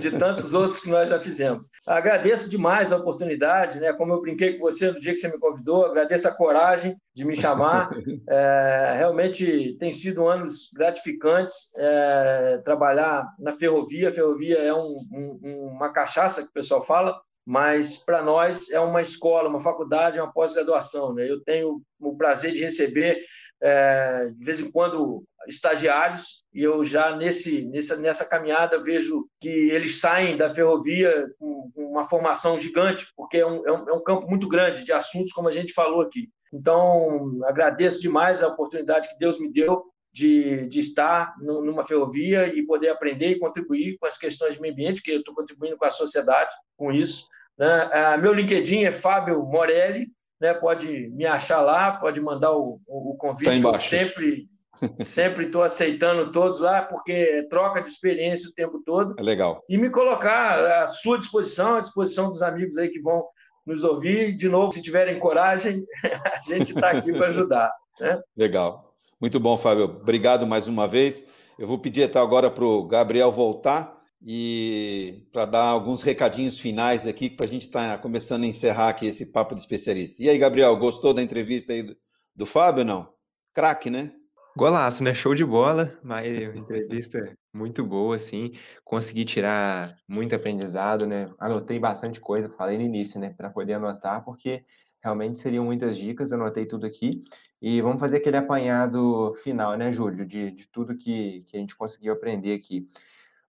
De, 0.00 0.10
tantos 0.18 0.54
outros 0.54 0.80
que 0.80 0.88
nós 0.88 1.10
já 1.10 1.20
fizemos. 1.20 1.68
Agradeço 1.86 2.48
demais 2.48 2.90
a 2.90 2.96
oportunidade, 2.96 3.78
né? 3.78 3.92
Como 3.92 4.14
eu 4.14 4.20
brinquei 4.22 4.54
com 4.54 4.60
você 4.60 4.90
no 4.90 4.98
dia 4.98 5.12
que 5.12 5.18
você 5.18 5.28
me 5.28 5.38
convidou, 5.38 5.84
agradeço 5.84 6.26
a 6.26 6.34
coragem 6.34 6.96
de 7.14 7.24
me 7.24 7.36
chamar. 7.36 7.90
É, 8.28 8.94
realmente 8.96 9.76
tem 9.78 9.90
sido 9.90 10.26
anos 10.26 10.70
gratificantes 10.74 11.70
é, 11.76 12.60
trabalhar 12.64 13.26
na 13.38 13.52
ferrovia. 13.52 14.08
A 14.08 14.12
ferrovia 14.12 14.58
é 14.58 14.72
um, 14.72 14.96
um, 15.12 15.66
uma 15.74 15.92
cachaça 15.92 16.42
que 16.42 16.48
o 16.48 16.52
pessoal 16.52 16.82
fala, 16.84 17.20
mas 17.44 17.98
para 17.98 18.22
nós 18.22 18.70
é 18.70 18.80
uma 18.80 19.02
escola, 19.02 19.48
uma 19.48 19.60
faculdade, 19.60 20.18
uma 20.18 20.32
pós-graduação. 20.32 21.12
Né? 21.14 21.30
Eu 21.30 21.42
tenho 21.42 21.82
o 22.00 22.16
prazer 22.16 22.52
de 22.52 22.60
receber 22.60 23.18
é, 23.62 24.30
de 24.36 24.44
vez 24.44 24.58
em 24.58 24.70
quando 24.70 25.22
estagiários 25.46 26.44
e 26.52 26.62
eu 26.62 26.82
já 26.82 27.16
nesse 27.16 27.62
nessa 27.66 27.96
nessa 27.96 28.24
caminhada 28.24 28.82
vejo 28.82 29.28
que 29.40 29.48
eles 29.48 30.00
saem 30.00 30.36
da 30.36 30.52
ferrovia 30.52 31.28
com 31.38 31.70
uma 31.76 32.08
formação 32.08 32.58
gigante 32.58 33.06
porque 33.16 33.38
é 33.38 33.46
um, 33.46 33.66
é 33.66 33.72
um, 33.72 33.88
é 33.88 33.92
um 33.92 34.02
campo 34.02 34.28
muito 34.28 34.48
grande 34.48 34.84
de 34.84 34.92
assuntos 34.92 35.32
como 35.32 35.48
a 35.48 35.52
gente 35.52 35.72
falou 35.72 36.00
aqui 36.00 36.28
então 36.52 37.40
agradeço 37.44 38.00
demais 38.00 38.42
a 38.42 38.48
oportunidade 38.48 39.08
que 39.08 39.18
Deus 39.18 39.38
me 39.38 39.50
deu 39.50 39.84
de, 40.12 40.66
de 40.66 40.80
estar 40.80 41.34
numa 41.40 41.86
ferrovia 41.86 42.46
e 42.54 42.66
poder 42.66 42.90
aprender 42.90 43.28
e 43.28 43.38
contribuir 43.38 43.96
com 43.98 44.06
as 44.06 44.18
questões 44.18 44.54
de 44.54 44.60
meio 44.60 44.74
ambiente 44.74 45.02
que 45.02 45.12
eu 45.12 45.18
estou 45.20 45.34
contribuindo 45.34 45.76
com 45.76 45.84
a 45.84 45.90
sociedade 45.90 46.52
com 46.76 46.92
isso 46.92 47.26
né? 47.56 47.90
Ah, 47.92 48.16
meu 48.16 48.32
LinkedIn 48.32 48.84
é 48.84 48.92
Fábio 48.92 49.44
Morelli 49.44 50.08
né, 50.42 50.52
pode 50.52 51.08
me 51.10 51.24
achar 51.24 51.60
lá, 51.60 51.92
pode 51.92 52.20
mandar 52.20 52.50
o, 52.50 52.80
o, 52.84 53.14
convite. 53.16 53.62
Tá 53.62 53.68
eu 53.68 53.74
sempre 53.74 54.48
sempre 54.98 55.46
estou 55.46 55.62
aceitando 55.62 56.32
todos 56.32 56.58
lá, 56.58 56.82
porque 56.82 57.12
é 57.12 57.42
troca 57.44 57.80
de 57.80 57.88
experiência 57.88 58.50
o 58.50 58.52
tempo 58.52 58.82
todo. 58.84 59.14
É 59.16 59.22
legal. 59.22 59.62
E 59.68 59.78
me 59.78 59.88
colocar 59.88 60.82
à 60.82 60.86
sua 60.88 61.16
disposição, 61.16 61.76
à 61.76 61.80
disposição 61.80 62.28
dos 62.28 62.42
amigos 62.42 62.76
aí 62.76 62.88
que 62.88 63.00
vão 63.00 63.24
nos 63.64 63.84
ouvir. 63.84 64.36
De 64.36 64.48
novo, 64.48 64.72
se 64.72 64.82
tiverem 64.82 65.20
coragem, 65.20 65.84
a 66.02 66.40
gente 66.40 66.72
está 66.72 66.90
aqui 66.90 67.12
para 67.12 67.28
ajudar. 67.28 67.72
Né? 68.00 68.20
Legal. 68.36 68.92
Muito 69.20 69.38
bom, 69.38 69.56
Fábio. 69.56 69.84
Obrigado 69.84 70.44
mais 70.44 70.66
uma 70.66 70.88
vez. 70.88 71.30
Eu 71.56 71.68
vou 71.68 71.78
pedir 71.78 72.02
até 72.02 72.18
agora 72.18 72.50
para 72.50 72.64
o 72.64 72.84
Gabriel 72.84 73.30
voltar 73.30 74.01
e 74.24 75.26
para 75.32 75.46
dar 75.46 75.64
alguns 75.64 76.02
recadinhos 76.02 76.58
finais 76.58 77.06
aqui, 77.06 77.28
para 77.28 77.46
a 77.46 77.48
gente 77.48 77.66
estar 77.66 77.96
tá 77.96 78.02
começando 78.02 78.44
a 78.44 78.46
encerrar 78.46 78.88
aqui 78.88 79.06
esse 79.06 79.32
papo 79.32 79.54
de 79.54 79.60
especialista. 79.60 80.22
E 80.22 80.28
aí, 80.28 80.38
Gabriel, 80.38 80.76
gostou 80.76 81.12
da 81.12 81.22
entrevista 81.22 81.72
aí 81.72 81.82
do, 81.82 81.96
do 82.34 82.46
Fábio 82.46 82.84
não? 82.84 83.12
Craque, 83.52 83.90
né? 83.90 84.12
Golaço, 84.56 85.02
né? 85.02 85.14
Show 85.14 85.34
de 85.34 85.44
bola, 85.44 85.98
mas 86.02 86.26
entrevista 86.26 87.18
muito 87.52 87.84
boa, 87.84 88.16
assim. 88.16 88.52
Consegui 88.84 89.24
tirar 89.24 89.96
muito 90.06 90.34
aprendizado, 90.34 91.06
né? 91.06 91.30
Anotei 91.38 91.78
bastante 91.78 92.20
coisa, 92.20 92.48
falei 92.50 92.76
no 92.76 92.84
início, 92.84 93.18
né? 93.18 93.34
Para 93.36 93.50
poder 93.50 93.74
anotar, 93.74 94.24
porque 94.24 94.64
Realmente 95.02 95.36
seriam 95.36 95.64
muitas 95.64 95.96
dicas, 95.96 96.30
eu 96.30 96.40
anotei 96.40 96.64
tudo 96.64 96.86
aqui. 96.86 97.24
E 97.60 97.80
vamos 97.80 97.98
fazer 97.98 98.18
aquele 98.18 98.36
apanhado 98.36 99.34
final, 99.42 99.76
né, 99.76 99.90
Júlio, 99.90 100.24
de, 100.24 100.52
de 100.52 100.66
tudo 100.68 100.96
que, 100.96 101.42
que 101.46 101.56
a 101.56 101.60
gente 101.60 101.74
conseguiu 101.74 102.12
aprender 102.12 102.54
aqui. 102.54 102.88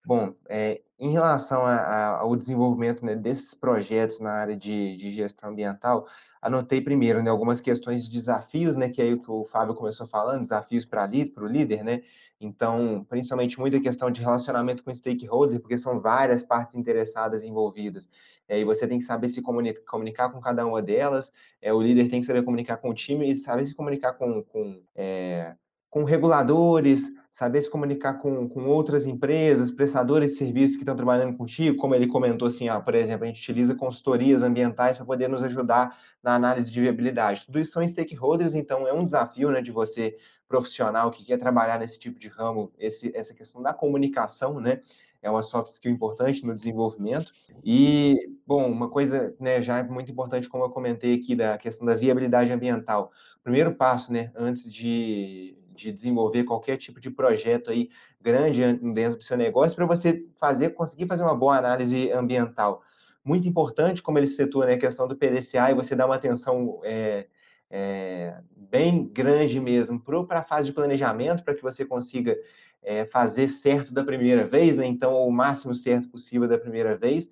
Bom, 0.06 0.34
é, 0.48 0.82
em 0.98 1.12
relação 1.12 1.62
a, 1.62 1.74
a, 1.76 2.18
ao 2.20 2.36
desenvolvimento 2.36 3.04
né, 3.04 3.16
desses 3.16 3.54
projetos 3.54 4.20
na 4.20 4.32
área 4.32 4.56
de, 4.56 4.96
de, 4.98 5.10
gestão 5.10 5.50
ambiental, 5.50 6.06
anotei 6.42 6.80
primeiro 6.80 7.22
né, 7.22 7.30
algumas 7.30 7.60
questões 7.60 8.06
de 8.06 8.12
desafios, 8.12 8.76
né, 8.76 8.90
que 8.90 9.00
é 9.00 9.06
aí 9.06 9.18
que 9.18 9.30
o 9.30 9.44
Fábio 9.46 9.74
começou 9.74 10.06
falando, 10.06 10.42
desafios 10.42 10.84
para 10.84 11.08
o 11.38 11.46
líder, 11.46 11.82
né? 11.82 12.02
Então, 12.40 13.06
principalmente 13.08 13.58
muita 13.58 13.80
questão 13.80 14.10
de 14.10 14.20
relacionamento 14.20 14.82
com 14.84 14.92
stakeholders, 14.92 15.60
porque 15.60 15.78
são 15.78 16.00
várias 16.00 16.42
partes 16.44 16.74
interessadas 16.74 17.42
envolvidas. 17.42 18.08
É, 18.46 18.60
e 18.60 18.64
você 18.64 18.86
tem 18.86 18.98
que 18.98 19.04
saber 19.04 19.28
se 19.28 19.40
comunicar, 19.40 19.80
comunicar 19.86 20.30
com 20.30 20.40
cada 20.40 20.66
uma 20.66 20.82
delas, 20.82 21.32
é, 21.62 21.72
o 21.72 21.80
líder 21.80 22.08
tem 22.10 22.20
que 22.20 22.26
saber 22.26 22.42
comunicar 22.42 22.76
com 22.76 22.90
o 22.90 22.94
time 22.94 23.32
e 23.32 23.38
saber 23.38 23.64
se 23.64 23.74
comunicar 23.74 24.12
com, 24.14 24.42
com 24.42 24.82
é, 24.94 25.54
com 25.94 26.02
reguladores, 26.02 27.12
saber 27.30 27.60
se 27.60 27.70
comunicar 27.70 28.14
com, 28.14 28.48
com 28.48 28.66
outras 28.66 29.06
empresas, 29.06 29.70
prestadores 29.70 30.32
de 30.32 30.38
serviços 30.38 30.76
que 30.76 30.82
estão 30.82 30.96
trabalhando 30.96 31.36
contigo, 31.36 31.76
como 31.76 31.94
ele 31.94 32.08
comentou 32.08 32.48
assim, 32.48 32.68
ah, 32.68 32.80
por 32.80 32.96
exemplo, 32.96 33.22
a 33.22 33.28
gente 33.28 33.40
utiliza 33.40 33.76
consultorias 33.76 34.42
ambientais 34.42 34.96
para 34.96 35.06
poder 35.06 35.28
nos 35.28 35.44
ajudar 35.44 35.96
na 36.20 36.34
análise 36.34 36.68
de 36.68 36.80
viabilidade. 36.80 37.46
Tudo 37.46 37.60
isso 37.60 37.70
são 37.70 37.86
stakeholders, 37.86 38.56
então 38.56 38.88
é 38.88 38.92
um 38.92 39.04
desafio 39.04 39.52
né, 39.52 39.62
de 39.62 39.70
você, 39.70 40.16
profissional, 40.48 41.12
que 41.12 41.24
quer 41.24 41.38
trabalhar 41.38 41.78
nesse 41.78 41.96
tipo 41.96 42.18
de 42.18 42.26
ramo, 42.26 42.72
esse, 42.76 43.16
essa 43.16 43.32
questão 43.32 43.62
da 43.62 43.72
comunicação, 43.72 44.58
né? 44.58 44.80
É 45.22 45.30
uma 45.30 45.42
soft 45.42 45.70
skill 45.70 45.92
importante 45.92 46.44
no 46.44 46.54
desenvolvimento. 46.54 47.32
E, 47.64 48.18
bom, 48.46 48.70
uma 48.70 48.90
coisa 48.90 49.34
né, 49.40 49.62
já 49.62 49.82
muito 49.82 50.12
importante, 50.12 50.50
como 50.50 50.64
eu 50.64 50.70
comentei 50.70 51.14
aqui, 51.14 51.34
da 51.34 51.56
questão 51.56 51.86
da 51.86 51.94
viabilidade 51.94 52.52
ambiental. 52.52 53.10
Primeiro 53.42 53.74
passo, 53.74 54.12
né, 54.12 54.30
antes 54.36 54.70
de, 54.70 55.56
de 55.74 55.92
desenvolver 55.92 56.44
qualquer 56.44 56.76
tipo 56.76 57.00
de 57.00 57.10
projeto 57.10 57.70
aí 57.70 57.90
grande 58.20 58.62
dentro 58.92 59.18
do 59.18 59.24
seu 59.24 59.36
negócio 59.36 59.76
para 59.76 59.86
você 59.86 60.24
fazer, 60.38 60.70
conseguir 60.70 61.06
fazer 61.06 61.22
uma 61.22 61.34
boa 61.34 61.58
análise 61.58 62.10
ambiental. 62.12 62.82
Muito 63.24 63.48
importante, 63.48 64.02
como 64.02 64.18
ele 64.18 64.26
citou, 64.26 64.64
né, 64.64 64.74
a 64.74 64.78
questão 64.78 65.08
do 65.08 65.16
PDCA 65.16 65.70
e 65.70 65.74
você 65.74 65.96
dá 65.96 66.06
uma 66.06 66.14
atenção 66.14 66.80
é, 66.84 67.26
é, 67.70 68.38
bem 68.54 69.06
grande 69.06 69.58
mesmo 69.58 69.98
para 70.00 70.40
a 70.40 70.44
fase 70.44 70.68
de 70.68 70.74
planejamento, 70.74 71.42
para 71.42 71.54
que 71.54 71.62
você 71.62 71.84
consiga 71.84 72.36
é, 72.82 73.04
fazer 73.06 73.48
certo 73.48 73.92
da 73.92 74.04
primeira 74.04 74.46
vez, 74.46 74.76
né? 74.76 74.86
Então, 74.86 75.26
o 75.26 75.32
máximo 75.32 75.74
certo 75.74 76.08
possível 76.08 76.46
da 76.46 76.58
primeira 76.58 76.96
vez. 76.96 77.30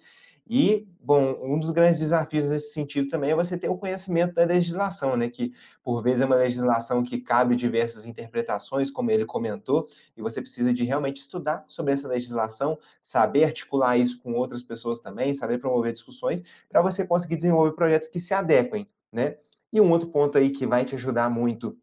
E, 0.48 0.88
bom, 1.00 1.38
um 1.40 1.58
dos 1.58 1.70
grandes 1.70 2.00
desafios 2.00 2.50
nesse 2.50 2.72
sentido 2.72 3.08
também 3.08 3.30
é 3.30 3.34
você 3.34 3.56
ter 3.56 3.68
o 3.68 3.76
conhecimento 3.78 4.34
da 4.34 4.44
legislação, 4.44 5.16
né? 5.16 5.30
Que, 5.30 5.52
por 5.82 6.02
vezes, 6.02 6.20
é 6.20 6.26
uma 6.26 6.36
legislação 6.36 7.02
que 7.02 7.20
cabe 7.20 7.54
diversas 7.56 8.06
interpretações, 8.06 8.90
como 8.90 9.10
ele 9.10 9.24
comentou, 9.24 9.88
e 10.16 10.20
você 10.22 10.40
precisa 10.42 10.72
de 10.74 10.84
realmente 10.84 11.20
estudar 11.20 11.64
sobre 11.68 11.92
essa 11.92 12.08
legislação, 12.08 12.78
saber 13.00 13.44
articular 13.44 13.96
isso 13.96 14.20
com 14.20 14.32
outras 14.34 14.62
pessoas 14.62 15.00
também, 15.00 15.32
saber 15.32 15.58
promover 15.58 15.92
discussões, 15.92 16.42
para 16.68 16.82
você 16.82 17.06
conseguir 17.06 17.36
desenvolver 17.36 17.72
projetos 17.72 18.08
que 18.08 18.18
se 18.18 18.34
adequem, 18.34 18.88
né? 19.12 19.36
E 19.72 19.80
um 19.80 19.90
outro 19.90 20.08
ponto 20.08 20.36
aí 20.36 20.50
que 20.50 20.66
vai 20.66 20.84
te 20.84 20.94
ajudar 20.96 21.30
muito 21.30 21.78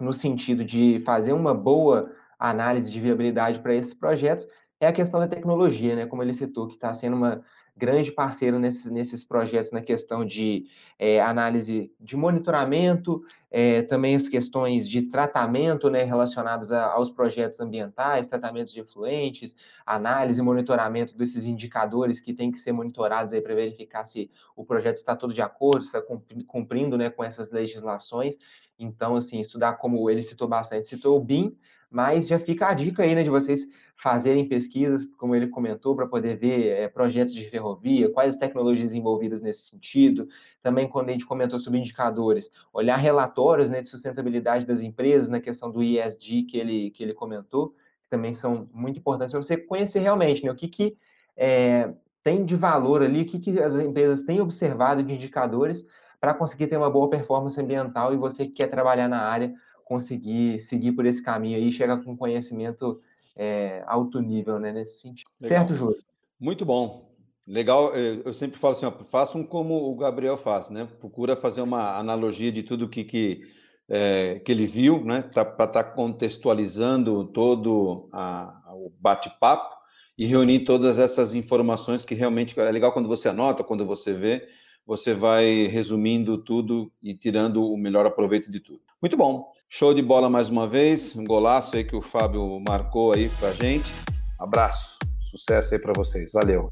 no 0.00 0.12
sentido 0.12 0.64
de 0.64 1.00
fazer 1.04 1.32
uma 1.32 1.54
boa 1.54 2.12
análise 2.38 2.90
de 2.92 3.00
viabilidade 3.00 3.60
para 3.60 3.74
esses 3.74 3.94
projetos 3.94 4.46
é 4.80 4.86
a 4.86 4.92
questão 4.92 5.18
da 5.20 5.28
tecnologia, 5.28 5.96
né? 5.96 6.06
Como 6.06 6.22
ele 6.22 6.34
citou, 6.34 6.66
que 6.68 6.74
está 6.74 6.92
sendo 6.92 7.16
uma 7.16 7.42
grande 7.76 8.10
parceiro 8.10 8.58
nesses, 8.58 8.90
nesses 8.90 9.22
projetos 9.22 9.70
na 9.70 9.82
questão 9.82 10.24
de 10.24 10.66
é, 10.98 11.20
análise 11.20 11.92
de 12.00 12.16
monitoramento, 12.16 13.22
é, 13.50 13.82
também 13.82 14.16
as 14.16 14.28
questões 14.28 14.88
de 14.88 15.02
tratamento 15.02 15.90
né, 15.90 16.02
relacionadas 16.02 16.72
a, 16.72 16.86
aos 16.86 17.10
projetos 17.10 17.60
ambientais, 17.60 18.26
tratamentos 18.26 18.72
de 18.72 18.80
efluentes, 18.80 19.54
análise 19.84 20.40
e 20.40 20.42
monitoramento 20.42 21.16
desses 21.16 21.46
indicadores 21.46 22.18
que 22.18 22.32
têm 22.32 22.50
que 22.50 22.58
ser 22.58 22.72
monitorados 22.72 23.38
para 23.40 23.54
verificar 23.54 24.04
se 24.04 24.30
o 24.56 24.64
projeto 24.64 24.96
está 24.96 25.14
todo 25.14 25.34
de 25.34 25.42
acordo, 25.42 25.82
está 25.82 26.02
cumprindo 26.46 26.96
né, 26.96 27.10
com 27.10 27.22
essas 27.22 27.50
legislações. 27.50 28.38
Então, 28.78 29.16
assim, 29.16 29.38
estudar 29.38 29.74
como 29.74 30.08
ele 30.08 30.22
citou 30.22 30.48
bastante, 30.48 30.88
citou 30.88 31.16
o 31.16 31.20
BIM, 31.20 31.56
mas 31.90 32.26
já 32.26 32.38
fica 32.38 32.68
a 32.68 32.74
dica 32.74 33.02
aí, 33.02 33.14
né, 33.14 33.22
de 33.22 33.30
vocês 33.30 33.66
fazerem 33.96 34.46
pesquisas, 34.46 35.04
como 35.16 35.34
ele 35.34 35.46
comentou, 35.46 35.96
para 35.96 36.06
poder 36.06 36.36
ver 36.36 36.66
é, 36.68 36.88
projetos 36.88 37.34
de 37.34 37.48
ferrovia, 37.48 38.10
quais 38.10 38.34
as 38.34 38.40
tecnologias 38.40 38.92
envolvidas 38.92 39.40
nesse 39.40 39.62
sentido. 39.62 40.28
Também, 40.62 40.88
quando 40.88 41.08
a 41.08 41.12
gente 41.12 41.24
comentou 41.24 41.58
sobre 41.58 41.78
indicadores, 41.78 42.50
olhar 42.72 42.96
relatórios 42.96 43.70
né, 43.70 43.80
de 43.80 43.88
sustentabilidade 43.88 44.66
das 44.66 44.82
empresas, 44.82 45.28
na 45.28 45.40
questão 45.40 45.70
do 45.70 45.82
ISD 45.82 46.42
que 46.42 46.58
ele, 46.58 46.90
que 46.90 47.02
ele 47.02 47.14
comentou, 47.14 47.70
que 48.02 48.10
também 48.10 48.34
são 48.34 48.68
muito 48.72 48.98
importantes 48.98 49.32
para 49.32 49.42
você 49.42 49.56
conhecer 49.56 50.00
realmente 50.00 50.44
né, 50.44 50.50
o 50.50 50.54
que, 50.54 50.68
que 50.68 50.96
é, 51.36 51.90
tem 52.22 52.44
de 52.44 52.56
valor 52.56 53.02
ali, 53.02 53.22
o 53.22 53.26
que, 53.26 53.38
que 53.38 53.58
as 53.58 53.74
empresas 53.76 54.22
têm 54.22 54.40
observado 54.40 55.02
de 55.02 55.14
indicadores 55.14 55.86
para 56.20 56.34
conseguir 56.34 56.66
ter 56.66 56.76
uma 56.76 56.90
boa 56.90 57.08
performance 57.08 57.60
ambiental 57.60 58.12
e 58.12 58.16
você 58.16 58.46
que 58.46 58.52
quer 58.52 58.68
trabalhar 58.68 59.08
na 59.08 59.20
área 59.20 59.54
conseguir 59.86 60.58
seguir 60.58 60.92
por 60.92 61.06
esse 61.06 61.22
caminho 61.22 61.56
aí 61.56 61.68
e 61.68 61.72
chegar 61.72 62.02
com 62.02 62.16
conhecimento 62.16 63.00
é, 63.36 63.84
alto 63.86 64.20
nível, 64.20 64.58
né, 64.58 64.72
nesse 64.72 65.00
sentido. 65.00 65.30
Legal. 65.40 65.58
Certo, 65.58 65.74
Júlio? 65.74 66.02
Muito 66.38 66.64
bom. 66.64 67.14
Legal, 67.46 67.94
eu 67.94 68.34
sempre 68.34 68.58
falo 68.58 68.72
assim, 68.72 68.84
ó, 68.84 68.90
façam 68.90 69.44
como 69.44 69.88
o 69.88 69.94
Gabriel 69.94 70.36
faz, 70.36 70.68
né? 70.68 70.88
Procura 70.98 71.36
fazer 71.36 71.60
uma 71.60 71.96
analogia 71.96 72.50
de 72.50 72.64
tudo 72.64 72.88
que, 72.88 73.04
que, 73.04 73.42
é, 73.88 74.40
que 74.44 74.50
ele 74.50 74.66
viu, 74.66 75.04
né? 75.04 75.22
Tá, 75.22 75.44
Para 75.44 75.66
estar 75.66 75.84
tá 75.84 75.90
contextualizando 75.92 77.24
todo 77.26 78.08
a, 78.12 78.72
o 78.74 78.92
bate-papo 78.98 79.76
e 80.18 80.26
reunir 80.26 80.64
todas 80.64 80.98
essas 80.98 81.36
informações 81.36 82.04
que 82.04 82.16
realmente 82.16 82.58
é 82.58 82.72
legal 82.72 82.92
quando 82.92 83.08
você 83.08 83.28
anota, 83.28 83.62
quando 83.62 83.86
você 83.86 84.12
vê, 84.12 84.48
você 84.84 85.14
vai 85.14 85.68
resumindo 85.68 86.38
tudo 86.38 86.90
e 87.00 87.14
tirando 87.14 87.64
o 87.64 87.76
melhor 87.76 88.04
aproveito 88.06 88.50
de 88.50 88.58
tudo. 88.58 88.85
Muito 89.02 89.16
bom. 89.16 89.52
Show 89.68 89.92
de 89.92 90.02
bola 90.02 90.30
mais 90.30 90.48
uma 90.48 90.66
vez. 90.68 91.14
Um 91.16 91.24
golaço 91.24 91.76
aí 91.76 91.84
que 91.84 91.94
o 91.94 92.02
Fábio 92.02 92.60
marcou 92.66 93.12
aí 93.12 93.28
pra 93.28 93.52
gente. 93.52 93.92
Abraço. 94.38 94.98
Sucesso 95.20 95.74
aí 95.74 95.80
para 95.80 95.92
vocês. 95.94 96.32
Valeu. 96.32 96.70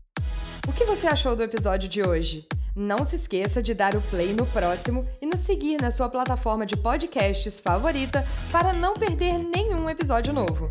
O 0.66 0.72
que 0.72 0.84
você 0.84 1.06
achou 1.06 1.36
do 1.36 1.42
episódio 1.42 1.88
de 1.88 2.02
hoje? 2.02 2.46
Não 2.74 3.04
se 3.04 3.16
esqueça 3.16 3.62
de 3.62 3.74
dar 3.74 3.94
o 3.94 4.00
play 4.00 4.32
no 4.32 4.46
próximo 4.46 5.06
e 5.20 5.26
nos 5.26 5.40
seguir 5.40 5.80
na 5.80 5.90
sua 5.90 6.08
plataforma 6.08 6.64
de 6.66 6.76
podcasts 6.76 7.60
favorita 7.60 8.26
para 8.50 8.72
não 8.72 8.94
perder 8.94 9.38
nenhum 9.38 9.88
episódio 9.88 10.32
novo. 10.32 10.68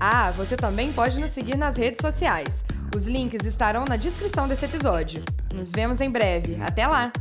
Ah, 0.00 0.30
você 0.30 0.56
também 0.56 0.92
pode 0.92 1.18
nos 1.18 1.32
seguir 1.32 1.56
nas 1.56 1.76
redes 1.76 2.00
sociais. 2.00 2.64
Os 2.94 3.06
links 3.06 3.44
estarão 3.44 3.84
na 3.84 3.96
descrição 3.96 4.46
desse 4.46 4.64
episódio. 4.64 5.22
Nos 5.52 5.72
vemos 5.72 6.00
em 6.00 6.10
breve. 6.10 6.56
Até 6.62 6.86
lá! 6.86 7.12